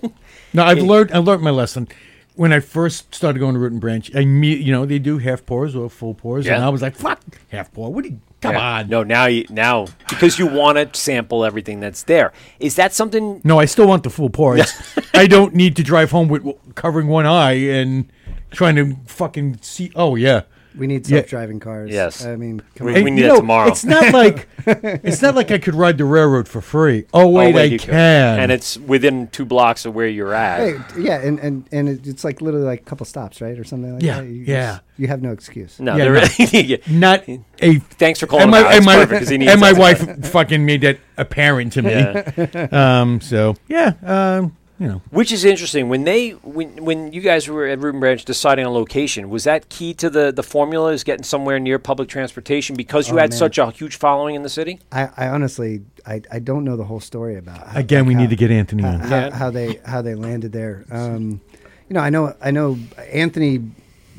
[0.52, 1.88] no, I've learned I learned my lesson.
[2.34, 5.18] When I first started going to Root and Branch, I me, you know, they do
[5.18, 6.46] half pours or full pours.
[6.46, 7.92] And I was like, fuck half pour.
[7.92, 8.78] What do you come Yeah.
[8.78, 8.88] on.
[8.88, 12.32] No, now you now because you want to sample everything that's there.
[12.58, 13.40] Is that something?
[13.44, 14.56] No, I still want the full pour.
[15.14, 18.10] I don't need to drive home with w- covering one eye and
[18.50, 19.92] trying to fucking see.
[19.94, 20.42] Oh yeah,
[20.76, 21.18] We need Yeah.
[21.18, 21.90] self-driving cars.
[21.90, 22.24] Yes.
[22.24, 23.04] I mean, come We- on.
[23.04, 23.68] we need you that know, tomorrow.
[23.68, 27.06] It's not like it's not like I could ride the railroad for free.
[27.12, 28.38] Oh wait, I you can.
[28.40, 30.60] and it's within two blocks of where you're at.
[30.60, 33.64] Hey, yeah, and and and it, it's like literally like a couple stops, right, or
[33.64, 34.26] something like Yeah, that.
[34.26, 34.70] You yeah.
[34.72, 35.80] just- you have no excuse.
[35.80, 36.20] no, Yeah, there no.
[36.38, 36.80] really.
[36.90, 37.28] not
[37.60, 37.78] a.
[37.98, 38.66] Thanks for calling And him my out.
[38.68, 39.80] and It's my, perfect 'cause he needs and my that.
[39.80, 41.90] wife fucking made that apparent to me.
[41.92, 42.68] Yeah.
[43.02, 43.20] Um.
[43.20, 43.94] So yeah.
[44.04, 44.56] Um.
[44.82, 45.02] You know.
[45.10, 45.88] Which is interesting.
[45.88, 49.44] When they when when you guys were at Root and Branch deciding on location, was
[49.44, 50.90] that key to the the formula?
[50.92, 53.38] Is getting somewhere near public transportation because you Oh, had man.
[53.38, 54.80] such a huge following in the city?
[54.90, 58.20] I, I honestly I, I don't know the whole story about how, Again, we how-
[58.22, 59.00] need to get Anthony how, on.
[59.00, 59.30] how, Yeah.
[59.36, 60.84] how they how they landed there.
[60.90, 61.40] Um,
[61.88, 62.76] you know, I know I know
[63.12, 63.60] Anthony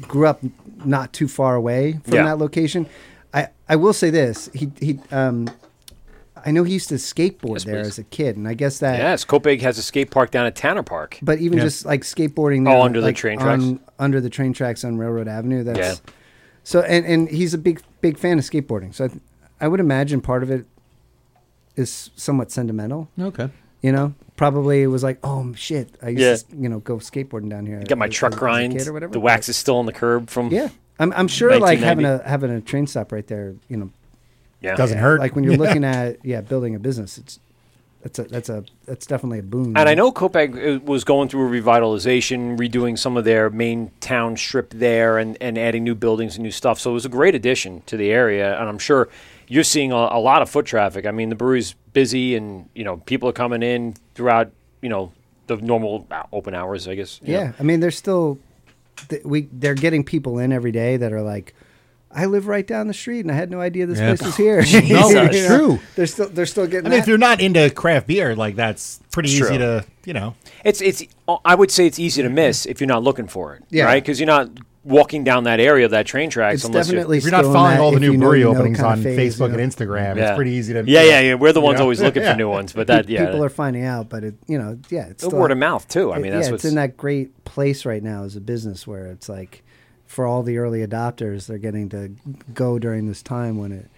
[0.01, 0.39] grew up
[0.85, 2.23] not too far away from Yeah.
[2.23, 2.87] that location.
[3.33, 5.49] I, I will say this he he um,
[6.45, 7.87] I know he used to skateboard Yes, there please.
[7.87, 10.55] as a kid, and I guess that Yes, Copiague has a skate park down at
[10.55, 11.17] Tanner Park.
[11.21, 11.63] But even Yeah.
[11.65, 13.83] just like skateboarding, Oh, there, under the like, train on- tracks?
[13.99, 15.63] under the train tracks on Railroad Avenue.
[15.63, 15.93] That's Yeah.
[16.63, 18.93] so, and and he's a big big fan of skateboarding.
[18.93, 19.21] So I, th-
[19.61, 20.65] I would imagine part of it
[21.75, 23.07] is somewhat sentimental.
[23.19, 23.49] Okay.
[23.81, 26.35] You know, probably it was like, oh shit, I used Yeah.
[26.55, 27.81] to you know go skateboarding down here.
[27.87, 28.77] Got my as- truck as grind.
[28.77, 29.13] kid or whatever.
[29.13, 30.49] The wax is still on the curb from.
[30.49, 33.55] Yeah, I'm I'm sure like having a having a train stop right there.
[33.69, 33.89] You know,
[34.63, 34.75] yeah.
[34.75, 35.19] Doesn't hurt.
[35.19, 37.39] like when you're looking at yeah building a business, it's
[38.01, 39.77] that's a that's a that's definitely a boon.
[39.77, 43.91] And I know Copiague uh, was going through a revitalization, redoing some of their main
[43.99, 46.79] town strip there, and, and adding new buildings and new stuff.
[46.79, 49.09] So it was a great addition to the area, and I'm sure
[49.47, 51.05] you're seeing a, a lot of foot traffic.
[51.05, 55.11] I mean, the brewery's busy, and you know people are coming in throughout you know
[55.47, 57.19] the normal uh, open hours, I guess.
[57.21, 57.39] you know.
[57.39, 58.37] Yeah, I mean, they're still
[59.09, 61.53] th- we they're getting people in every day that are like,
[62.15, 64.09] I live right down the street and I had no idea this Yeah.
[64.15, 64.61] place was here.
[64.61, 65.13] No, You that's
[65.49, 65.57] know?
[65.57, 65.79] true.
[65.95, 66.87] They're still they're still getting.
[66.87, 67.03] I mean, that.
[67.03, 69.57] if you're not into craft beer, like that's pretty It's easy true.
[69.57, 70.35] to, you know.
[70.63, 71.03] It's it's.
[71.45, 73.85] I would say it's easy to miss if you're not looking for it, Yeah.
[73.85, 74.03] right?
[74.03, 74.49] Because you're not
[74.85, 76.55] walking down that area of that train tracks.
[76.55, 78.39] it's unless definitely If you're not still in following all the new you know, brewery
[78.39, 79.59] you know openings on phase, Facebook you know.
[79.63, 80.29] and Instagram, Yeah.
[80.31, 80.83] it's pretty easy to.
[80.85, 81.33] Yeah, yeah, yeah.
[81.35, 81.83] We're the ones know?
[81.83, 82.33] always looking Yeah.
[82.33, 85.05] for new ones, but that yeah, People are finding out, but it you know yeah,
[85.07, 86.11] it's the still, word of mouth too.
[86.11, 88.41] I it- mean, yeah, that's it's what's in that great place right now as a
[88.41, 89.62] business where it's like
[90.13, 92.11] for all the early adopters, they're getting to
[92.53, 93.89] go during this time when it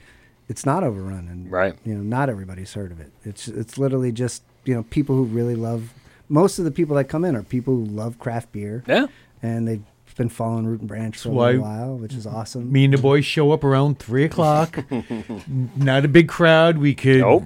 [0.48, 1.74] it's not overrun and Right.
[1.84, 3.12] You know, not everybody's heard of it.
[3.24, 5.94] It's it's literally just you know people who really love.
[6.30, 8.84] Most of the people that come in are people who love craft beer.
[8.88, 9.08] yeah.
[9.44, 9.84] and they've
[10.16, 12.72] been following Root and Branch for a why little while, which is awesome.
[12.72, 14.86] Me and the boys show up around three o'clock.
[15.76, 16.78] Not a big crowd.
[16.78, 17.44] We could Nope.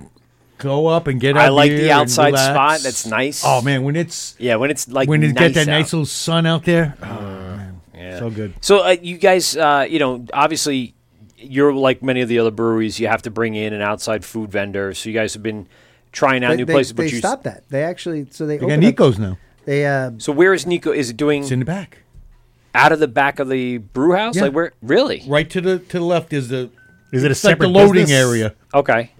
[0.59, 1.35] go up and get.
[1.35, 2.81] I like beer the outside spot.
[2.81, 3.43] That's nice.
[3.45, 5.79] Oh man, when it's Yeah, when it's like when it nice get that out.
[5.79, 6.95] nice little sun out there.
[7.01, 7.68] Uh, oh man,
[7.99, 8.19] Yeah.
[8.19, 8.53] so good.
[8.61, 10.95] So uh, you guys, uh, you know, obviously,
[11.37, 12.99] you're like many of the other breweries.
[12.99, 14.93] You have to bring in an outside food vendor.
[14.93, 15.67] So you guys have been
[16.11, 16.93] trying out they, new they, places.
[16.93, 17.67] they but you stopped that.
[17.69, 19.37] They actually so they, We got opened up- Nico's now.
[19.65, 20.91] They uh, So where is Nico?
[20.91, 21.99] Is it doing It's in the back.
[22.73, 24.35] out of the back of the brew house?
[24.35, 24.43] Yeah.
[24.43, 24.71] Like where?
[24.81, 25.23] Really?
[25.27, 26.69] Right to the to the left is the
[27.11, 28.11] Is it a it's like separate loading business?
[28.11, 28.55] area.
[28.73, 29.11] Okay.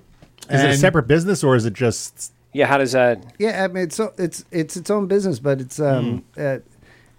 [0.50, 2.34] Is it a separate business or is it just?
[2.54, 3.24] Yeah, how does that?
[3.38, 6.58] Yeah, I mean, it's so- it's it's its own business, but it's um, uh,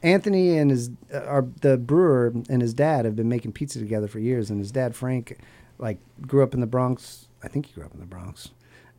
[0.03, 4.09] Anthony and his uh, our the brewer and his dad have been making pizza together
[4.09, 5.39] for years, and his dad Frank,
[5.79, 7.29] like, grew up in the Bronx.
[7.43, 8.51] I think he grew up in the Bronx,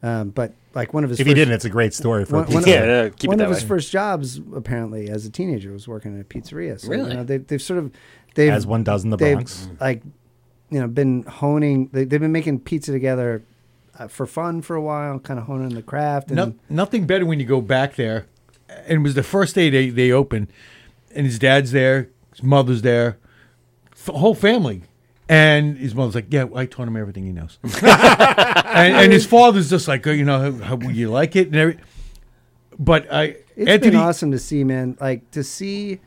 [0.03, 2.37] um, but like one of his If first, he didn't, it's a great story for.
[2.37, 2.79] one, a one pizza.
[2.79, 5.71] of, Yeah, yeah, keep it one that of his first jobs apparently as a teenager
[5.71, 6.79] was working at a pizzeria.
[6.79, 7.11] So, Really?
[7.11, 7.91] You know, they, they've sort of
[8.35, 9.67] they've As one does in the Bronx.
[9.79, 10.03] Like,
[10.69, 11.89] you know, been honing.
[11.91, 13.43] They, they've been making pizza together.
[13.99, 16.29] Uh, for fun for a while, kind of honing the craft.
[16.29, 18.25] And No, nothing better when you go back there.
[18.69, 20.47] And it was the first day they, they opened,
[21.15, 23.17] and his dad's there, his mother's there,
[24.05, 24.83] the whole family.
[25.29, 29.69] And his mother's like, "Yeah, I taught him everything he knows." and, and his father's
[29.69, 31.77] just like, "Oh, "You know, how, how you like it?" And every,
[32.77, 33.23] but I,
[33.55, 34.97] It's Anthony, been awesome to see, man.
[34.99, 36.01] Like to see,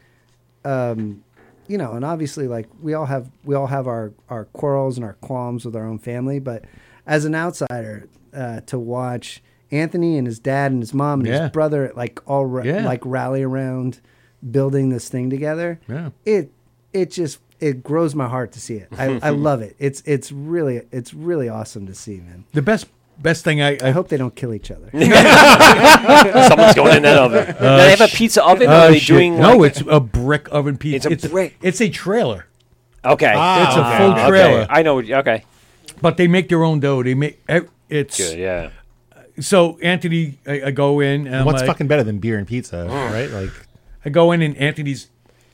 [0.64, 1.24] um,
[1.68, 5.05] you know, and obviously, like we all have we all have our our quarrels and
[5.06, 6.64] our qualms with our own family, but
[7.06, 11.43] as an outsider, uh, to watch Anthony and his dad and his mom and Yeah.
[11.44, 12.85] his brother like all ra- Yeah.
[12.85, 14.01] like rally around
[14.51, 15.81] building this thing together.
[15.89, 16.11] Yeah.
[16.25, 16.51] It
[16.93, 18.89] it just it grows my heart to see it.
[18.97, 19.77] I, I love it.
[19.79, 22.45] It's it's really it's really awesome to see, man.
[22.53, 22.87] the best
[23.19, 24.91] best thing I, I hope they don't kill each other.
[24.93, 27.47] Someone's going in that oven.
[27.61, 28.69] Now, they have a pizza oven.
[28.69, 29.07] or Uh, are they shit.
[29.09, 29.39] doing?
[29.39, 31.11] no, like- it's a brick oven pizza.
[31.11, 31.57] It's a brick.
[31.62, 32.47] It's a trailer,
[33.05, 33.33] okay.
[33.37, 33.97] Ah, It's a okay.
[33.99, 34.29] full okay.
[34.29, 34.66] trailer.
[34.69, 34.99] I know.
[35.01, 35.45] Okay.
[36.01, 37.03] but they make their own dough.
[37.03, 37.41] They make
[37.89, 38.39] it's Good.
[38.39, 38.71] Yeah.
[39.41, 40.39] so Anthony.
[40.47, 43.31] I, I go in and I'm What's like- fucking better than beer and pizza, right?
[43.31, 43.51] Like,
[44.05, 45.09] I go in and Anthony's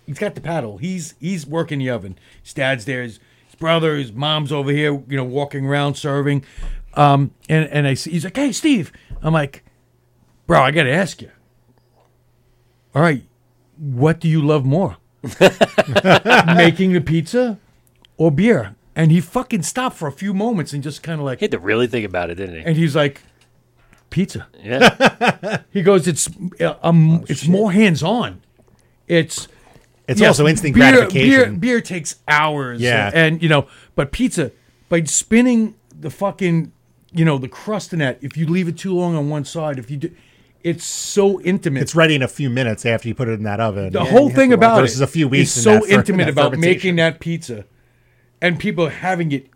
[0.06, 0.78] he's got the paddle.
[0.78, 2.18] He's he's working the oven.
[2.42, 3.02] His dad's there.
[3.02, 4.92] His, his brother, his mom's over here.
[5.08, 6.44] You know, walking around serving.
[6.94, 8.92] Um, and and I see he's like, hey Steve.
[9.22, 9.64] I'm like,
[10.46, 11.30] bro, I got to ask you.
[12.94, 13.22] All right,
[13.76, 14.96] what do you love more,
[16.56, 17.58] making the pizza
[18.16, 18.74] or beer?
[18.96, 21.52] And he fucking stopped for a few moments and just kind of like, He had
[21.52, 22.62] to really think about it, didn't he?
[22.62, 23.22] and he's like,
[24.10, 24.46] pizza.
[24.62, 25.58] Yeah.
[25.72, 26.28] He goes, it's
[26.60, 28.42] uh, um, it's more hands on.
[29.06, 29.46] It's
[30.08, 31.50] it's Yes, also instant beer, gratification.
[31.60, 32.80] Beer, beer takes hours.
[32.80, 33.10] Yeah.
[33.14, 34.50] and, you know, but pizza
[34.88, 36.72] by spinning the fucking,
[37.12, 38.18] you know, the crust in that.
[38.20, 40.10] If you leave it too long on one side, if you do,
[40.64, 41.82] it's so intimate.
[41.82, 43.92] It's ready in a few minutes after you put it in that oven.
[43.92, 46.96] the whole thing about it Versus a few weeks is so intimate that about making
[46.96, 47.64] that pizza,
[48.42, 49.48] and people having it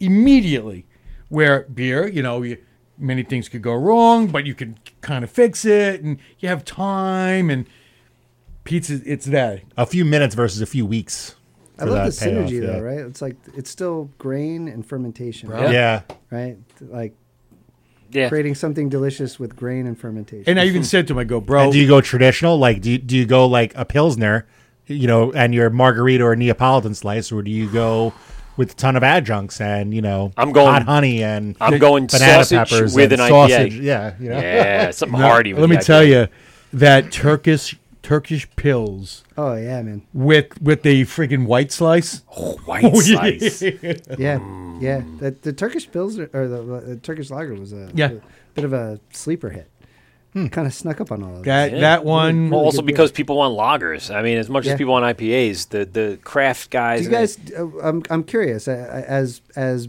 [0.00, 0.86] immediately.
[1.28, 2.58] Where beer, you know, you,
[3.00, 6.64] many things could go wrong, but you can kind of fix it, and you have
[6.64, 7.50] time.
[7.50, 7.66] And
[8.64, 9.62] pizza, it's that.
[9.76, 11.34] a few minutes versus a few weeks.
[11.78, 12.66] I for love the that payoff, synergy yeah.
[12.72, 12.98] though, right?
[12.98, 16.02] It's like it's still grain and fermentation, Yeah.
[16.30, 16.58] right?
[16.80, 17.14] Like
[18.12, 18.28] Yeah.
[18.28, 20.44] creating something delicious with grain and fermentation.
[20.46, 22.58] And I even said to him, I go, bro, And do you go traditional?
[22.58, 24.46] Like, do you, do you go like a pilsner,
[24.86, 28.12] you know, and your margarita or Neapolitan slice, or do you go
[28.60, 32.06] with a ton of adjuncts and you know, I'm going- hot honey and I'm going
[32.06, 33.78] banana sausage peppers with an sausage?
[33.80, 33.82] IPA.
[33.82, 34.38] Yeah, you know?
[34.38, 35.54] Yeah, something No, hearty.
[35.54, 36.28] With let the me tell you
[36.74, 40.02] that Turkish Turkish pills oh yeah, man.
[40.12, 42.18] with with the friggin' white slice.
[42.66, 43.16] white Oh, yeah.
[43.38, 43.62] slice.
[43.62, 44.80] Yeah, mm.
[44.82, 45.00] yeah.
[45.20, 48.10] The, the Turkish pills or the, the Turkish lager was a, Yeah.
[48.10, 48.20] a
[48.54, 49.69] bit of a sleeper hit.
[50.32, 51.80] Kind of snuck up on all of That Yeah.
[51.80, 52.50] that one.
[52.50, 52.94] Well, also good beer.
[52.94, 54.14] because people want lagers.
[54.14, 54.72] I mean, as much Yeah.
[54.74, 57.00] as people want IPAs, the the craft guys.
[57.00, 57.36] Do you guys?
[57.58, 59.88] Uh, I'm I'm curious uh, as as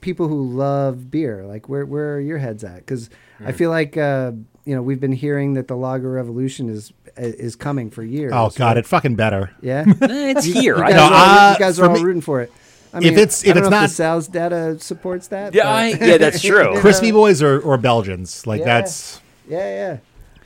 [0.00, 2.76] people who love beer, like where where are your heads at?
[2.78, 3.08] Because
[3.44, 4.32] I feel like uh,
[4.64, 8.32] you know we've been hearing that the lager revolution is is coming for years.
[8.34, 8.76] Oh god, right?
[8.78, 9.50] it fucking better.
[9.60, 10.76] Yeah, Eh, it's here.
[10.76, 12.52] You I guys, No, are, all, uh, you guys are all me- rooting for it.
[12.92, 15.28] I if mean, it's- I if don't it's know not- if the sales data supports
[15.28, 15.54] that.
[15.54, 16.74] Yeah, I- yeah, that's true.
[16.80, 18.66] Crispy boys or, or Belgians, like Yeah.
[18.80, 19.96] that's Yeah, yeah.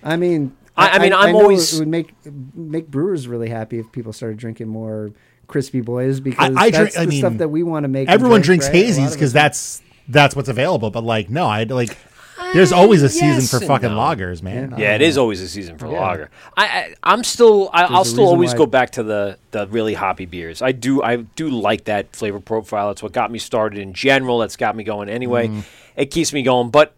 [0.02, 2.14] I mean, I- I mean, I'm know always- it would make
[2.54, 5.10] make brewers really happy if people started drinking more
[5.48, 8.08] crispy boys because I that's drink- the I mean, stuff that we want to make.
[8.08, 9.06] everyone drink, drinks right?
[9.06, 10.90] Hazies because that's that's what's available.
[10.90, 11.96] But like, no, I like.
[12.54, 13.96] There's always a season yes for fucking no.
[13.96, 14.74] lagers, man.
[14.76, 16.00] Yeah, it is always a season for Yeah.
[16.00, 16.30] lager.
[16.56, 20.26] I, I I'm still I, I'll still always go back to the the really hoppy
[20.26, 20.60] beers.
[20.60, 22.88] I do I do like that flavor profile.
[22.88, 24.38] That's what got me started in general.
[24.38, 25.48] That's got me going anyway.
[25.48, 25.60] Mm-hmm.
[25.96, 26.94] It keeps me going, but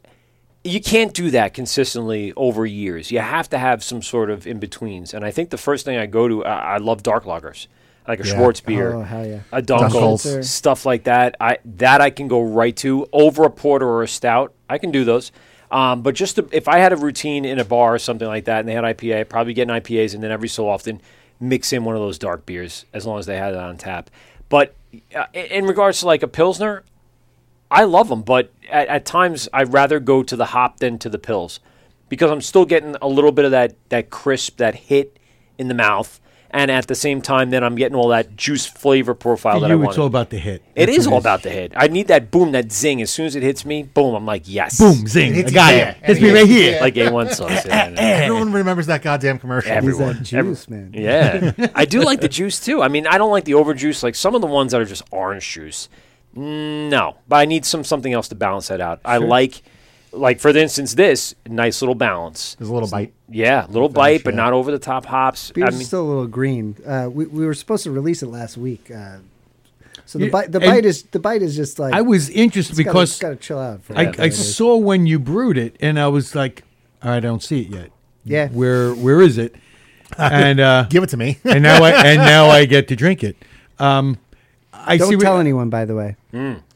[0.65, 3.11] you can't do that consistently over years.
[3.11, 5.13] You have to have some sort of in betweens.
[5.13, 7.67] And I think the first thing I go to, I, I love dark lagers,
[8.09, 8.35] like a Yeah.
[8.35, 9.41] Schwarzbier, Oh yeah!
[9.53, 10.51] a Dunkel's, Dunkel's.
[10.51, 11.37] stuff like that.
[11.39, 14.55] I that I can go right to over a porter or a stout.
[14.71, 15.33] I can do those.
[15.71, 18.45] Um, but just to, if I had a routine in a bar or something like
[18.47, 21.01] that, and they had IPA, I'd probably get an IPAs, and then every so often
[21.41, 24.09] mix in one of those dark beers as long as they had it on tap.
[24.49, 24.75] But
[25.15, 26.85] uh, in- in regards to like a pilsner,
[27.75, 31.09] I love them, but at, at times I'd rather go to the hop than to
[31.09, 31.61] the pills
[32.09, 35.19] because I'm still getting a little bit of that that crisp, that hit
[35.59, 36.21] in the mouth,
[36.51, 39.73] and at the same time, then I'm getting all that juice flavor profile For that
[39.73, 39.89] I want.
[39.89, 40.63] it's all about the hit.
[40.77, 41.73] It That's is what all about the hit.
[41.75, 43.03] I need that boom, that zing.
[43.03, 44.79] As soon as it hits me, boom, I'm like, yes.
[44.79, 45.33] Boom, zing.
[45.33, 45.85] I hits got you it.
[45.85, 45.97] there.
[46.05, 46.81] Hits me right here.
[46.81, 47.67] Like A1 sauce.
[47.67, 47.97] Yeah, I know.
[48.01, 49.71] Everyone remembers that goddamn commercial.
[49.73, 50.17] He's Everyone.
[50.19, 50.93] that juice, man.
[50.95, 52.83] Yeah, I do like the juice too.
[52.83, 54.05] I mean, I don't like the over juice.
[54.05, 55.89] Like some of the ones that are just orange juice.
[56.37, 59.01] Mm, No, but I need some something else to balance that out.
[59.05, 59.63] I like,
[60.13, 62.55] like for instance, this nice little balance.
[62.59, 63.13] There's a little bite.
[63.29, 64.41] Yeah, little bite, but yeah.
[64.41, 65.53] not over the top hops.
[65.57, 66.77] I mean, still a little green.
[66.87, 68.91] Uh, we, we were supposed to release it last week.
[68.91, 69.19] Uh,
[70.07, 72.73] so the bite the and- bite is the bite is just like I was interested
[72.79, 73.83] it's gotta- because it's gotta chill out.
[73.83, 74.33] For I, a I minute.
[74.35, 76.65] saw when you brewed it, and I was like,
[77.03, 77.91] I don't see it yet.
[78.25, 78.49] Yeah.
[78.49, 79.55] Where Where is it?
[80.19, 81.39] And uh, Give it to me.
[81.45, 83.37] and now I and now I get to drink it.
[83.81, 84.19] Um,
[84.87, 85.17] I Don't see.
[85.17, 86.17] what- tell anyone, by the way.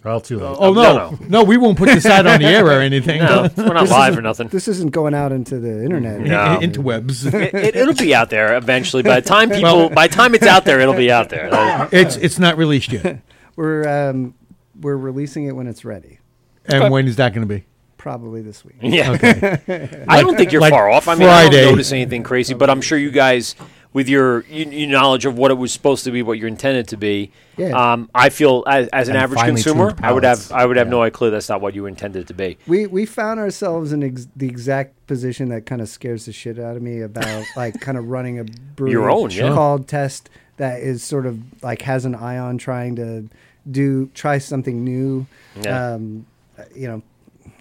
[0.05, 0.57] well, too late.
[0.59, 1.45] Oh no, No, no, no.
[1.45, 3.21] we won't put this out on the air or anything.
[3.21, 4.49] no, we're not live or nothing.
[4.49, 6.21] This isn't going out into the internet.
[6.21, 6.59] No.
[6.61, 7.27] Interwebs.
[7.33, 9.03] It, it, it'll be out there eventually.
[9.03, 11.51] By the time people, by the time it's out there, it'll be out there.
[11.93, 13.21] It's it's not released yet.
[13.57, 14.35] We're um,
[14.81, 16.21] we're releasing it when it's ready.
[16.67, 17.65] And when is that going to be?
[17.97, 18.77] Probably this week.
[18.81, 19.11] Yeah.
[20.09, 21.09] I don't think you're like far off.
[21.09, 21.63] I mean, I Friday.
[21.63, 23.57] don't notice anything crazy, but I'm sure you guys,
[23.93, 26.97] with your, your, knowledge of what it was supposed to be, what you're intended to
[26.97, 27.93] be, Yeah.
[27.93, 30.53] um, I feel as, as an And average consumer, I would have.
[30.53, 30.91] I would have Yeah.
[31.05, 32.59] no clue that's not what you intended it to be.
[32.67, 36.59] We we found ourselves in ex- the exact position that kind of scares the shit
[36.59, 39.53] out of me about like kind of running a brewery Your own, yeah.
[39.55, 40.29] called test
[40.59, 43.29] that is sort of like has an eye on trying to
[43.71, 45.27] do try something new.
[45.63, 45.93] Yeah.
[45.95, 46.27] Um,
[46.75, 47.03] you know,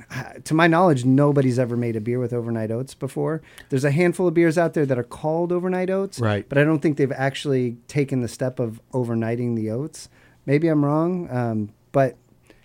[0.44, 3.42] to my knowledge, nobody's ever made a beer with overnight oats before.
[3.70, 6.48] There's a handful of beers out there that are called overnight oats, Right.
[6.48, 10.10] But I don't think they've actually taken the step of overnighting the oats.
[10.46, 12.16] Maybe I'm wrong, um, but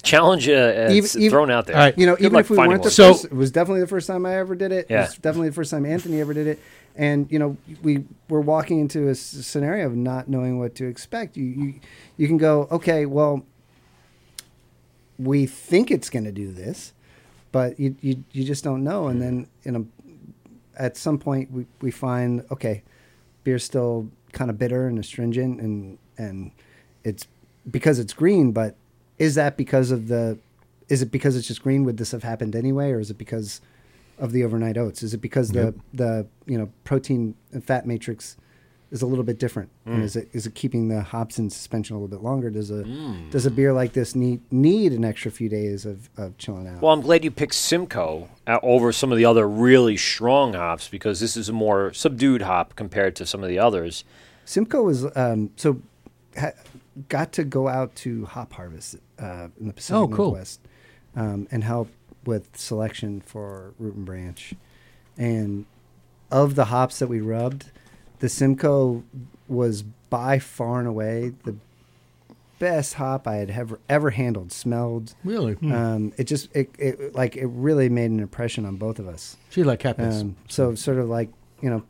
[0.05, 1.77] Challenge uh, it's Even- thrown out there.
[1.77, 1.97] All right.
[1.97, 2.91] you know, Good even if we weren't the one.
[2.91, 4.87] So- first, it was definitely the first time I ever did it.
[4.89, 5.03] It Yeah.
[5.03, 6.59] was definitely the first time Anthony ever did it.
[6.97, 11.37] And you know, we were walking into a scenario of not knowing what to expect.
[11.37, 11.75] You you,
[12.17, 13.47] you can go, okay, well,
[15.19, 16.93] we think it's going to do this,
[17.53, 19.09] but you, you you just don't know.
[19.09, 19.87] And then you know,
[20.77, 22.83] at some point we, we find okay,
[23.45, 26.51] beer's still kind of bitter and astringent, and and
[27.05, 27.27] it's
[27.71, 28.53] because it's green.
[28.53, 28.75] But
[29.19, 30.39] is that because of the?
[30.89, 31.85] Is it because it's just green?
[31.85, 33.61] Would this have happened anyway, or is it because
[34.19, 35.03] of the overnight oats?
[35.03, 38.37] Is it because the the you know protein and fat matrix
[38.93, 39.71] is a little bit different?
[39.89, 39.95] Mm.
[39.95, 42.49] And is it is it keeping the hops in suspension a little bit longer?
[42.51, 43.31] Does a Mm.
[43.31, 46.81] does a beer like this need need an extra few days of, of chilling out?
[46.81, 50.87] Well, I'm glad you picked Simcoe uh, over some of the other really strong hops
[50.89, 54.05] because this is a more subdued hop compared to some of the others.
[54.45, 55.81] Simcoe was um, so
[56.39, 56.51] ha,
[57.09, 60.27] got to go out to hop harvest uh, in the Pacific Oh, cool.
[60.33, 60.61] Northwest
[61.17, 61.89] um, and help
[62.27, 64.55] with selection for Root and Branch.
[65.17, 65.67] And
[66.31, 67.71] of the hops that we rubbed,
[68.23, 69.03] the Simcoe
[69.49, 71.57] was by far and away the
[72.61, 74.53] best hop I had ever ever handled.
[74.53, 75.17] Smelled.
[75.25, 75.57] Really?
[75.73, 79.37] Um, it just it, it like it really made an impression on both of us.
[79.51, 80.23] She like happens.
[80.23, 81.31] Um, so sort of like
[81.61, 81.83] you know,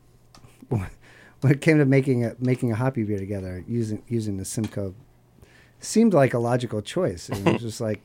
[0.69, 4.95] when it came to making a making a hoppy beer together, using using the Simcoe
[5.81, 7.29] seemed like a logical choice.
[7.29, 8.01] It was just like,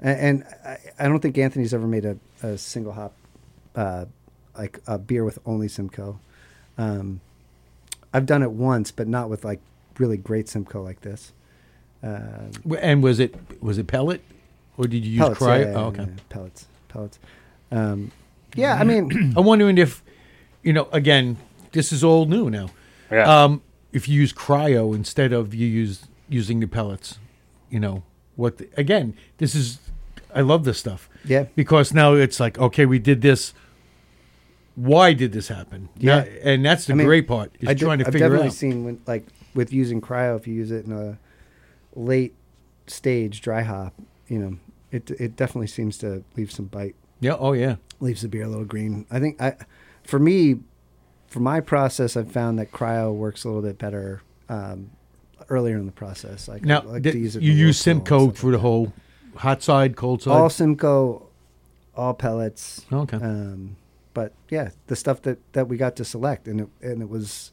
[0.00, 3.12] and, and I, I don't think Anthony's ever made a, a single hop
[3.74, 4.06] uh,
[4.56, 6.18] like a beer with only Simcoe.
[6.78, 7.20] Um,
[8.12, 9.60] I've done it once, but not with like
[9.98, 11.32] really great Simcoe like this.
[12.02, 14.20] Uh, and was it was it pellet,
[14.76, 15.60] or did you use pellets, cryo?
[15.60, 16.02] yeah, yeah, oh, okay.
[16.02, 17.18] yeah, pellets, pellets.
[17.70, 18.12] Um,
[18.54, 20.02] yeah, I mean, I'm wondering if,
[20.62, 21.36] you know, again,
[21.72, 22.70] this is all new now.
[23.10, 23.44] Yeah.
[23.44, 23.62] Um,
[23.92, 27.18] if you use cryo instead of you use using the pellets,
[27.70, 28.02] you know
[28.34, 28.58] what?
[28.58, 29.78] The, again, this is.
[30.34, 31.08] I love this stuff.
[31.24, 31.46] Yeah.
[31.54, 33.54] Because now it's like, okay, we did this.
[34.76, 35.88] Why did this happen?
[35.96, 36.24] Yeah.
[36.44, 38.48] And that's the I mean, great part is I did- trying to I've figure definitely
[38.48, 38.52] out.
[38.54, 41.18] seen when like with using cryo, if you use it in a
[41.94, 42.34] late
[42.86, 43.94] stage dry hop,
[44.28, 44.56] you know,
[44.92, 47.36] it it definitely seems to leave some bite, yeah.
[47.38, 47.76] Oh yeah.
[48.00, 49.06] leaves the beer a little green.
[49.10, 49.56] I think I,
[50.04, 50.56] for me,
[51.26, 54.20] for my process, I've found that cryo works a little bit better
[54.50, 54.90] um,
[55.48, 56.48] earlier in the process.
[56.48, 58.92] Like, Now like did- to use it you use Simcoe for the whole
[59.36, 60.32] hot side, cold side.
[60.32, 61.26] all Simcoe,
[61.96, 62.84] all pellets.
[62.92, 63.16] okay.
[63.16, 63.76] Um,
[64.16, 67.52] but yeah, the stuff that, that we got to select, and it, and it was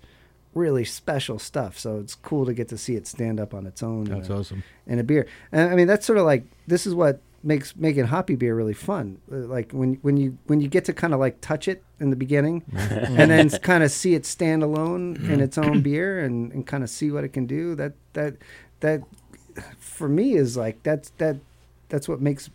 [0.54, 1.78] really special stuff.
[1.78, 4.08] So it's cool to get to see it stand up on its own.
[4.08, 4.64] in That's a- awesome.
[4.88, 5.26] in a beer.
[5.52, 8.74] And I mean, that's sort of like this is what makes making hoppy beer really
[8.92, 9.18] fun.
[9.30, 12.10] Uh, Like when when you when you get to kind of like touch it in
[12.12, 16.54] the beginning, and then kind of see it stand alone in its own beer, and,
[16.54, 17.76] and kind of see what it can do.
[17.76, 18.36] That that
[18.80, 19.02] that
[19.80, 21.36] for me is like that's that
[21.90, 22.50] that's what makes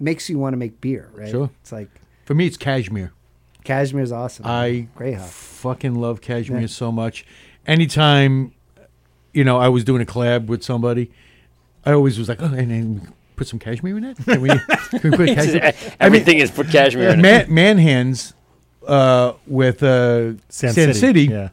[0.00, 1.30] makes you want to make beer, right?
[1.30, 1.50] Sure.
[1.60, 1.90] It's like
[2.28, 3.10] For me, it's cashmere.
[3.64, 4.44] Cashmere is awesome.
[4.44, 6.66] I great fucking love cashmere Yeah.
[6.66, 7.24] so much.
[7.66, 8.52] Anytime,
[9.32, 11.10] you know, I was doing a collab with somebody,
[11.86, 14.18] I always was like, oh, and then put some cashmere in it.
[14.18, 15.72] Can we, can we put cashmere?
[16.00, 17.08] Everything is for cashmere.
[17.12, 17.22] in it.
[17.22, 18.34] Man, man hands
[18.86, 21.28] uh, with uh, Sand, Sand, City.
[21.28, 21.48] Yeah.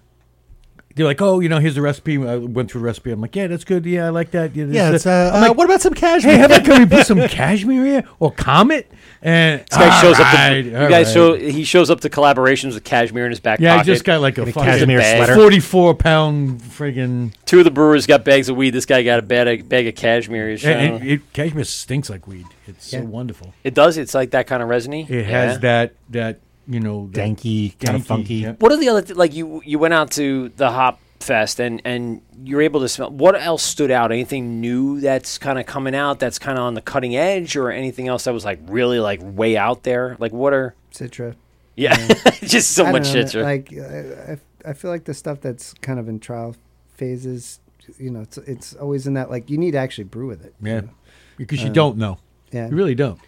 [0.96, 2.16] They're like, oh, you know, here's the recipe.
[2.18, 3.12] I went through the recipe.
[3.12, 3.86] I'm like, yeah, that's good.
[3.86, 4.56] Yeah, I like that.
[4.56, 4.92] Yeah, this- Yeah.
[4.94, 6.38] It's, uh, I'm uh, like, what about some hey, cashmere?
[6.38, 8.90] how about can we put some cashmere here or Comet?
[9.22, 10.32] And This guy shows up.
[10.32, 11.42] To, alright, you guys alright.
[11.42, 11.52] show.
[11.52, 13.86] He shows up to collaborations with cashmere in his back Yeah, I pocket.
[13.88, 15.18] just got like a a fucking cashmere bag.
[15.26, 15.36] sweater.
[15.36, 18.70] 44 pound friggin' Two of the brewers got bags of weed.
[18.70, 20.52] This guy got a bag, bag of cashmere.
[20.52, 22.46] He's and showing- it, it, cashmere stinks like weed.
[22.68, 23.54] It's so wonderful.
[23.66, 23.98] it does.
[23.98, 25.06] It's like that kind of resiny.
[25.10, 25.58] It has Yeah.
[25.60, 28.36] that that you know that Danky, kind of funky.
[28.36, 28.54] yeah.
[28.60, 31.82] What are the other th- like you you went out to the hop fest and
[31.86, 35.96] and you're able to smell what else stood out anything new that's kind of coming
[35.96, 39.00] out that's kind of on the cutting edge or anything else that was like really
[39.00, 41.34] like way out there like what are Citra.
[41.76, 41.96] yeah
[42.44, 44.40] just so I much don't shit know, Like I, I-
[44.70, 46.56] I feel like the stuff that's kind of in trial
[46.96, 47.60] phases,
[48.00, 50.56] you know, it's it's always in that like you need to actually brew with it.
[50.60, 50.90] you Yeah, know?
[51.38, 52.18] because you Um, don't know.
[52.52, 52.68] Yeah.
[52.70, 53.20] You really don't.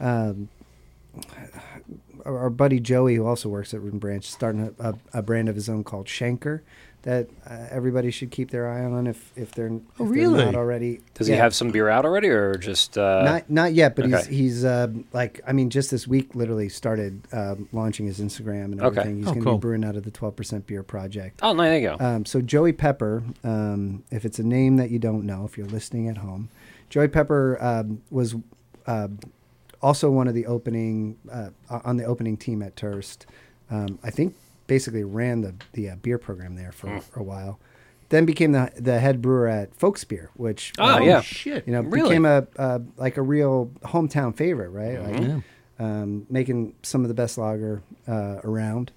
[0.00, 0.48] um,
[2.24, 4.94] our, our buddy Joey, who also works at Root and Branch, is starting a, a,
[5.14, 6.60] a brand of his own called Shanker
[7.02, 10.54] that uh, everybody should keep their eye on if if they're, if Oh, they're not
[10.54, 11.00] already.
[11.12, 14.14] does he have some beer out already or just uh not not yet, but he's
[14.14, 14.34] okay.
[14.34, 18.80] he's uh, like I mean, just this week, literally started um, launching his Instagram and
[18.80, 19.00] Okay.
[19.00, 19.18] everything.
[19.18, 19.58] He's Oh, going to cool.
[19.58, 21.40] be brewing out of the twelve percent beer project.
[21.42, 24.88] oh no there you go Um, so Joey Pepper, um, if it's a name that
[24.90, 26.48] you don't know, if you're listening at home,
[26.88, 28.34] Joey Pepper um, was
[28.86, 29.08] uh,
[29.84, 31.50] also one of the opening uh,
[31.84, 33.26] on the opening team at Torst.
[33.70, 34.34] Um, I think
[34.66, 37.58] basically ran the the uh, beer program there for, for a while.
[38.08, 41.20] Then became the the head brewer at Folksbier, which Oh, um, yeah.
[41.20, 41.66] shit.
[41.66, 42.10] you know Really?
[42.10, 44.98] became a, a like a real hometown favorite, right?
[45.06, 45.42] Like
[45.78, 48.92] um, making some of the best lager uh, around.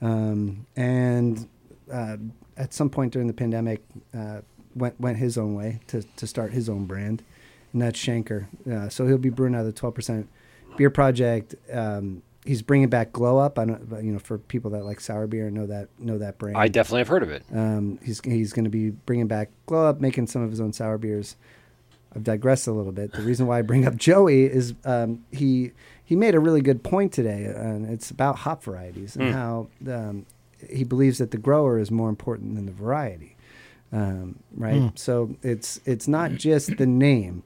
[0.00, 1.48] Um, and
[1.92, 2.16] uh,
[2.56, 3.82] at some point during the pandemic,
[4.16, 4.40] uh,
[4.74, 7.22] went went his own way to, to start his own brand,
[7.72, 8.46] and that's Shanker.
[8.70, 10.28] Uh, so he'll be brewing out of the twelve percent
[10.76, 11.54] beer project.
[11.72, 13.58] Um, he's bringing back Glow Up.
[13.58, 16.38] I don't, you know, for people that like sour beer and know that know that
[16.38, 16.56] brand.
[16.56, 19.86] I definitely have heard of it Um, he's he's going to be bringing back Glow
[19.86, 21.36] Up, making some of his own sour beers.
[22.14, 23.12] I've digressed a little bit.
[23.12, 25.72] The reason why I bring up Joey is um, he
[26.04, 30.26] he made a really good point today, and it's about hop varieties and how um,
[30.68, 33.34] he believes that the grower is more important than the variety,
[33.92, 34.74] um, right?
[34.98, 37.44] So it's it's not just the name.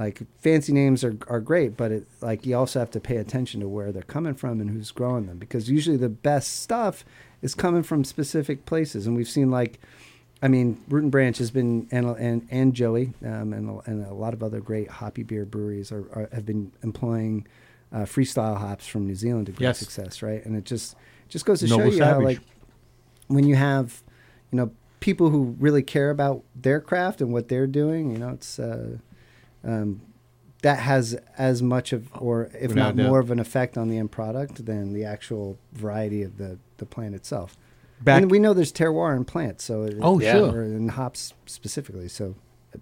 [0.00, 3.60] Like fancy names are, are great, but it like you also have to pay attention
[3.60, 7.04] to where they're coming from and who's growing them because usually the best stuff
[7.42, 9.78] is coming from specific places, and we've seen like,
[10.42, 14.06] I mean, Root and Branch has been and and, and Joey um, and a- and
[14.06, 17.46] a lot of other great hoppy beer breweries are, are have been employing
[17.92, 19.78] uh, freestyle hops from New Zealand to great Yes.
[19.80, 20.42] success, right?
[20.46, 20.96] And it just
[21.28, 22.40] just goes to Noble show you how like
[23.28, 24.02] when you have
[24.50, 24.70] you know
[25.00, 28.96] people who really care about their craft and what they're doing, you know, it's uh,
[29.64, 30.00] um,
[30.62, 33.06] that has as much of, or if Without not doubt.
[33.08, 36.84] more of an effect on the end product than the actual variety of the, the
[36.86, 37.56] plant itself.
[38.02, 40.32] Back- and we know there's terroir in plants, so it, Oh, Yeah.
[40.32, 40.50] sure.
[40.52, 42.34] or in hops specifically, so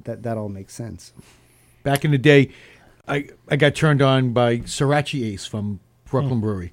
[0.04, 1.12] that that all makes sense.
[1.82, 2.50] Back in the day,
[3.06, 5.80] I I got turned on by Sorachi Ace from
[6.10, 6.72] Brooklyn Brewery.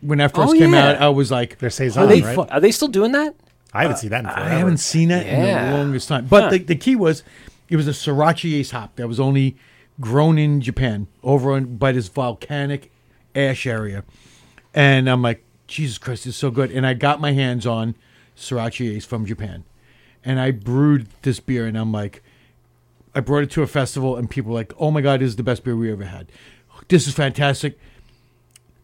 [0.00, 0.90] When that first Oh, came yeah.
[0.90, 2.34] out, I was like, Their saison, holy right?
[2.36, 2.48] fuck.
[2.50, 3.34] are they still doing that
[3.72, 4.40] I haven't seen that in forever.
[4.40, 5.70] I haven't seen that in Yeah.
[5.72, 6.26] the longest time.
[6.26, 6.50] But Huh.
[6.50, 7.22] the, the key was
[7.68, 9.56] it was a Sorachi Ace hop that was only
[10.00, 12.90] grown in Japan over on, by this volcanic
[13.34, 14.04] ash area.
[14.74, 16.70] And I'm like, Jesus Christ, it's so good.
[16.70, 17.94] And I got my hands on
[18.36, 19.64] Sorachi Ace from Japan.
[20.24, 22.22] And I brewed this beer, and I'm like,
[23.14, 25.36] I brought it to a festival, and people were like, oh my God, this is
[25.36, 26.26] the best beer we ever had.
[26.88, 27.78] This is fantastic.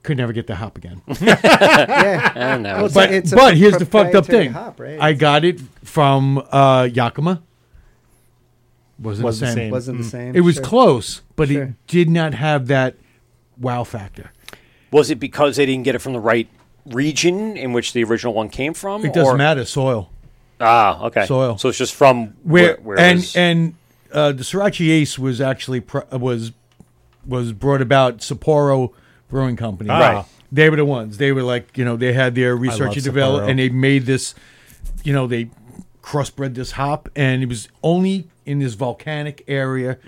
[0.02, 1.02] Could never get the hop again.
[1.20, 4.26] yeah, I don't know Well, it's but a- it's a but here's the fucked up
[4.26, 4.52] thing.
[4.52, 4.98] hop, right?
[5.00, 7.42] I got it from uh, Yakima.
[9.02, 9.56] Wasn't, Wasn't the same.
[9.66, 9.70] same.
[9.70, 10.36] wasn't the same.
[10.36, 10.64] It was Sure.
[10.64, 11.62] close, but Sure.
[11.64, 12.94] it did not have that
[13.60, 14.30] wow factor.
[14.90, 16.48] was it because they didn't get it from the right
[16.86, 19.64] region in which the original one came from It doesn't or- matter.
[19.64, 20.10] Soil.
[20.60, 21.56] ah okay Soil.
[21.58, 23.74] so it's just from Where, where, where it and was- and
[24.12, 26.52] uh, the Sorachi Ace was actually pr- was
[27.26, 28.90] was brought about Sapporo
[29.30, 29.88] Brewing Company.
[29.90, 29.98] Ah.
[29.98, 30.24] Right.
[30.50, 31.16] They were the ones.
[31.16, 33.48] They were like you know they had their research and develop, Sapporo.
[33.50, 34.34] and they made this.
[35.04, 35.48] You know they
[36.02, 39.98] crossbred this hop, and it was only in this volcanic area.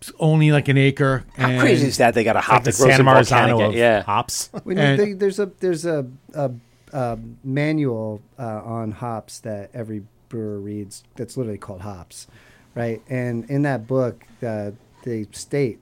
[0.00, 1.24] It's only like an acre.
[1.36, 3.68] how crazy is that they got a hop Like the that grows Santa in volcanic
[3.68, 4.50] of yeah hops.
[4.64, 6.50] When And- they, there's a there's a, a,
[6.92, 12.26] a manual uh, on hops that every brewer reads that's literally called hops,
[12.74, 13.00] right?
[13.08, 14.72] And in that book, uh,
[15.04, 15.78] they state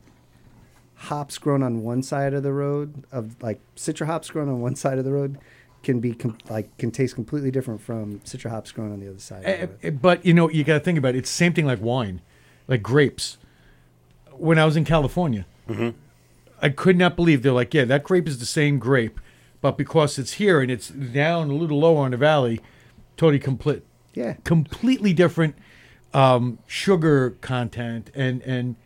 [0.94, 4.76] hops grown on one side of the road of like citra hops grown on one
[4.76, 5.36] side of the road
[5.82, 9.18] can be com- like can taste completely different from citra hops grown on the other
[9.18, 9.44] side.
[9.44, 9.78] Of the road.
[9.82, 11.18] eh, But you know, you got to think about it.
[11.18, 12.20] It's the same thing like wine,
[12.68, 13.38] like grapes.
[14.32, 15.46] When I was in California,
[16.60, 19.20] I could not believe they're like, yeah, that grape is the same grape,
[19.60, 22.60] but because it's here and it's down a little lower on the valley,
[23.16, 23.82] totally complete,
[24.14, 24.34] Yeah.
[24.44, 25.54] completely different
[26.14, 28.76] um, sugar content, and and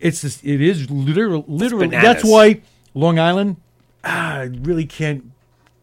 [0.00, 1.88] it's just, it is literal, literally.
[1.88, 2.60] That's why
[2.94, 3.56] Long Island,
[4.04, 5.32] ah, I really can't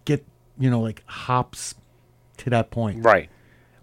[0.05, 0.25] get
[0.59, 1.75] you know like hops
[2.37, 3.03] to that point.
[3.03, 3.29] Right.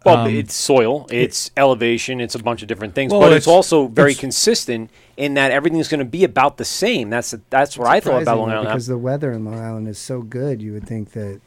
[0.04, 3.44] Well, Um, it's soil, it's elevation, it's a bunch of different things, Well, but it's,
[3.46, 7.08] it's- also very it's- consistent in that everything's going to be about the same.
[7.08, 8.66] That's that's what I thought about Long Island.
[8.70, 10.60] because the weather in Long Island is so good.
[10.60, 11.40] You would think that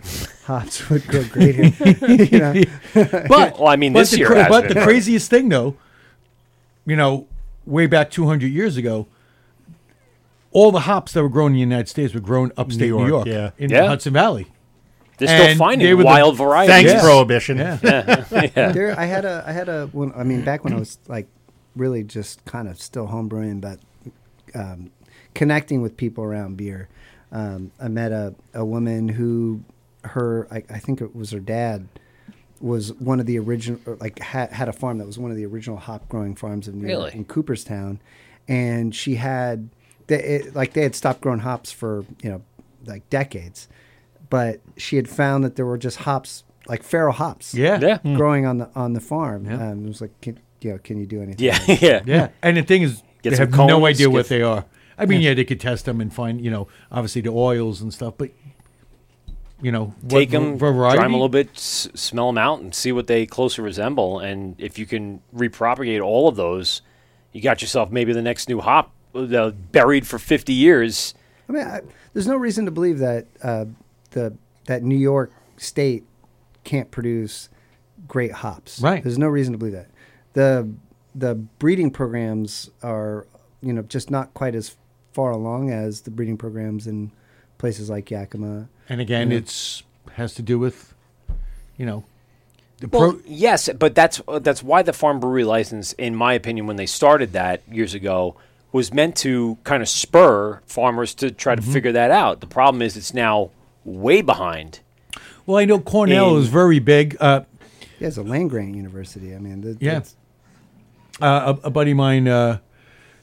[0.46, 2.64] hops would grow great here.
[2.94, 4.78] But Well, I mean, but this the year cra- has but been.
[4.78, 5.76] the craziest thing, though,
[6.86, 7.28] you know,
[7.66, 9.08] way back 200 years ago,
[10.52, 13.10] all the hops that were grown in the United States were grown upstate New York,
[13.10, 13.52] York, yeah.
[13.58, 13.82] in Yeah.
[13.82, 14.48] the Hudson Valley.
[15.18, 16.74] They're and still finding they were the- wild varieties.
[16.76, 17.02] Thanks, Yeah.
[17.02, 17.58] Prohibition.
[17.58, 18.72] Yeah.
[18.72, 19.88] there, I had a, I had a.
[19.88, 21.28] When, I mean, back when I was like,
[21.76, 23.80] really just kind of still homebrewing, but
[24.54, 24.92] um,
[25.34, 26.88] connecting with people around beer.
[27.32, 29.62] Um, I met a, a woman who,
[30.04, 31.88] her, I, I think it was her dad,
[32.62, 35.46] was one of the original, like had had a farm that was one of the
[35.46, 37.02] original hop growing farms of New Really?
[37.04, 38.00] York in Cooperstown,
[38.48, 39.70] and she had,
[40.08, 42.42] they, it, like they had stopped growing hops for you know,
[42.86, 43.68] like decades,
[44.30, 47.80] but she had found that there were just hops like feral hops Yeah.
[47.80, 48.00] Yeah.
[48.16, 49.46] growing on the on the farm.
[49.46, 49.70] Yeah.
[49.70, 51.46] Um, it was like, can, you know, can you do anything?
[51.46, 52.30] Yeah, yeah, Yeah.
[52.42, 54.66] And the thing is, Get they some have no cones, idea what get- they are.
[54.98, 57.94] I mean, yeah, they could test them and find, you know, obviously the oils and
[57.94, 58.30] stuff, but,
[59.62, 60.96] you know, what Take them, variety.
[60.98, 64.20] dry them a little bit, s- smell them out, and see what they closely resemble.
[64.20, 66.82] And if you can repropagate all of those,
[67.32, 71.14] you got yourself maybe the next new hop uh, buried for 50 years.
[71.50, 71.82] I mean, I,
[72.14, 73.66] there's no reason to believe that uh,
[74.16, 74.34] the
[74.66, 76.04] that New York State
[76.64, 77.50] can't produce
[78.08, 78.80] great hops.
[78.82, 79.04] Right.
[79.04, 79.90] There's no reason to believe that.
[80.34, 80.68] the
[81.14, 83.28] The breeding programs are,
[83.62, 84.76] you know, just not quite as
[85.14, 87.12] far along as the breeding programs in
[87.58, 88.68] places like Yakima.
[88.90, 89.38] And again, Yeah.
[89.38, 89.84] it's
[90.16, 90.94] has to do with,
[91.78, 92.04] you know,
[92.80, 96.34] the Well, pro- yes, but that's uh, that's why the farm brewery license, in my
[96.34, 98.36] opinion, when they started that years ago,
[98.72, 102.42] was meant to kind of spur farmers to try to figure that out.
[102.42, 103.52] The problem is it's now
[103.86, 104.80] way behind.
[105.46, 107.16] Well, I know Cornell In- is very big.
[107.20, 107.42] Uh,
[108.00, 109.34] Yeah, it's a land grant university.
[109.34, 109.92] I mean, the, Yeah.
[109.98, 110.16] it's-
[111.22, 112.58] uh, a, a buddy of mine uh,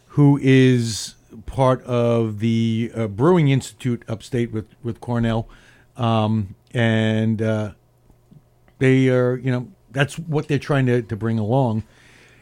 [0.09, 1.14] who is
[1.44, 5.47] part of the uh, Brewing Institute upstate with, with Cornell,
[5.98, 7.72] um, and uh,
[8.78, 11.82] they are, you know, that's what they're trying to, to bring along.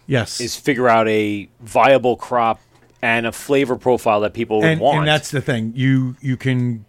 [0.07, 2.61] Yes, Is figure out a viable crop
[3.03, 4.99] and a flavor profile that people would and, want.
[4.99, 5.73] and that's the thing.
[5.75, 6.85] You you can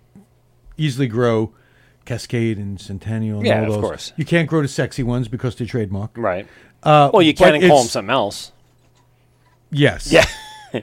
[0.82, 1.54] easily grow
[2.06, 3.38] Cascade and Centennial.
[3.40, 4.14] And Yeah, all of course.
[4.18, 6.12] You can't grow the sexy ones because they're trademark.
[6.18, 6.48] right.
[6.84, 8.52] Uh, Well, you but can call them something else.
[9.70, 10.12] Yes.
[10.12, 10.26] Yeah.
[10.74, 10.82] you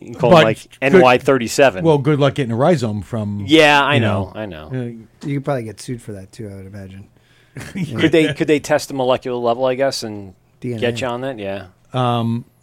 [0.00, 1.84] can call But them like NY thirty seven.
[1.84, 3.44] Well, good luck getting a rhizome from.
[3.46, 4.70] yeah, I you know, know, I know.
[4.72, 6.48] you could probably get sued for that too.
[6.48, 7.08] I would imagine.
[7.74, 10.32] Could they could they test the molecular level, I guess, and
[10.62, 10.80] DNA.
[10.80, 11.38] get you on that?
[11.38, 11.66] Yeah.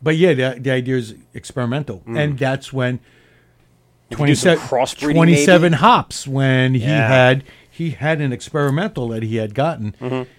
[0.01, 3.01] But yeah, the, the idea is experimental, and that's when Mm.
[3.01, 5.79] could do some 27, crossbreeding, 27 maybe?
[5.79, 7.07] hops when he Yeah.
[7.07, 9.93] had he had an experimental that he had gotten.
[10.01, 10.29] Mm-hmm.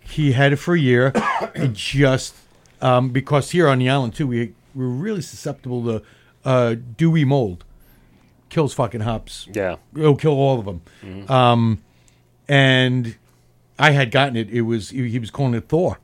[0.00, 1.12] He had it for a year.
[1.56, 2.34] he just
[2.80, 6.02] um, because here on the island too, we we're really susceptible to
[6.44, 7.64] uh, dewy mold.
[8.48, 9.46] Kills fucking hops.
[9.52, 9.76] Yeah.
[9.94, 10.82] It'll kill all of them.
[11.04, 11.30] Mm-hmm.
[11.30, 11.82] Um,
[12.48, 13.14] and
[13.78, 14.50] I had gotten it.
[14.50, 16.00] It was he, he was calling it Thor,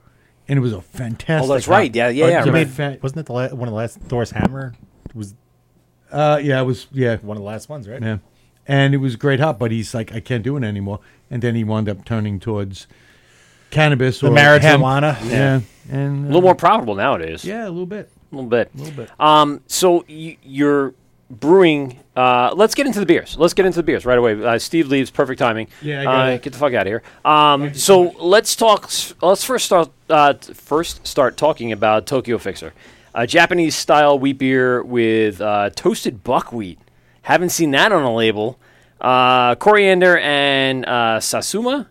[0.46, 1.50] and it was a fantastic.
[1.50, 1.72] Oh, that's hop.
[1.72, 1.92] right.
[1.94, 4.30] Yeah, yeah, yeah, I it fa- wasn't it the la- one of the last Thor's
[4.30, 4.74] hammer?
[6.10, 8.00] Was uh, yeah, it was yeah, one of the last ones, right?
[8.02, 8.18] yeah,
[8.66, 9.58] and it was great hop.
[9.58, 11.00] But he's like, I can't do it anymore.
[11.30, 12.86] And then he wound up turning towards
[13.70, 14.82] cannabis The or hemp.
[14.82, 15.30] marijuana.
[15.30, 15.60] Yeah,
[15.90, 17.44] and A uh, little more profitable nowadays.
[17.44, 18.10] Yeah, a little bit.
[18.32, 18.70] A little bit.
[18.74, 19.10] A little bit.
[19.20, 20.94] Um, so y- you're
[21.30, 21.98] brewing.
[22.14, 23.36] Uh, let's get into the beers.
[23.38, 24.42] Let's get into the beers right away.
[24.42, 25.10] Uh, Steve leaves.
[25.10, 25.68] Perfect timing.
[25.82, 26.42] Yeah, I got uh, it.
[26.42, 27.02] get the fuck out of here.
[27.24, 28.84] Um, so let's talk.
[28.84, 29.90] s- Let's first start.
[30.08, 32.72] Uh, t- first start talking about Tokyo Fixer,
[33.16, 36.78] a Japanese style wheat beer with uh, toasted buckwheat.
[37.22, 38.58] Haven't seen that on a label.
[39.00, 41.86] Uh, coriander and uh, sasuma,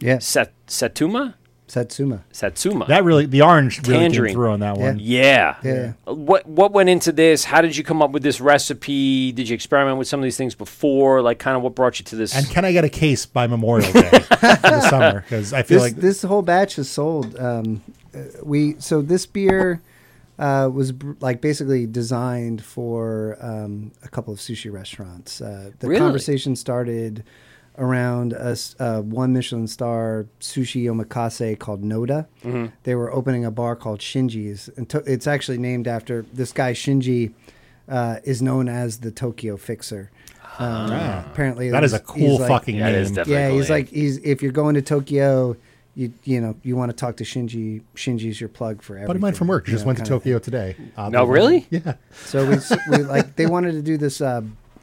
[0.00, 1.34] Yeah, Sat- satuma,
[1.66, 2.24] Satsuma.
[2.32, 2.86] satsuma.
[2.86, 4.28] That really, the orange really Tangerine.
[4.28, 4.98] came through on that one.
[5.00, 5.56] Yeah.
[5.62, 5.92] Yeah.
[6.06, 7.44] Uh, What what went into this?
[7.44, 9.32] How did you come up with this recipe?
[9.32, 11.20] Did you experiment with some of these things before?
[11.20, 12.34] Like, kind of what brought you to this?
[12.34, 15.20] And can I get a case by Memorial Day for the summer?
[15.20, 17.38] Because I feel This like this whole batch is sold.
[17.38, 17.82] Um,
[18.14, 19.82] uh, we so this beer
[20.38, 25.40] uh, was br- like basically designed for um, a couple of sushi restaurants.
[25.40, 26.00] Uh, the Really?
[26.00, 27.24] conversation started
[27.76, 32.26] around a s- uh, one Michelin star sushi omakase called Noda.
[32.44, 32.66] Mm-hmm.
[32.84, 36.72] They were opening a bar called Shinji's, and to- it's actually named after this guy
[36.72, 37.32] Shinji.
[37.88, 40.10] Uh, is known as the Tokyo Fixer.
[40.58, 43.24] Um, Apparently, That is a cool he's like- fucking Yeah, it name.
[43.26, 45.56] yeah, he's like he's if you're going to Tokyo,
[45.98, 47.82] you you know you want to talk to Shinji.
[47.96, 49.08] Shinji's your plug for everything.
[49.08, 50.76] Buddy of mine from work you just know, went to Tokyo today.
[50.96, 51.66] No, really?
[51.70, 51.94] Yeah.
[52.12, 52.56] so we,
[52.88, 54.42] we like they wanted to do this uh,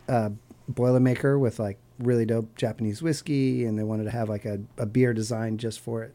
[0.09, 0.29] uh,
[0.71, 4.85] boilermaker with like really dope Japanese whiskey, and they wanted to have like a, a
[4.85, 6.13] beer designed just for it.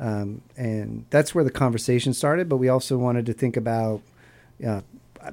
[0.00, 2.48] Um, and that's where the conversation started.
[2.48, 4.02] But we also wanted to think about
[4.66, 4.80] uh,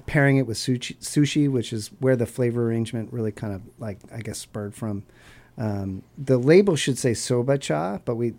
[0.06, 3.98] pairing it with sushi, sushi, which is where the flavor arrangement really kind of like
[4.14, 5.04] I guess spurred from.
[5.58, 8.34] Um, the label should say soba cha, but we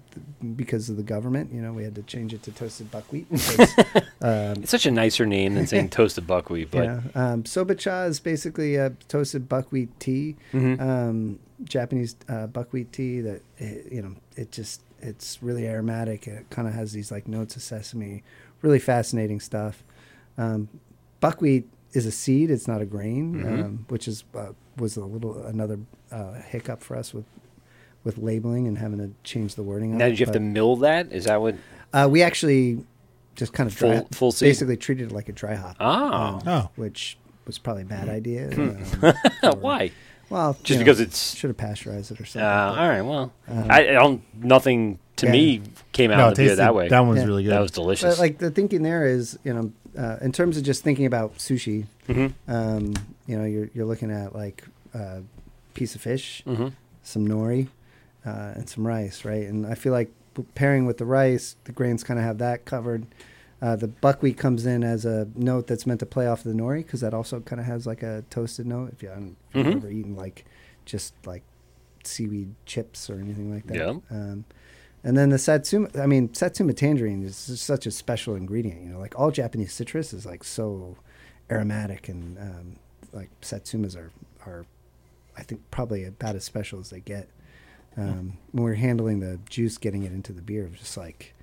[0.56, 3.30] because of the government, you know, we had to change it to toasted buckwheat.
[3.30, 3.59] because,
[4.20, 8.05] um, It's such a nicer name than saying toasted buckwheat, but yeah, um, soba cha
[8.05, 10.82] is basically a toasted buckwheat tea, Mm-hmm.
[10.82, 13.20] um, Japanese uh, buckwheat tea.
[13.20, 16.26] That it, you know, it just it's really aromatic.
[16.26, 18.22] It kind of has these like notes of sesame.
[18.62, 19.84] Really fascinating stuff.
[20.39, 20.68] Um,
[21.20, 23.60] buckwheat is a seed; it's not a grain, Mm-hmm.
[23.62, 25.78] um, which is uh, was a little another
[26.10, 27.24] uh, hiccup for us with
[28.05, 29.93] with labeling and having to change the wording.
[29.93, 31.12] on now it, did you have to mill that?
[31.12, 31.55] Is that what?
[31.93, 32.85] uh, we actually
[33.36, 34.48] just kind of dry, Full- full seed?
[34.48, 35.77] basically treated it like a dry hop.
[35.81, 36.40] Oh.
[36.47, 36.70] Oh.
[36.77, 37.16] which
[37.47, 38.48] was probably a bad idea.
[38.51, 39.05] Hmm.
[39.47, 39.90] um, Why?
[40.31, 42.43] well, Just because it's- should have pasteurized it or Uh, something.
[42.82, 43.02] all right.
[43.02, 44.23] Well, I, I don't.
[44.43, 45.32] Nothing to Yeah.
[45.32, 45.62] me
[45.93, 46.89] came out No, of it the beer that way.
[46.89, 47.27] That one's Yeah.
[47.27, 47.52] really good.
[47.52, 48.16] That was delicious.
[48.16, 51.39] But like the thinking there is, you know, uh, in terms of just thinking about
[51.39, 52.51] sushi, Mm-hmm.
[52.51, 52.94] um,
[53.27, 54.64] you know, you're you're looking at like
[54.94, 55.23] a
[55.74, 56.69] piece of fish, Mm-hmm.
[57.02, 57.69] some nori,
[58.27, 59.47] uh, and some rice, right?
[59.47, 60.10] And I feel like
[60.55, 63.06] pairing with the rice, the grains kind of have that covered.
[63.60, 66.78] Uh, the buckwheat comes in as a note that's meant to play off the nori
[66.78, 68.90] because that also kind of has like a toasted note.
[68.93, 69.77] If you haven't if you've Mhm.
[69.77, 70.44] ever eaten like
[70.85, 71.43] just like
[72.02, 73.77] seaweed chips or anything like that.
[73.77, 73.94] Yeah.
[74.10, 74.44] Um,
[75.04, 78.82] and then the satsuma, I mean, satsuma tangerine is such a special ingredient.
[78.82, 80.96] You know, like all Japanese citrus is like so
[81.50, 82.76] aromatic, and um,
[83.12, 84.12] like satsumas are
[84.46, 84.64] are,
[85.36, 87.28] I think, probably about as special as they get.
[87.96, 90.96] Um, when we were handling the juice, getting it into the beer, it was just
[90.96, 91.34] like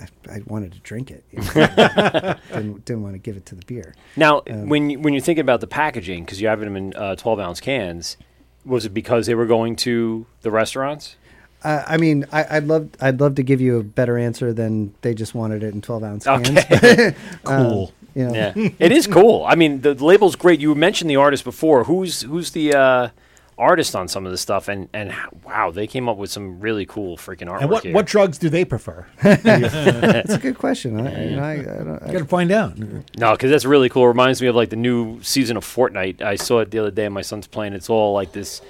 [0.00, 1.24] I, I wanted to drink it.
[1.30, 2.34] you know?
[2.52, 3.94] didn't didn't want to give it to the beer.
[4.16, 6.94] now, um, when you, when you think about the packaging, because you have them in
[6.94, 8.16] uh, twelve ounce cans,
[8.64, 11.16] was it because they were going to the restaurants?
[11.64, 14.94] Uh, I mean, I, I'd love I'd love to give you a better answer than
[15.02, 16.50] they just wanted it in twelve ounce cans.
[16.50, 17.14] Okay.
[17.44, 17.92] cool.
[18.14, 19.44] You know, Yeah, it is cool.
[19.46, 20.60] I mean, the label's great.
[20.60, 21.84] You mentioned the artist before.
[21.84, 23.08] Who's who's the uh,
[23.56, 24.68] artist on some of this stuff?
[24.68, 25.14] And and
[25.44, 27.60] wow, they came up with some really cool freaking artwork.
[27.62, 27.94] And what, here.
[27.94, 29.06] what drugs do they prefer?
[29.22, 31.00] that's a good question.
[31.00, 32.76] I, you know, I, I don't, I, Got to find out.
[33.16, 34.04] No, because that's really cool.
[34.04, 36.20] It reminds me of like the new season of Fortnite.
[36.20, 37.08] I saw it the other day.
[37.08, 37.72] My son's playing.
[37.72, 38.60] It's all like this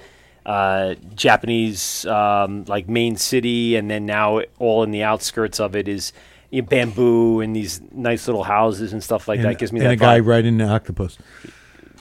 [0.45, 5.87] uh, Japanese um, like main city, and then now all in the outskirts of it
[5.87, 6.13] is
[6.49, 9.57] you know, bamboo and these nice little houses and stuff like and, that.
[9.59, 10.27] Gives me and that a guy vibe.
[10.27, 11.17] riding the octopus.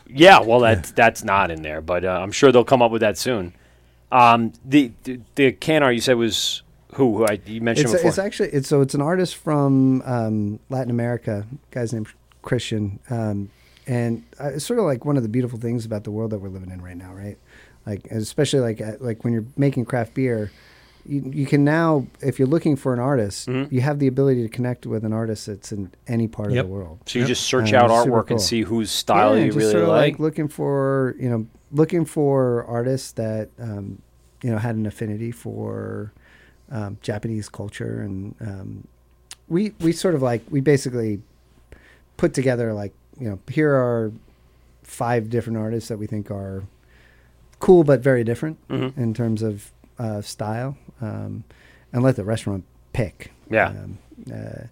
[0.07, 3.01] Yeah, well, that's that's not in there, but uh, I'm sure they'll come up with
[3.01, 3.55] that soon.
[4.11, 6.63] Um, the, the the can art you said was
[6.95, 7.19] who?
[7.19, 8.09] who I, you mentioned it's, before.
[8.09, 11.47] it's actually it's so it's an artist from um, Latin America.
[11.71, 12.09] Guy's named
[12.43, 13.51] Christian, um,
[13.87, 16.41] and uh, it's sort of like one of the beautiful things about the world that
[16.41, 17.39] we're living in right now, right?
[17.87, 20.51] Like especially like uh, like when you're making craft beer.
[21.05, 23.75] You, you can now, if you're looking for an artist, Mm-hmm.
[23.75, 26.65] you have the ability to connect with an artist that's in any part Yep.
[26.65, 26.99] of the world.
[27.07, 28.37] so you just search Uh, out artwork cool.
[28.37, 30.21] and see whose style Yeah, you just really sort of like.
[30.21, 34.01] looking for you know looking for artists that um,
[34.45, 36.13] you know had an affinity for
[36.71, 38.87] um, Japanese culture and um,
[39.49, 41.21] we we sort of like we basically
[42.17, 44.13] put together like you know here are
[44.85, 46.63] five different artists that we think are
[47.63, 48.97] cool but very different Mhm.
[48.99, 51.45] in terms of uh, style um,
[51.93, 53.69] and let the restaurant pick Yeah.
[53.69, 53.99] um,
[54.33, 54.65] uh,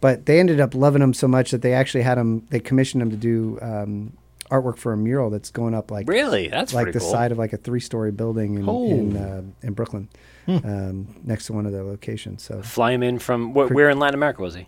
[0.00, 2.46] but they ended up loving them so much that they actually had them.
[2.50, 4.12] They commissioned them to do um,
[4.50, 7.10] artwork for a mural that's going up like really, that's like the cool.
[7.10, 8.86] side of like a three-story building in Oh.
[8.88, 10.08] in, uh, in Brooklyn,
[10.46, 12.42] um, next to one of their locations.
[12.44, 14.66] So Fly him in from wh- where in Latin America was he?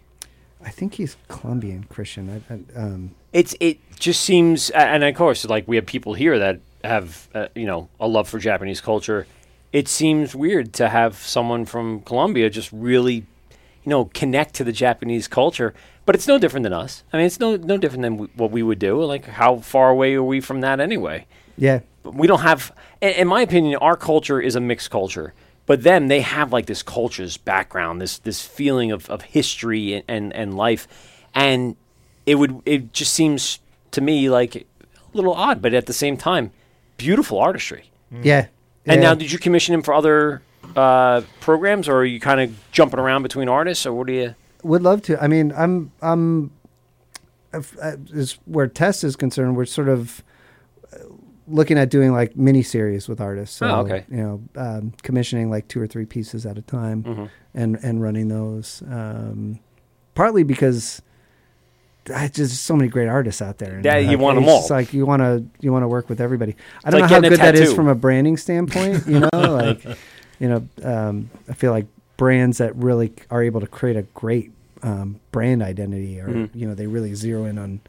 [0.63, 2.25] I think he's Colombian Christian.
[2.51, 6.39] I, I, um, It's it just seems, and of course, like we have people here
[6.41, 9.27] that have uh, you know a love for Japanese culture.
[9.73, 13.25] It seems weird to have someone from Colombia just really, you
[13.87, 15.75] know, connect to the Japanese culture.
[16.07, 17.05] But it's no different than us.
[17.13, 19.03] I mean, it's no no different than w- what we would do.
[19.05, 21.27] Like, how far away are we from that anyway?
[21.57, 25.35] yeah, But we don't have in, in my opinion our culture is a mixed culture
[25.67, 30.05] but them they have like this culture's background this this feeling of, of history and,
[30.09, 30.89] and, and life
[31.35, 31.77] and
[32.25, 34.65] it would it just seems to me like a
[35.13, 36.53] little odd, but at the same time,
[37.05, 37.85] beautiful artistry.
[38.23, 38.47] Yeah.
[38.87, 39.09] And Yeah.
[39.09, 40.43] now, did you commission him for other
[40.77, 44.35] uh, programs, or are you kind of jumping around between artists, or what do you?
[44.63, 45.23] Would love to.
[45.23, 46.51] I mean, I'm I'm
[47.53, 50.23] if- uh, as where test is concerned, we're sort of
[50.93, 50.99] uh,
[51.49, 53.57] looking at doing like mini series with artists.
[53.57, 54.05] So, Oh, okay.
[54.11, 57.25] You know, um, commissioning like two or three pieces at a time, Mm-hmm.
[57.55, 58.83] and and running those.
[58.89, 59.59] Um,
[60.15, 61.01] partly because.
[62.33, 63.75] Just so many great artists out there.
[63.77, 64.77] and, Yeah, you like, want 'em it's all.
[64.77, 66.57] like you want to you want to work with everybody.
[66.85, 69.07] I don't like know how good that is from a branding standpoint.
[69.07, 69.85] You know, like
[70.39, 74.51] you know, um, I feel like brands that really are able to create a great
[74.83, 76.59] um, brand identity, or Mm-hmm.
[76.59, 77.81] you know, they really zero in on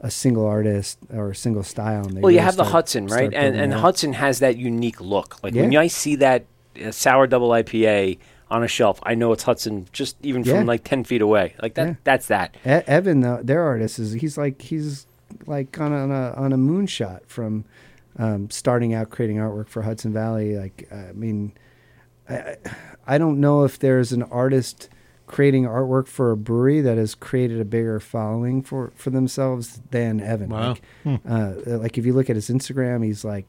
[0.00, 2.06] a single artist or a single style.
[2.12, 3.32] Well, you have the Hudson, right?
[3.32, 3.72] And and.
[3.72, 5.42] Hudson has that unique look.
[5.42, 6.44] Like when I see that
[6.84, 8.18] uh, sour double IPA
[8.54, 10.58] on a shelf, I know it's Hudson, just even Yeah.
[10.58, 11.54] from like ten feet away.
[11.62, 11.86] Like that.
[11.88, 11.94] Yeah.
[12.04, 12.54] That's that.
[12.64, 15.06] E- Evan, though, their artist is he's like he's
[15.46, 17.64] like on a on a, on a moonshot from
[18.18, 20.56] um, starting out creating artwork for Hudson Valley.
[20.56, 21.52] Like, I mean,
[22.28, 22.56] I, I-
[23.06, 24.88] I don't know if there's an artist
[25.26, 30.20] creating artwork for a brewery that has created a bigger following for for themselves than
[30.20, 30.48] Evan.
[30.50, 30.76] Wow.
[31.04, 33.46] Like, uh, like if you look at his Instagram, he's like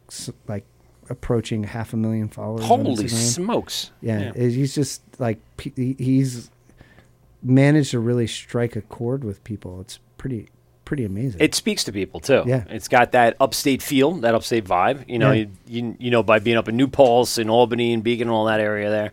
[0.48, 0.65] like
[1.10, 2.65] approaching half a million followers.
[2.65, 3.91] Holy smokes!
[4.02, 5.40] Yeah, it- he's just like
[5.76, 6.49] he's
[7.44, 9.82] managed to really strike a chord with people.
[9.82, 10.49] It's pretty
[10.84, 11.41] pretty amazing.
[11.41, 12.44] It speaks to people too.
[12.45, 12.64] Yeah.
[12.69, 15.07] it's got that upstate feel, that upstate vibe.
[15.10, 15.45] You know, Yeah.
[15.68, 18.32] you, you you know by being up in New Paltz and Albany and Beacon and
[18.36, 19.11] all that area there,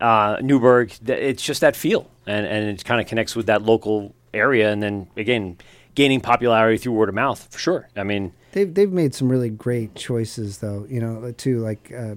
[0.00, 0.92] uh, Newburgh.
[1.06, 4.70] th- It's just that feel, and and it kind of connects with that local area,
[4.72, 5.56] and then again
[5.94, 7.88] gaining popularity through word of mouth for sure.
[7.96, 10.86] I mean, they've they've made some really great choices though.
[10.88, 12.14] You know, too like uh,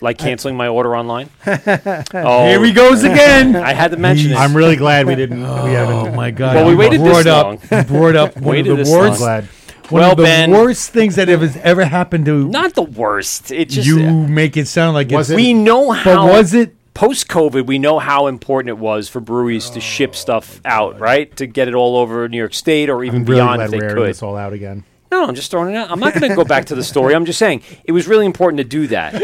[0.00, 1.28] like canceling my order online.
[1.46, 3.56] oh, Here he goes again.
[3.70, 4.36] I had to mention it.
[4.36, 5.40] I'm really glad we didn't.
[5.40, 5.94] we haven't.
[5.94, 6.54] Oh my God!
[6.56, 8.92] Well, we You waited this brought up, you brought up one Waited of the this
[8.92, 9.26] worst, long.
[9.26, 9.44] glad.
[9.90, 13.50] one Well, of the Ben- worst things that has ever happened to Not the worst.
[13.50, 13.98] It just you.
[14.10, 16.26] Make it sound like Was it's, it- we know how.
[16.26, 16.76] but was it?
[16.92, 21.34] post COVID, we know how important it was for breweries to ship stuff out, right?
[21.36, 23.70] To get it all over New York State or even I'm really beyond glad if
[23.70, 24.08] they we're could.
[24.08, 24.84] this all out again.
[25.10, 25.90] No, I'm just throwing it out.
[25.90, 27.14] I'm not going to go back to the story.
[27.16, 29.14] I'm just saying it was really important to do that,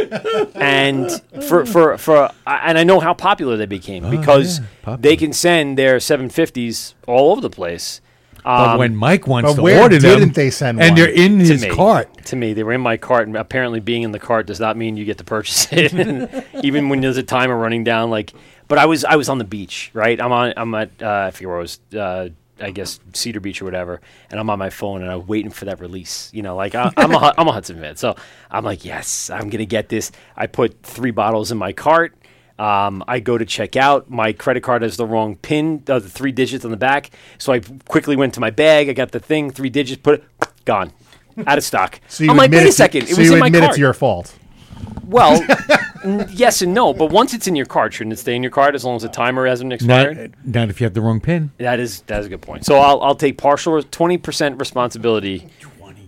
[0.57, 1.11] and
[1.49, 4.97] for for for and I know how popular they became because Oh, yeah, popular.
[4.99, 8.01] they can send their 750s all over the place.
[8.45, 10.95] But Um, when Mike wants but to where order them, didn't they send and one?
[11.01, 12.09] they're in his me, cart.
[12.27, 14.77] To me, they were in my cart, and apparently being in the cart does not
[14.77, 15.93] mean you get to purchase it.
[15.93, 18.33] And even when there's a timer running down, like,
[18.69, 20.21] but I was I was on the beach, right?
[20.21, 21.81] I'm on I'm at uh, I forget where I was.
[21.97, 22.29] Uh,
[22.61, 24.01] I guess Cedar Beach or whatever,
[24.31, 26.31] and I'm on my phone and I'm waiting for that release.
[26.33, 28.17] You know, like I, I'm a I'm a Hudson fan, so
[28.51, 30.11] I'm like, yes, I'm gonna get this.
[30.37, 32.15] I put three bottles in my cart.
[32.59, 34.09] Um, I go to check out.
[34.09, 37.11] My credit card has the wrong pin, uh, the three digits on the back.
[37.37, 38.89] So I quickly went to my bag.
[38.89, 40.25] I got the thing, three digits, put it,
[40.65, 40.93] gone,
[41.47, 42.01] out of stock.
[42.09, 43.71] So you I'm like, wait a second, it so was you in my admit cart.
[43.73, 44.35] it's your fault.
[45.05, 45.45] Well,
[46.07, 48.51] n- yes and no, but once it's in your cart, shouldn't it stay in your
[48.53, 50.35] cart as long as the timer hasn't expired?
[50.45, 51.51] not if you have the wrong pin.
[51.59, 52.65] That is that is a good point.
[52.65, 55.49] So I'll I'll take partial twenty percent responsibility,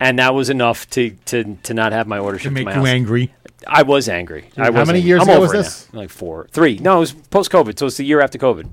[0.00, 2.64] and that was enough to to to not have my order To shipped to make
[2.66, 2.88] my you house.
[2.88, 3.34] angry.
[3.66, 4.48] I was angry.
[4.56, 5.08] I How was many angry.
[5.08, 5.88] years I'm ago was it this?
[5.92, 5.98] now.
[6.00, 6.78] Like four, three.
[6.78, 8.68] No, it was post COVID, so it's the year after COVID.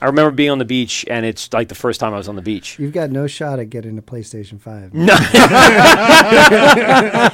[0.00, 2.36] I remember being on the beach, and it's like the first time I was on
[2.36, 2.78] the beach.
[2.78, 4.92] you've got no shot at getting a PlayStation Five.
[4.92, 5.14] No,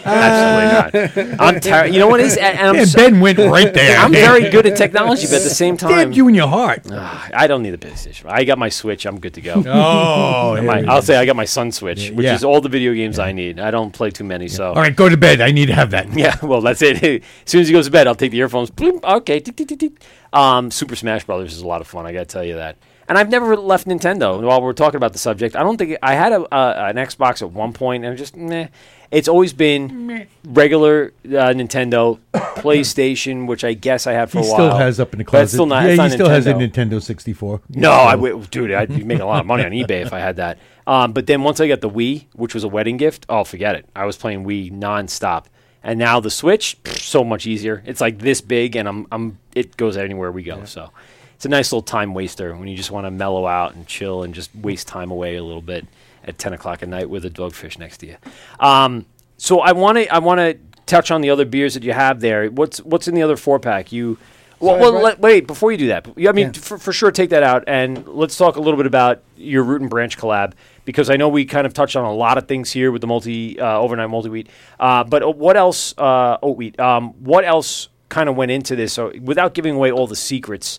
[0.07, 1.41] absolutely not.
[1.41, 2.37] I'm ter- You know what is?
[2.37, 3.99] And I'm, And so- Ben went right there.
[3.99, 6.83] I'm very good at technology, but at the same time, Stabbed you in your heart.
[6.91, 8.27] Ah, I don't need a PlayStation.
[8.31, 9.07] I got my Switch.
[9.07, 9.55] I'm good to go.
[9.67, 11.01] Oh, My- here we I'll go.
[11.01, 12.35] say I got my Sun Switch, which Yeah.
[12.35, 13.59] is all the video games I need.
[13.59, 15.41] I don't play too many, so all right, go to bed.
[15.41, 16.13] I need to have that.
[16.17, 16.37] yeah.
[16.45, 17.03] Well, that's it.
[17.03, 18.71] as soon as he goes to bed, I'll take the earphones.
[18.71, 19.41] Bloop, okay.
[19.41, 19.93] tick, tick, tick, tick.
[20.33, 22.07] Um, Super Smash Brothers is a lot of fun.
[22.07, 22.77] I got to tell you that.
[23.09, 24.41] And I've never left Nintendo.
[24.43, 27.43] While we're talking about the subject, I don't think I had a, uh, an Xbox
[27.43, 28.69] at one point, and just meh.
[29.11, 34.51] It's always been regular uh, Nintendo, PlayStation, which I guess I had for He a
[34.51, 34.55] while.
[34.71, 35.43] still has up in the closet.
[35.45, 35.83] it's still not.
[35.83, 36.91] yeah, it's he not still has a Nintendo.
[36.93, 37.61] Nintendo 64.
[37.71, 40.21] No, I would, dude, I'd be making a lot of money on eBay if I
[40.21, 40.59] had that.
[40.87, 43.75] Um, but then once I got the Wii, which was a wedding gift, oh, forget
[43.77, 43.87] it.
[43.95, 45.45] I was playing Wii nonstop.
[45.85, 47.83] And now the Switch, pff, so much easier.
[47.87, 50.65] It's like this big, and I'm, I'm, it goes anywhere we go.
[50.65, 50.91] So
[51.35, 54.23] it's a nice little time waster when you just want to mellow out and chill
[54.23, 55.87] and just waste time away a little bit
[56.25, 58.17] at 10 o'clock at night with a dogfish next to you.
[58.61, 59.07] Um,
[59.39, 60.57] so I want to, I want to
[60.87, 62.49] touch on the other beers that you have there.
[62.49, 63.91] What's, what's in the other four pack?
[63.91, 64.19] You,
[64.61, 66.07] well, Sorry, well let, wait before you do that.
[66.07, 66.53] I mean, Yeah.
[66.53, 69.81] for, for sure, take that out and let's talk a little bit about your root
[69.81, 70.53] and branch collab
[70.85, 73.07] because I know we kind of touched on a lot of things here with the
[73.07, 74.49] multi uh, overnight multi wheat.
[74.81, 75.95] Uh, but uh, what else?
[75.97, 76.79] Uh, oat wheat.
[76.81, 78.93] Um, what else kind of went into this?
[78.93, 80.79] So without giving away all the secrets,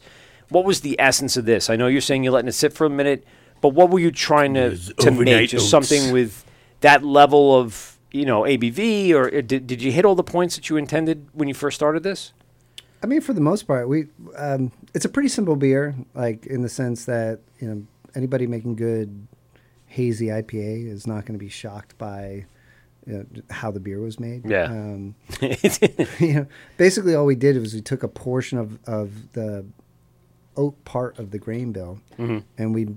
[0.49, 1.69] what was the essence of this?
[1.69, 3.25] I know you're saying you're letting it sit for a minute,
[3.61, 5.49] But what were you trying to, to make?
[5.49, 5.88] Just oats.
[5.89, 6.45] something with
[6.81, 10.55] that level of you know ABV, or uh, did, did you hit all the points
[10.55, 12.34] that you intended when you first started this?
[13.01, 14.07] I mean, for the most part, we
[14.38, 17.84] um, it's a pretty simple beer, like in the sense that you know
[18.15, 19.27] anybody making good
[19.94, 22.45] hazy IPA is not going to be shocked by
[23.06, 24.44] you know, how the beer was made.
[24.44, 24.65] Yeah.
[24.65, 25.15] Um,
[26.20, 26.48] you know,
[26.78, 29.65] basically all we did was we took a portion of, of the
[30.57, 31.99] oat part of the grain bill
[32.57, 32.88] and we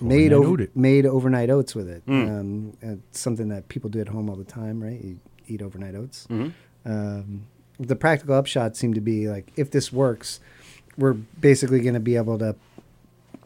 [0.00, 2.02] made Overnight over, made overnight oats with it.
[2.08, 5.00] Um, it's something that people do at home all the time, right?
[5.00, 6.26] You eat overnight oats.
[6.84, 7.46] Um,
[7.78, 10.40] the practical upshot seemed to be like if this works,
[10.98, 12.54] we're basically going to be able to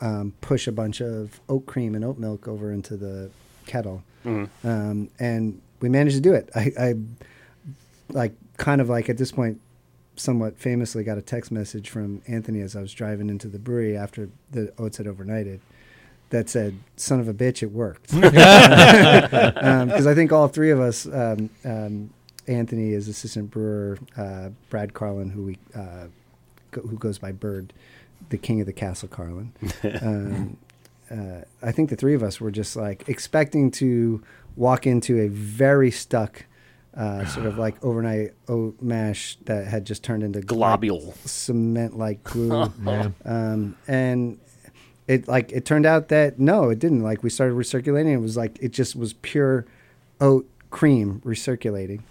[0.01, 3.31] um, push a bunch of oat cream and oat milk over into the
[3.67, 4.03] kettle,
[4.65, 6.51] um, and we managed to do it.
[6.55, 6.95] I, I
[8.11, 9.61] like kind of like at this point,
[10.17, 13.97] somewhat famously got a text message from Anthony as I was driving into the brewery
[13.97, 15.61] after the oats had overnighted.
[16.31, 21.07] That said, "Son of a bitch, it worked." Because I think all three of us,
[21.07, 22.11] um, um,
[22.47, 26.07] Anthony is assistant brewer, uh, Brad Carlin, who we uh,
[26.71, 27.73] go, who goes by Bird,
[28.31, 29.53] the king of the castle, Carlin.
[30.03, 30.57] Um,
[31.11, 34.23] uh, I think the three of us were just like expecting to
[34.57, 36.45] walk into a very stuck,
[36.95, 41.15] uh, sort of like overnight oat mash that had just turned into Globule.
[41.27, 42.71] cement like glue.
[43.25, 44.39] um, and
[45.07, 47.03] it like it turned out that no, it didn't.
[47.03, 49.65] Like we started recirculating, it was like it just was pure
[50.21, 52.03] oat cream recirculating.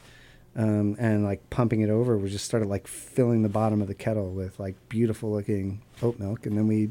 [0.57, 3.93] Um, and like pumping it over, we just started like filling the bottom of the
[3.93, 6.89] kettle with like beautiful looking oat milk, and then we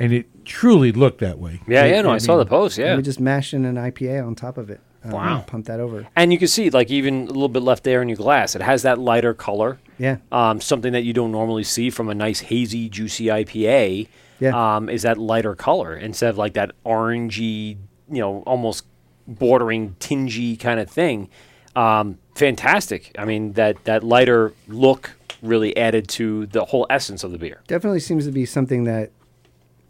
[0.00, 1.60] And it truly looked that way.
[1.68, 2.76] Yeah, It- yeah, no, I, saw mean, the post.
[2.78, 4.80] and Yeah, we just mashed in an IPA on top of it.
[5.04, 5.44] Um, Wow.
[5.46, 6.06] Pump that over.
[6.16, 8.56] and you can see like even a little bit left there in your glass.
[8.56, 9.78] It has that lighter color.
[9.96, 10.16] Yeah.
[10.32, 14.08] um, something that you don't normally see from a nice hazy, juicy IPA.
[14.40, 14.76] Yeah.
[14.76, 17.76] um, is that lighter color instead of like that orangey,
[18.10, 18.86] you know, almost
[19.28, 21.28] bordering tingy kind of thing.
[21.76, 23.12] Um, fantastic.
[23.18, 25.12] I mean, that that lighter look
[25.42, 27.60] really added to the whole essence of the beer.
[27.66, 29.10] definitely seems to be something that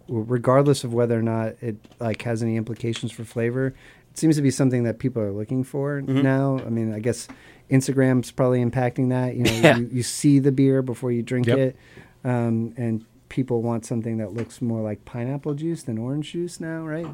[0.08, 3.68] regardless of whether or not it like has any implications for flavor
[4.10, 7.26] it seems to be something that people are looking for now i mean i guess
[7.70, 9.76] instagram's probably impacting that you know Yeah.
[9.78, 11.58] you, you see the beer before you drink Yep.
[11.58, 11.76] it
[12.24, 16.82] um, and people want something that looks more like pineapple juice than orange juice now
[16.82, 17.06] right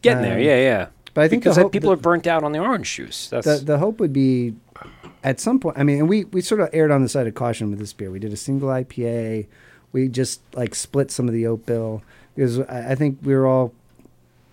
[0.00, 0.86] Getting there, Um, yeah, yeah.
[1.14, 3.28] But I think because hope- people the- are burnt out on the orange juice.
[3.28, 4.54] That's the the hope would be
[5.22, 5.78] at some point.
[5.78, 7.92] I mean, and we we sort of erred on the side of caution with this
[7.92, 8.10] beer.
[8.10, 9.46] We did a single IPA.
[9.92, 12.02] We just like split some of the oat bill
[12.34, 13.72] because I, I think we were all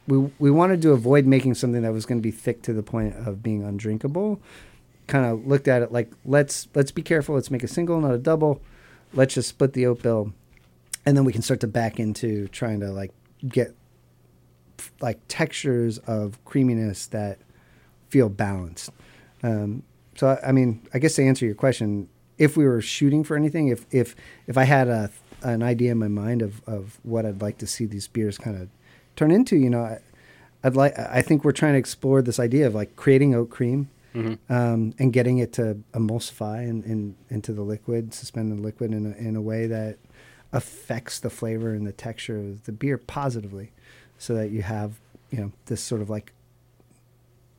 [0.07, 2.83] we we wanted to avoid making something that was going to be thick to the
[2.83, 4.39] point of being undrinkable.
[5.07, 7.35] Kind of looked at it like let's let's be careful.
[7.35, 8.61] Let's make a single, not a double.
[9.13, 10.31] Let's just split the oat bill,
[11.05, 13.11] and then we can start to back into trying to like
[13.45, 13.75] get
[15.01, 17.39] like textures of creaminess that
[18.09, 18.89] feel balanced.
[19.43, 19.83] Um,
[20.15, 23.35] so I I mean, I guess to answer your question, if we were shooting for
[23.35, 24.15] anything, if if
[24.47, 25.11] if I had a
[25.43, 28.61] an idea in my mind of of what I'd like to see these beers kind
[28.61, 28.69] of
[29.15, 29.99] turn into, you know, I,
[30.63, 33.89] I'd like I think we're trying to explore this idea of like creating oat cream.
[34.49, 39.05] Um, and getting it to emulsify in, in, into the liquid, suspend the liquid in
[39.05, 39.99] a, in a way that
[40.51, 43.71] affects the flavor and the texture of the beer positively,
[44.21, 44.99] so that you have
[45.31, 46.31] you know this sort of like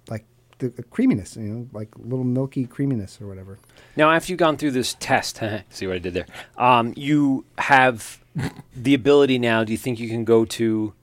[0.08, 0.24] like
[0.58, 3.58] the creaminess, you know, like little milky creaminess or whatever.
[3.96, 5.40] Now, after you've gone through this test,
[5.70, 6.26] see what I did there.
[6.56, 8.22] Um, you have
[8.76, 9.64] the ability now.
[9.64, 10.94] Do you think you can go to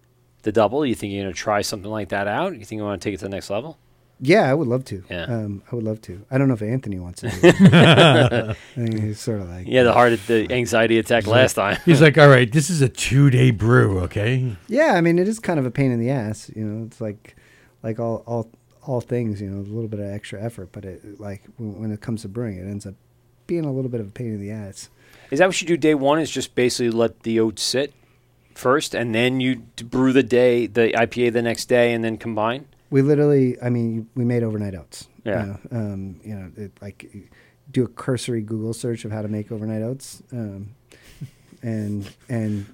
[0.43, 0.85] the double?
[0.85, 2.57] You think you're going to try something like that out?
[2.57, 3.77] You think you want to take it to the next level?
[4.21, 5.03] Yeah, I would love to.
[5.09, 5.23] Yeah.
[5.23, 6.25] Um, I would love to.
[6.29, 7.29] I don't know if Anthony wants to.
[7.29, 7.55] Do it.
[7.71, 11.77] I think he's sort of like Yeah, the heart, the anxiety attack last time.
[11.85, 14.55] He's like, all right, this is a two day brew, okay?
[14.67, 16.51] Yeah, I mean, it is kind of a pain in the ass.
[16.53, 17.35] You know, it's like
[17.81, 18.49] like all all
[18.83, 19.41] all things.
[19.41, 22.23] You know, a little bit of extra effort, but it like when, when it comes
[22.23, 22.95] to brewing, it ends up
[23.47, 24.89] being a little bit of a pain in the ass.
[25.31, 26.19] Is that what you do day one?
[26.19, 27.93] Is just basically let the oats sit
[28.53, 32.65] first, and then you brew the day the IPA the next day, and then combine.
[32.89, 35.07] We literally, I mean, we made overnight oats.
[35.23, 35.41] Yeah.
[35.41, 37.05] You know, um, you know it, like
[37.71, 40.23] do a cursory Google search of how to make overnight oats.
[40.31, 40.69] Um,
[41.61, 42.65] and and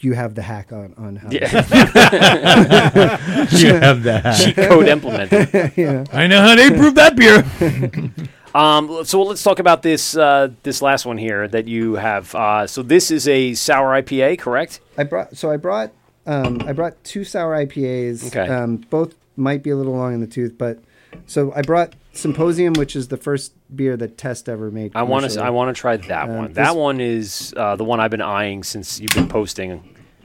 [0.00, 1.30] you have the hack on on how.
[1.30, 1.50] Yeah,
[3.50, 4.38] You have that.
[4.38, 5.72] cheat code implemented.
[5.76, 6.04] yeah.
[6.12, 7.44] I know how they brewed that beer.
[8.54, 12.32] Um, so let's talk about this uh, this last one here that you have.
[12.36, 14.78] Uh, so this is a sour IPA, correct?
[14.96, 15.90] I brought so I brought
[16.24, 18.28] um, I brought two sour IPAs.
[18.28, 18.46] Okay.
[18.46, 20.78] Um, both might be a little long in the tooth, but
[21.26, 24.92] so I brought Symposium, which is the first beer that Test ever made.
[24.94, 25.42] I want to.
[25.42, 26.46] I want to try that Um, one.
[26.48, 29.82] this- That one is uh, the one I've been eyeing since you've been posting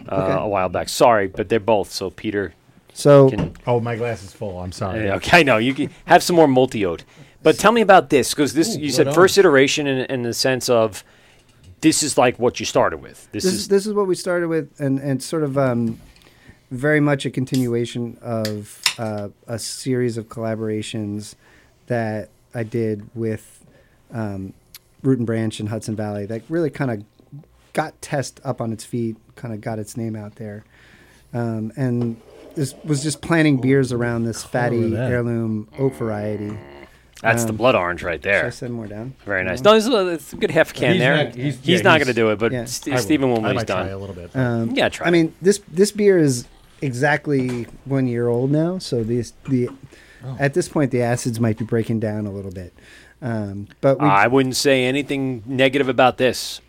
[0.07, 0.33] uh, Okay.
[0.43, 0.89] a while back.
[0.89, 1.91] Sorry, but they're both.
[1.91, 2.53] So Peter,
[2.93, 4.59] So Can- Oh, my glass is full.
[4.59, 5.05] I'm sorry.
[5.05, 7.03] Yeah, okay, no, you can have some more multi oat.
[7.41, 9.15] But tell me about this because this you said right on.
[9.15, 11.03] first iteration in, in the sense of
[11.81, 13.29] this is like what you started with.
[13.31, 15.99] This, this is is this is what we started with, and and sort of um,
[16.71, 21.35] very much a continuation of uh, a series of collaborations
[21.87, 23.65] that I did with
[24.13, 24.53] um,
[25.01, 27.03] Root and Branch in Hudson Valley that really kind of
[27.73, 30.63] got Test up on its feet, kind of got its name out there,
[31.33, 32.19] um, and
[32.55, 36.57] this was just planting beers around this fatty heirloom oat variety.
[37.21, 38.51] that's the um, blood orange right Should I there.
[38.51, 39.13] send more down?
[39.25, 39.61] Very nice.
[39.61, 41.15] No, it's a, it's a good half can He's there.
[41.25, 42.65] not- he's- he's yeah, not going to do it, but Yeah.
[42.65, 43.03] St- I will.
[43.03, 44.35] Stephen will I when might he's try a little bit.
[44.35, 46.47] Um, Yeah, try I mean, this this beer is
[46.81, 49.69] exactly one year old now, so these the
[50.21, 50.35] Oh.
[50.37, 52.73] at this point the acids might be breaking down a little bit.
[53.21, 56.59] Um, but we, I wouldn't say anything negative about this.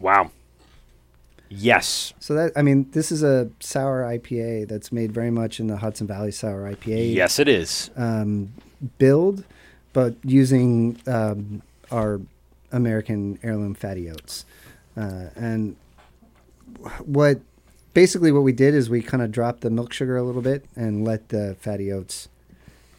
[0.00, 0.32] Wow.
[1.48, 2.14] Yes.
[2.18, 5.76] so that I mean, this is a sour IPA that's made very much in the
[5.76, 7.90] Hudson Valley sour IPA Yes, it is.
[7.96, 8.52] um,
[8.98, 9.44] build,
[9.92, 11.62] but using um,
[11.92, 12.20] our
[12.72, 14.44] American heirloom fatty oats.
[14.96, 15.76] Uh, and
[17.04, 17.38] what
[17.94, 20.66] basically what we did is we kind of dropped the milk sugar a little bit
[20.76, 22.28] and let the fatty oats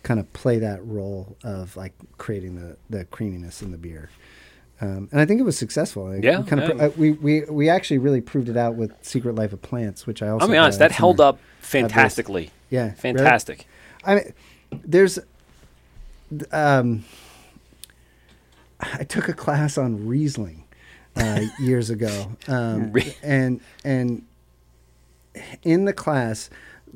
[0.03, 4.09] kind of play that role of like creating the, the creaminess in the beer.
[4.81, 6.09] Um, and I think it was successful.
[6.09, 6.85] Like, Yeah, we, kind of yeah.
[6.85, 10.21] uh, we, we we actually really proved it out with Secret Life of Plants, which
[10.21, 10.45] I also.
[10.45, 12.51] I'll be honest, that held up fantastically.
[12.69, 12.95] Yeah, really?
[12.95, 13.67] Fantastic.
[14.03, 14.33] I mean,
[14.83, 15.17] there's,
[16.51, 17.05] um,
[18.81, 20.65] I took a class on Riesling
[21.15, 22.93] uh, years ago, um,
[23.23, 24.25] and and
[25.63, 26.49] in the class,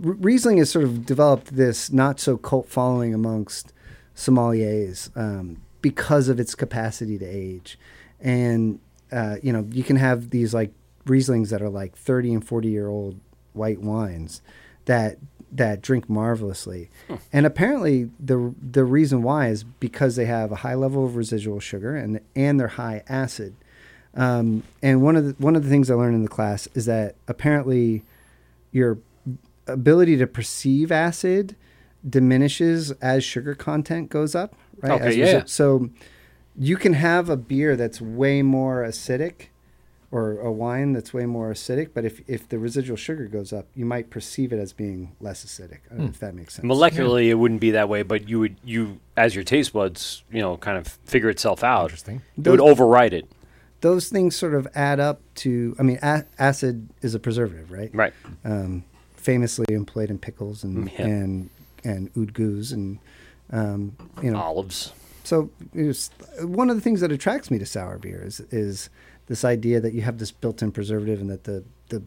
[0.03, 3.74] R- Riesling has sort of developed this not so cult following amongst
[4.16, 7.80] sommeliers um, because of its capacity to age,
[8.20, 8.80] and
[9.11, 10.72] uh, you know you can have these like
[11.06, 13.20] Rieslings that are like thirty and forty year old
[13.53, 14.41] white wines
[14.86, 15.18] that
[15.52, 16.90] that drink marvelously,
[17.34, 21.60] and apparently the the reason why is because they have a high level of residual
[21.60, 23.56] sugar and and they're high acid.
[24.16, 26.86] Um, and one of the one of the things I learned in the class is
[26.86, 28.03] that apparently
[28.72, 28.98] your
[29.68, 31.56] ability to perceive acid
[32.08, 34.56] diminishes as sugar content goes up.
[34.82, 34.91] Right.
[34.94, 35.26] Okay, As yeah.
[35.41, 35.90] resi- So
[36.58, 39.48] you can have a beer that's way more acidic
[40.12, 43.68] or a wine that's way more acidic, but if, if the residual sugar goes up,
[43.76, 45.80] you might perceive it as being less acidic.
[45.91, 46.66] I if that makes sense.
[46.66, 50.41] Molecularly, it wouldn't be that way, but you would you as your taste buds, you
[50.41, 51.84] know, kind of figure itself out.
[51.84, 52.22] Interesting.
[52.44, 53.28] It would override it.
[53.82, 57.90] Those things sort of add up to, I mean, a- acid is a preservative, right?
[57.94, 58.14] Right.
[58.44, 58.84] um,
[59.16, 61.06] famously employed in pickles and Yeah.
[61.06, 61.50] and
[61.84, 63.00] and oude gueuze and
[63.52, 64.40] um, you know.
[64.40, 64.92] Olives.
[65.24, 66.10] So was,
[66.42, 68.90] one of the things that attracts me to sour beer is is
[69.28, 72.02] this idea that you have this built-in preservative and that the the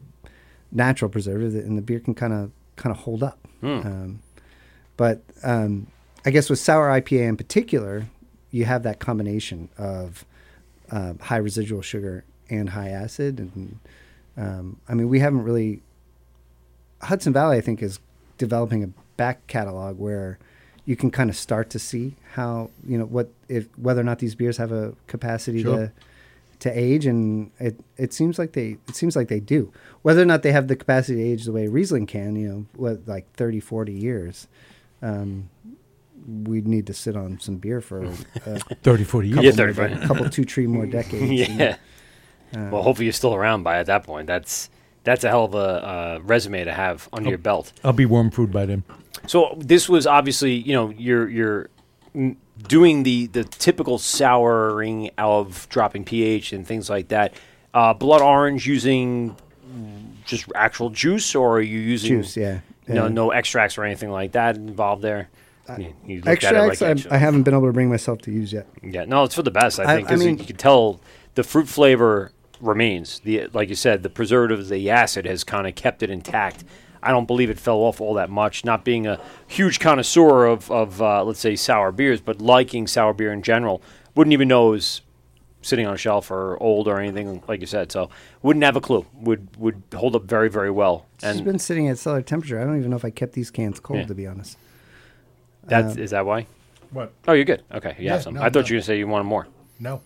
[0.71, 3.39] natural preservative in the beer can kind of kind of hold up.
[3.61, 4.19] Um,
[4.97, 5.87] but um,
[6.25, 8.05] I guess with sour IPA in particular,
[8.51, 10.25] you have that combination of
[10.95, 13.79] uh, high residual sugar and high acid, and
[14.37, 15.81] um, I mean we haven't really.
[17.01, 17.99] Hudson Valley, I think, is
[18.37, 18.87] developing a
[19.17, 20.39] back catalog where
[20.85, 24.19] you can kind of start to see how you know what if whether or not
[24.19, 25.77] these beers have a capacity Sure.
[25.77, 25.91] to
[26.59, 29.71] to age, and it it seems like they it seems like they do.
[30.01, 32.65] Whether or not they have the capacity to age the way Riesling can, you know,
[32.75, 34.47] what like 30, 40 years.
[35.01, 35.49] Um,
[36.27, 38.11] we'd need to sit on some beer for a
[38.83, 39.43] 30, 40 years.
[39.43, 41.49] Yeah, couple, 30, more, couple two, three more decades.
[41.49, 41.77] and, yeah.
[42.55, 44.27] uh, well, hopefully you're still around by at that point.
[44.27, 44.69] That's
[45.03, 47.73] that's a hell of a uh, resume to have under your belt.
[47.83, 48.83] I'll be warm food by then.
[49.27, 51.69] So this was obviously, you know, you're you're
[52.67, 57.33] doing the the typical souring of dropping pH and things like that.
[57.73, 59.35] Uh, blood orange using
[60.25, 62.59] just actual juice, or are you using Juice, yeah.
[62.87, 63.07] No, Yeah.
[63.09, 65.29] no extracts or anything like that involved there.
[65.77, 68.21] You- you looked at it like I, extra- I haven't been able to bring myself
[68.23, 68.67] to use yet.
[68.81, 69.79] Yeah, no, it's for the best.
[69.79, 70.99] I I- think I because mean- you can tell
[71.35, 73.19] the fruit flavor remains.
[73.23, 76.63] The like you said, the preservative, the acid has kind of kept it intact.
[77.01, 78.63] I don't believe it fell off all that much.
[78.63, 83.13] Not being a huge connoisseur of of uh, let's say sour beers, but liking sour
[83.13, 83.81] beer in general,
[84.15, 85.01] wouldn't even know it was
[85.61, 87.89] sitting on a shelf or old or anything like you said.
[87.91, 88.09] So
[88.41, 89.05] wouldn't have a clue.
[89.21, 91.05] Would would hold up very very well.
[91.15, 92.59] It's And been sitting at cellar temperature.
[92.59, 94.05] I don't even know if I kept these cans cold, Yeah.
[94.07, 94.57] to be honest.
[95.65, 96.45] That's um, is that why?
[96.91, 97.11] What?
[97.27, 97.63] Oh, you're good.
[97.71, 98.35] Okay, you Yeah, have some.
[98.35, 98.59] no, I thought no.
[98.59, 99.47] you were gonna say you wanted more.
[99.79, 100.01] No.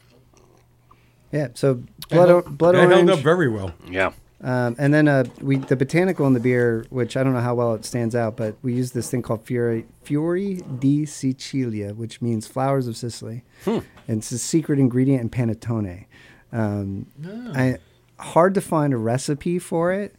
[1.32, 3.74] Yeah, so blood, o- blood They held orange, up very well.
[3.90, 4.12] Yeah.
[4.42, 7.56] um, and then uh, we the botanical in the beer, which I don't know how
[7.56, 12.22] well it stands out, but we use this thing called Fiori, Fiori di Sicilia, which
[12.22, 16.06] means flowers of Sicily, and it's a secret ingredient in panettone.
[16.54, 17.08] Um,
[17.54, 17.78] I,
[18.20, 20.16] hard to find a recipe for it.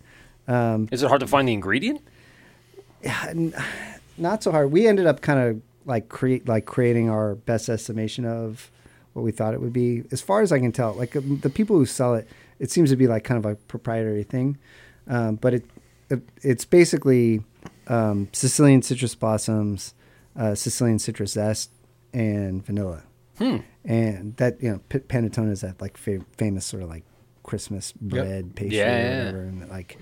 [0.47, 2.03] Um, Is it hard to find the ingredient?
[4.19, 4.71] not so hard.
[4.73, 8.71] We ended up kind of like create like creating our best estimation of
[9.15, 10.05] what we thought it would be.
[10.13, 12.29] As far as I can tell, like um, the people who sell it,
[12.59, 14.59] it seems to be like kind of a proprietary thing.
[15.07, 15.65] Um, but it,
[16.11, 17.43] it it's basically
[17.87, 19.95] um, Sicilian citrus blossoms,
[20.37, 21.71] uh, Sicilian citrus zest,
[22.13, 23.03] and vanilla.
[23.85, 27.05] And that you know, P- panettone is that like fa- famous sort of like
[27.45, 29.19] Christmas bread pastry Yeah, or yeah.
[29.27, 29.97] whatever, and like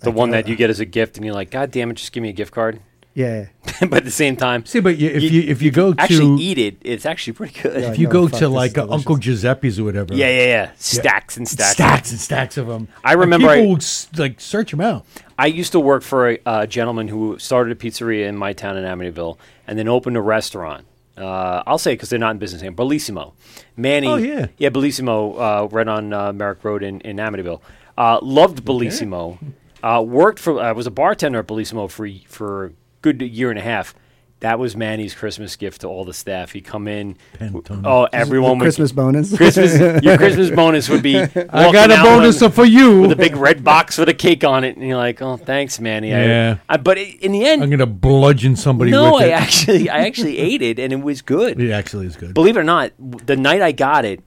[0.00, 1.90] The like, one uh, that you get as a gift, and you're like, God damn
[1.90, 2.80] it, just give me a gift card.
[3.14, 3.46] Yeah.
[3.80, 6.42] but at the same time, See, but you, if you, if you go to actually
[6.42, 7.80] eat it, it's actually pretty good.
[7.82, 7.90] Yeah.
[7.90, 10.28] if you no, go fuck, to this like is uh, Uncle Giuseppe's or whatever, Yeah,
[10.28, 10.70] yeah, yeah.
[10.76, 11.72] Stacks and stacks.
[11.72, 12.88] stacks and stacks of them.
[13.04, 15.04] I remember people I- would s- like search them out.
[15.38, 18.76] I used to work for a uh, gentleman who started a pizzeria in my town
[18.76, 20.84] in Amityville and then opened a restaurant.
[21.16, 22.86] Uh, I'll say because they're not in business anymore.
[22.86, 23.32] Bellissimo,
[23.76, 24.06] Manny.
[24.06, 24.46] Oh, yeah.
[24.58, 27.60] yeah, Bellissimo, uh, right on uh, Merrick Road in, in Amityville.
[27.98, 29.38] Uh, loved Bellissimo.
[29.82, 30.60] Uh, worked for.
[30.60, 32.70] I was a bartender at Bellissimo for for a
[33.02, 33.94] good year and a half.
[34.40, 36.52] That was Manny's Christmas gift to all the staff.
[36.52, 37.18] He'd come in.
[37.34, 37.82] panettone.
[37.84, 39.36] Oh, everyone would Christmas bonus.
[39.36, 39.78] Christmas.
[40.02, 41.18] your Christmas bonus would be.
[41.18, 41.28] I
[41.72, 43.02] got a bonus with- for you.
[43.02, 45.78] with a big red box with a cake on it, and you're like, "Oh, thanks,
[45.78, 46.56] Manny." Yeah.
[46.70, 49.32] I, but in the end, I'm gonna bludgeon somebody no, with I it.
[49.32, 51.60] actually, I actually ate it, and it was good.
[51.60, 52.32] it actually is good.
[52.32, 54.22] Believe it or not, the night I got it,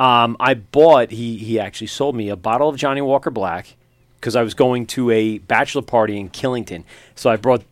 [0.00, 1.10] um, I bought.
[1.10, 3.76] He he actually sold me a bottle of Johnnie Walker Black
[4.18, 6.84] because I was going to a bachelor party in Killington.
[7.16, 7.64] So I brought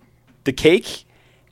[0.46, 1.04] the cake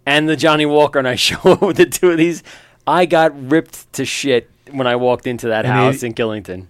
[0.07, 2.43] and the Johnnie Walker, and I show up with the two of these.
[2.87, 6.67] I got ripped to shit when I walked into that And house it- in Killington.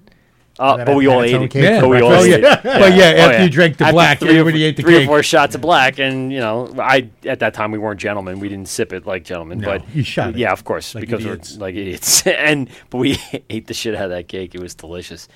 [0.57, 1.51] Uh, but we all ate it.
[1.51, 1.81] cake Yeah.
[1.81, 2.55] But we all Oh, ate yeah.
[2.59, 2.63] it.
[2.63, 4.83] But yeah, Oh, after you drank the After black, three or everybody four- ate the
[4.85, 5.03] three cake.
[5.03, 8.39] or four shots of black, and you know, I at that time we weren't gentlemen.
[8.39, 9.59] We didn't sip it like gentlemen.
[9.59, 11.55] No, but you shot it Yeah, of course, like because idiots.
[11.57, 12.25] we're like idiots.
[12.29, 13.19] and but we
[13.51, 14.55] ate the shit out of that cake.
[14.55, 15.27] It was delicious.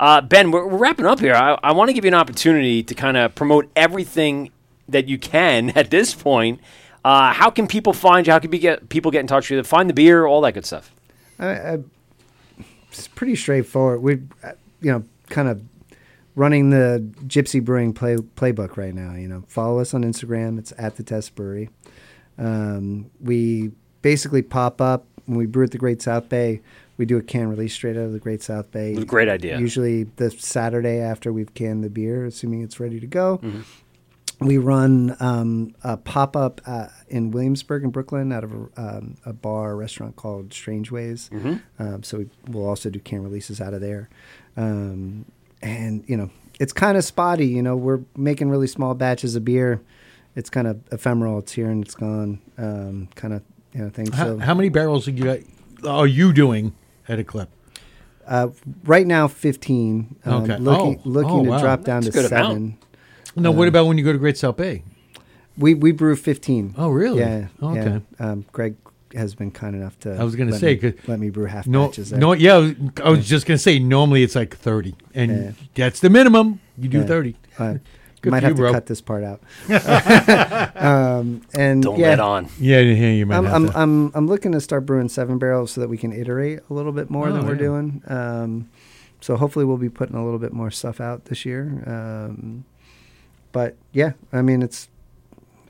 [0.00, 1.34] Uh, ben, we're, we're wrapping up here.
[1.36, 4.50] I, I want to give you an opportunity to kind of promote everything
[4.88, 6.60] that you can at this point.
[7.04, 8.32] Uh, how can people find you?
[8.32, 9.62] How can be get, people get in touch with you?
[9.62, 10.90] Find the beer, all that good stuff.
[11.38, 11.78] I, I,
[12.90, 14.02] it's pretty straightforward.
[14.02, 15.62] We, uh, you know, kind of
[16.34, 19.14] running the Gypsy Brewing play, playbook right now.
[19.14, 20.58] You know, follow us on Instagram.
[20.58, 21.68] It's at the Test Brewery.
[22.38, 26.60] Um, we basically pop up when we brew at the Great South Bay.
[26.96, 28.94] We do a can release straight out of the Great South Bay.
[29.04, 29.58] Great idea.
[29.58, 33.38] Usually the Saturday after we've canned the beer, assuming it's ready to go.
[33.38, 33.60] Mm-hmm.
[34.44, 39.16] We run um, a pop up uh, in Williamsburg in Brooklyn out of a, um,
[39.24, 41.30] a bar restaurant called Strange Ways.
[41.32, 41.54] Mm-hmm.
[41.82, 44.08] Um, so we, we'll also do can releases out of there.
[44.56, 45.24] Um,
[45.62, 46.30] and, you know,
[46.60, 47.46] it's kind of spotty.
[47.46, 49.80] You know, we're making really small batches of beer.
[50.36, 51.38] It's kind of ephemeral.
[51.38, 52.40] It's here and it's gone.
[52.58, 53.42] Um, kind of,
[53.72, 54.10] you know, thing.
[54.12, 55.44] How, so how many barrels are you,
[55.88, 56.74] are you doing
[57.08, 57.48] at a clip?
[58.26, 58.48] uh,
[58.84, 60.16] right now, 15.
[60.24, 60.56] Um, Okay.
[60.56, 61.08] Looking, Oh.
[61.08, 61.58] looking Oh, to wow.
[61.60, 62.74] drop down That's to a good amount.
[63.34, 63.42] Seven.
[63.42, 64.82] No, what about when you go to Great South Bay?
[65.56, 66.74] We we brew fifteen.
[66.76, 67.20] Oh, really?
[67.20, 67.46] Yeah.
[67.62, 67.80] Oh, yeah.
[67.82, 68.00] okay.
[68.18, 68.74] Um, Greg
[69.14, 70.16] has been kind enough to.
[70.16, 72.10] I was gonna say, me, 'cause let me brew half No, batches.
[72.10, 72.18] There.
[72.18, 72.72] no, yeah, I was,
[73.04, 73.78] I was just gonna say.
[73.78, 75.50] Normally, it's like thirty, and Yeah.
[75.74, 76.58] that's the minimum.
[76.76, 77.04] You do Yeah.
[77.04, 77.36] thirty.
[77.58, 77.74] Uh,
[78.22, 78.72] Good might have you, to bro.
[78.72, 79.42] cut this part out.
[80.76, 82.48] um, and Don't yeah, let on.
[82.58, 83.78] Yeah, yeah, you might I'm, have I'm, to.
[83.78, 86.92] I'm I'm looking to start brewing seven barrels so that we can iterate a little
[86.92, 88.02] bit more Oh, than we're doing.
[88.06, 88.70] Um,
[89.20, 91.82] so hopefully we'll be putting a little bit more stuff out this year.
[91.86, 92.64] Um,
[93.54, 94.90] but yeah, I mean it's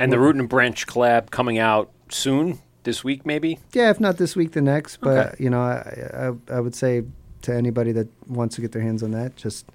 [0.00, 3.60] And the Root and Branch collab coming out soon this week, maybe.
[3.72, 4.96] Yeah, if not this week, the next.
[4.96, 5.44] But Okay.
[5.44, 7.04] you know, I, I I would say
[7.42, 9.66] to anybody that wants to get their hands on that, just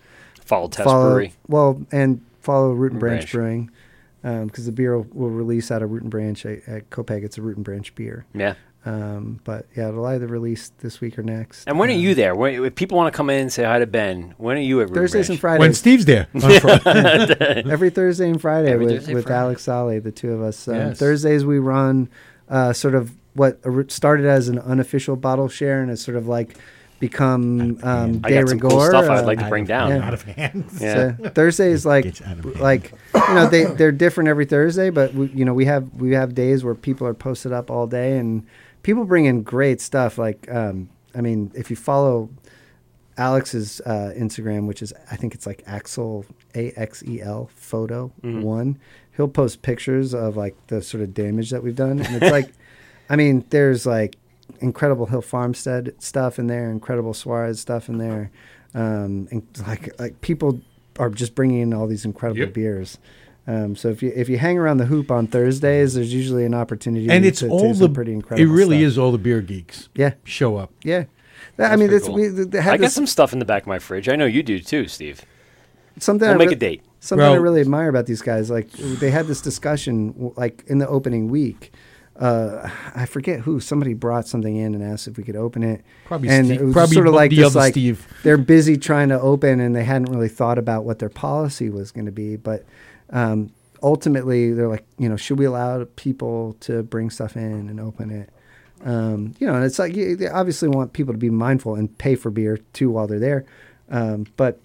[0.44, 1.10] Follow Test follow.
[1.12, 1.34] Brewery.
[1.48, 3.32] Well, and follow Root and Branch, Branch.
[3.32, 3.72] Brewing,
[4.24, 7.24] um, because the beer will, will release out of Root and Branch at, at Copiague.
[7.24, 8.26] It's a Root and Branch beer.
[8.34, 8.56] Yeah.
[8.86, 11.66] Um, but yeah, it'll either release this week or next.
[11.68, 12.34] And when are Um, you there?
[12.34, 14.80] When, if people want to come in and say hi to Ben, when are you
[14.80, 15.60] at Root and Thursdays and Branch?
[15.60, 17.64] when Steve's there, Friday.
[17.70, 19.40] every Thursday and Friday Every with, Thursday with Friday.
[19.40, 20.68] Alex Solly, the two of us.
[20.68, 21.00] Um, Yes.
[21.00, 22.10] Thursdays we run
[22.48, 23.60] uh, sort of what
[23.92, 26.58] started as an unofficial bottle share and has sort of like
[27.00, 28.70] become um, I de got some rigueur.
[28.70, 29.90] cool stuff I'd uh, like to bring down.
[29.92, 30.06] yeah.
[30.08, 30.82] Out of hands.
[30.82, 31.16] Yeah.
[31.18, 32.60] So Thursdays like Gets out of hand.
[32.60, 36.12] like you know they they're different every Thursday, but we, you know we have we
[36.14, 38.46] have days where people are posted up all day and
[38.84, 40.18] people bring in great stuff.
[40.18, 42.30] Like um, I mean, if you follow
[43.18, 46.26] Alex's uh, Instagram, which is I think it's like Axel
[46.56, 48.80] A X E L photo one,
[49.16, 52.52] he'll post pictures of like the sort of damage that we've done, and it's like,
[53.10, 54.16] I mean, there's like
[54.62, 58.32] incredible Hill Farmstead stuff in there, incredible Suarez stuff in there,
[58.74, 60.62] um, and like like people
[60.98, 62.54] are just bringing in all these incredible Yep.
[62.54, 62.98] beers.
[63.50, 66.54] Um, so if you if you hang around the hoop on Thursdays, there's usually an
[66.54, 67.90] opportunity, and it's to, to all some the.
[67.90, 68.48] pretty incredible.
[68.48, 68.88] It really stuff.
[68.88, 69.90] is all the beer geeks.
[69.96, 70.72] Yeah, Show up.
[70.84, 71.06] yeah.
[71.58, 72.16] I mean, pretty it's cool.
[72.16, 74.08] we they had I got some stuff in the back of my fridge.
[74.08, 75.24] I know you do too, Steve.
[75.98, 76.28] something.
[76.28, 76.84] We'll I make re- a date.
[77.00, 78.52] something I really admire about these guys.
[78.52, 81.74] Like they had this discussion, like in the opening week.
[82.18, 83.60] Uh, I forget who.
[83.62, 85.84] Somebody brought something in and asked if we could open it.
[86.06, 88.06] Probably and Steve- it was probably sort of like the this, other like Steve.
[88.24, 91.92] they're busy trying to open, and they hadn't really thought about what their policy was
[91.92, 92.36] going to be.
[92.36, 92.66] But
[93.12, 97.80] um, ultimately, they're like, you know, should we allow people to bring stuff in and
[97.80, 98.30] open it?
[98.84, 101.96] Um, you know, and it's like you, they obviously want people to be mindful and
[101.98, 103.46] pay for beer too while they're there.
[103.90, 104.60] Um, but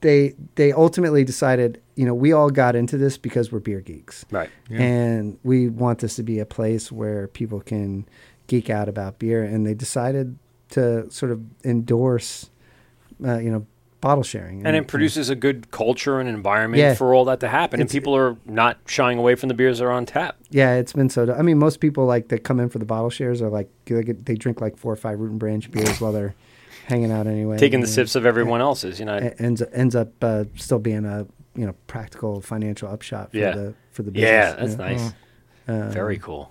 [0.00, 4.24] they they ultimately decided, you know, we all got into this because we're beer geeks,
[4.30, 4.48] Right.
[4.70, 8.06] and we want this to be a place where people can
[8.46, 9.42] geek out about beer.
[9.42, 10.38] And they decided
[10.70, 12.50] to sort of endorse,
[13.24, 13.66] uh, you know,
[14.04, 16.94] bottle sharing, And it produces a good culture and environment Yeah.
[16.94, 17.80] for all that to happen.
[17.80, 20.36] And people are not shying away from the beers that are on tap.
[20.50, 21.34] Yeah, it's been so.
[21.34, 24.02] I mean, most people like that come in for the bottle shares are like they,
[24.02, 26.34] get, they drink like four or five root and branch beers while they're
[26.86, 27.56] hanging out anyway.
[27.58, 29.16] Taking the and sips of everyone else's, you know.
[29.38, 31.26] ends ends up uh, still being a
[31.56, 33.52] you know practical financial upshot for Yeah.
[33.52, 34.28] the for the business.
[34.30, 34.86] yeah, you that's know?
[34.88, 35.12] nice.
[35.66, 36.50] Um, Very cool.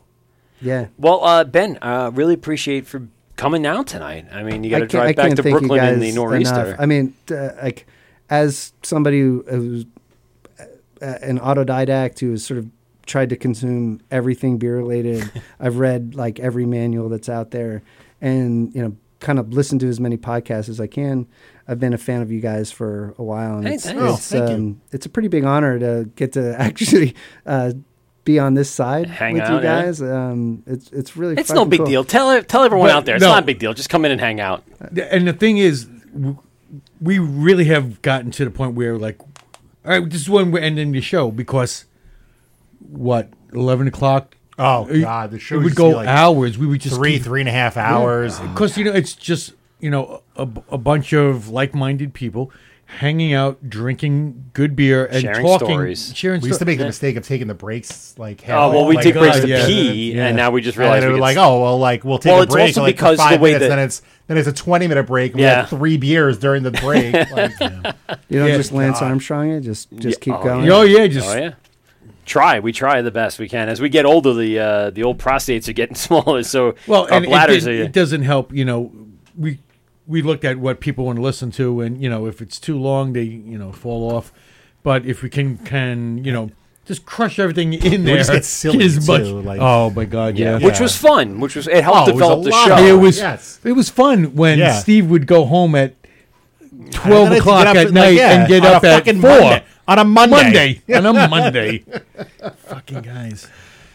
[0.59, 0.87] Yeah.
[0.97, 4.25] Well, uh, Ben, uh, really appreciate for coming down tonight.
[4.31, 6.65] I mean, you got to drive back to Brooklyn in the guys nor'easter.
[6.67, 6.79] enough.
[6.79, 7.85] I mean, uh, like
[8.29, 9.85] as somebody who, who's
[10.59, 10.65] uh,
[11.21, 12.69] an autodidact who has sort of
[13.05, 15.29] tried to consume everything beer related,
[15.59, 17.83] I've read like every manual that's out there,
[18.21, 21.27] and you know, kind of listened to as many podcasts as I can.
[21.67, 24.01] I've been a fan of you guys for a while, and Hey, it's thanks.
[24.01, 24.55] Oh, it's, thank you.
[24.55, 27.15] um, it's a pretty big honor to get to actually.
[27.45, 27.73] Uh,
[28.23, 29.81] be on this side Hang with out, you yeah.
[29.83, 30.01] guys.
[30.01, 31.87] Um, it's it's really it's no big cool.
[31.87, 32.03] deal.
[32.03, 33.15] Tell tell everyone But out there.
[33.15, 33.29] It's no.
[33.29, 33.73] not a big deal.
[33.73, 34.63] Just come in and hang out.
[35.11, 35.87] And the thing is,
[37.01, 39.27] we really have gotten to the point where, like, all
[39.85, 41.85] right, this is when we're ending the show because,
[42.79, 44.35] what, 11 o'clock?
[44.57, 46.57] Oh God, the show It would go like hours.
[46.57, 48.39] We would just three, keep- three and a half hours.
[48.39, 52.51] Because, you know, it's just, you know, a, a bunch of like minded people
[52.93, 55.67] hanging out, drinking good beer, and Sharing talking.
[55.67, 56.13] stories.
[56.15, 58.79] Sharing We used to sto- make the mistake of taking the breaks like Oh well,
[58.79, 59.65] Oh we my take breaks God, to yeah.
[59.65, 60.27] pee, Yeah.
[60.27, 62.17] and now we just And realize then we it could like, oh well, like we'll
[62.19, 63.79] take Well, a it's break also like, because for the five way minutes, that- then
[63.85, 65.31] it's then it's a twenty minute break.
[65.33, 65.47] And Yeah.
[65.55, 67.13] we had three beers during the break.
[67.31, 67.51] like,
[68.29, 68.57] You don't Yeah.
[68.57, 69.07] just Lance God.
[69.07, 69.61] Armstrong it.
[69.61, 70.69] Just just keep oh, going.
[70.69, 71.27] Oh, yeah, just.
[71.27, 71.53] Oh yeah.
[72.25, 72.59] Try.
[72.59, 73.67] We try the best we can.
[73.67, 77.13] As we get older, the uh, the old prostates are getting smaller, so Well, our
[77.13, 77.83] and it, bladders did- are.
[77.83, 78.53] it doesn't help.
[78.53, 78.91] You know,
[79.37, 79.59] we
[80.13, 82.77] we looked at what people want to listen to, and you know, if it's too
[82.79, 84.31] long, they you know fall off.
[84.83, 86.51] But if we can can you know
[86.85, 89.21] just crush everything in there, just get silly, as much.
[89.23, 90.59] too, like- oh my god, yeah.
[90.59, 91.39] which was fun.
[91.39, 92.85] Which was it helped Oh, it was develop a the lot show.
[92.85, 93.59] it was Yes.
[93.63, 94.73] it was fun when Yeah.
[94.79, 95.95] Steve would go home at
[96.91, 99.63] twelve o'clock get up at like, night yeah, and get up at fucking four Monday.
[99.87, 100.35] on a Monday.
[100.35, 101.83] Monday on a Monday.
[102.67, 103.47] Fucking guys.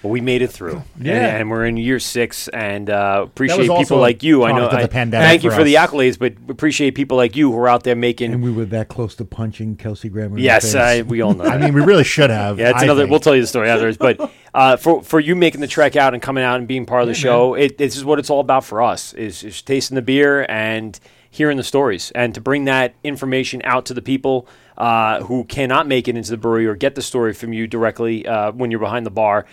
[0.09, 0.83] But we made it through.
[0.99, 1.13] Yeah.
[1.13, 4.43] And, and we're in year six, and uh, appreciate people like you.
[4.43, 4.71] I know.
[4.71, 7.69] the I- thank you for for the accolades, but appreciate people like you who are
[7.69, 8.33] out there making.
[8.33, 10.39] And we were that close to punching Kelsey Grammer.
[10.39, 11.45] yes, I, we all know.
[11.45, 12.59] I mean, we really should have.
[12.59, 13.03] Yeah, it's I another.
[13.03, 13.11] think.
[13.11, 13.99] We'll tell you the story afterwards.
[13.99, 17.03] But uh, for for you making the trek out and coming out and being part
[17.03, 19.95] of the show, it, this is what it's all about for us: is, is tasting
[19.95, 20.99] the beer and
[21.31, 24.49] hearing the stories, and to bring that information out to the people
[24.79, 28.27] uh, who cannot make it into the brewery or get the story from you directly
[28.27, 29.45] uh, when you're behind the bar.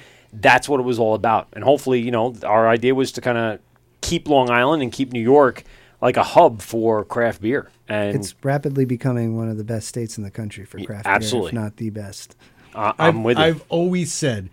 [0.41, 3.37] That's what it was all about, and hopefully, you know, our idea was to kind
[3.37, 3.59] of
[4.01, 5.63] keep Long Island and keep New York
[6.01, 7.69] like a hub for craft beer.
[7.87, 11.51] And It's rapidly becoming one of the best states in the country for craft absolutely.
[11.51, 12.35] beer, if not the best.
[12.73, 13.43] uh, I've, I'm with you.
[13.43, 14.49] I've always said,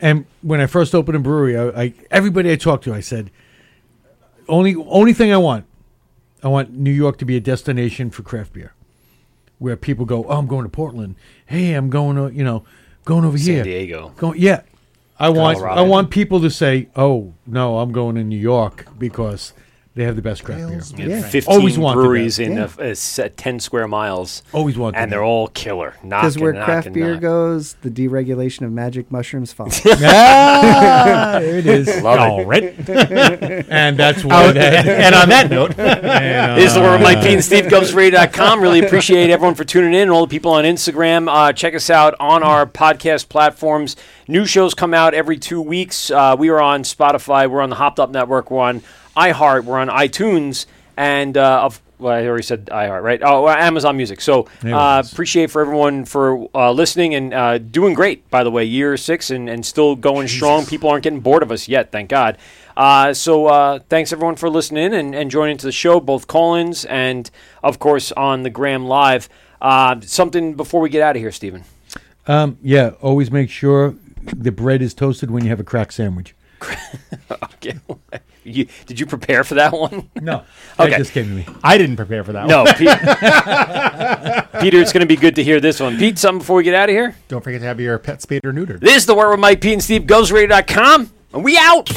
[0.00, 3.30] and when I first opened a brewery, I, I everybody I talked to, I said,
[4.48, 5.64] only only thing I want,
[6.42, 8.72] I want New York to be a destination for craft beer,
[9.58, 11.16] where people go, oh, I'm going to Portland.
[11.46, 12.64] Hey, I'm going to you know,
[13.04, 13.64] going over San here.
[13.64, 14.12] San Diego.
[14.16, 14.62] Going, yeah.
[15.18, 15.80] I want Colorado.
[15.80, 19.52] I want people to say, oh no, I'm going to New York because
[19.96, 21.06] they have the best craft beer.
[21.08, 21.22] Yeah, Yeah.
[21.28, 22.44] 15 Always wanted breweries that.
[22.44, 22.68] in Yeah.
[22.78, 24.42] a, a set 10 square miles.
[24.52, 25.14] Always wanted And that.
[25.16, 25.90] they're all killer.
[26.02, 27.20] Because Knocking, where knocking, craft beer knocking.
[27.20, 29.80] goes, the deregulation of magic mushrooms follows.
[29.86, 31.86] ah, there it is.
[32.02, 32.20] Love it.
[32.20, 32.74] All right.
[33.70, 34.86] and that's why that.
[34.86, 38.60] and on that note, and, This is the Wort of uh, Mike Pete and SteveGovsRadio.com.
[38.60, 41.28] Really appreciate everyone for tuning in and all the people on Instagram.
[41.32, 43.96] Uh, check us out on our podcast platforms.
[44.26, 46.10] New shows come out every two weeks.
[46.10, 47.48] Uh, we are on Spotify.
[47.48, 48.50] We're on the Hopped Up Network.
[48.50, 48.82] We're on
[49.16, 49.64] iHeart.
[49.64, 50.66] We're on iTunes.
[50.96, 53.20] And, uh, of, well, I already said iHeart, right?
[53.22, 54.20] Oh, Amazon Music.
[54.20, 58.64] So uh, appreciate for everyone for uh, listening and uh, doing great, by the way.
[58.64, 60.66] Year six and, and still going strong.
[60.66, 62.38] People aren't getting bored of us yet, thank God.
[62.76, 66.84] Uh, so uh, thanks everyone for listening and, and joining to the show, both call-ins
[66.84, 67.30] and
[67.62, 69.28] of course on the Graham Live.
[69.60, 71.64] Uh, something before we get out of here, Stephen.
[72.26, 76.34] Um, yeah, always make sure the bread is toasted when you have a crack sandwich.
[77.30, 77.78] Okay.
[78.44, 80.10] You, did you prepare for that one?
[80.20, 80.42] No,
[80.78, 80.90] Okay.
[80.90, 81.46] that just came to me.
[81.62, 82.40] I didn't prepare for that.
[82.42, 82.48] One.
[82.48, 82.74] No, one.
[82.74, 82.88] Pete,
[84.60, 84.80] Peter.
[84.80, 85.96] It's going to be good to hear this one.
[85.98, 87.16] Pete, something before we get out of here.
[87.28, 88.80] Don't forget to have your pet spayed or neutered.
[88.80, 90.02] This is the Wort with Mike Pete and Steve.
[90.02, 91.88] GovsRadio.com, and we out.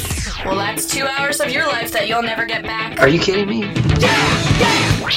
[0.44, 3.00] Well, that's two hours of your life that you'll never get back.
[3.00, 3.60] Are you kidding me?
[3.60, 5.08] Yeah, yeah.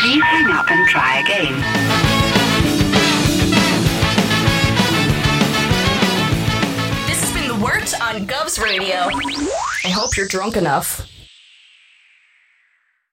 [0.00, 2.29] Please hang up and try again.
[7.60, 8.96] Wort on Govs Radio.
[9.84, 11.09] I hope you're drunk enough.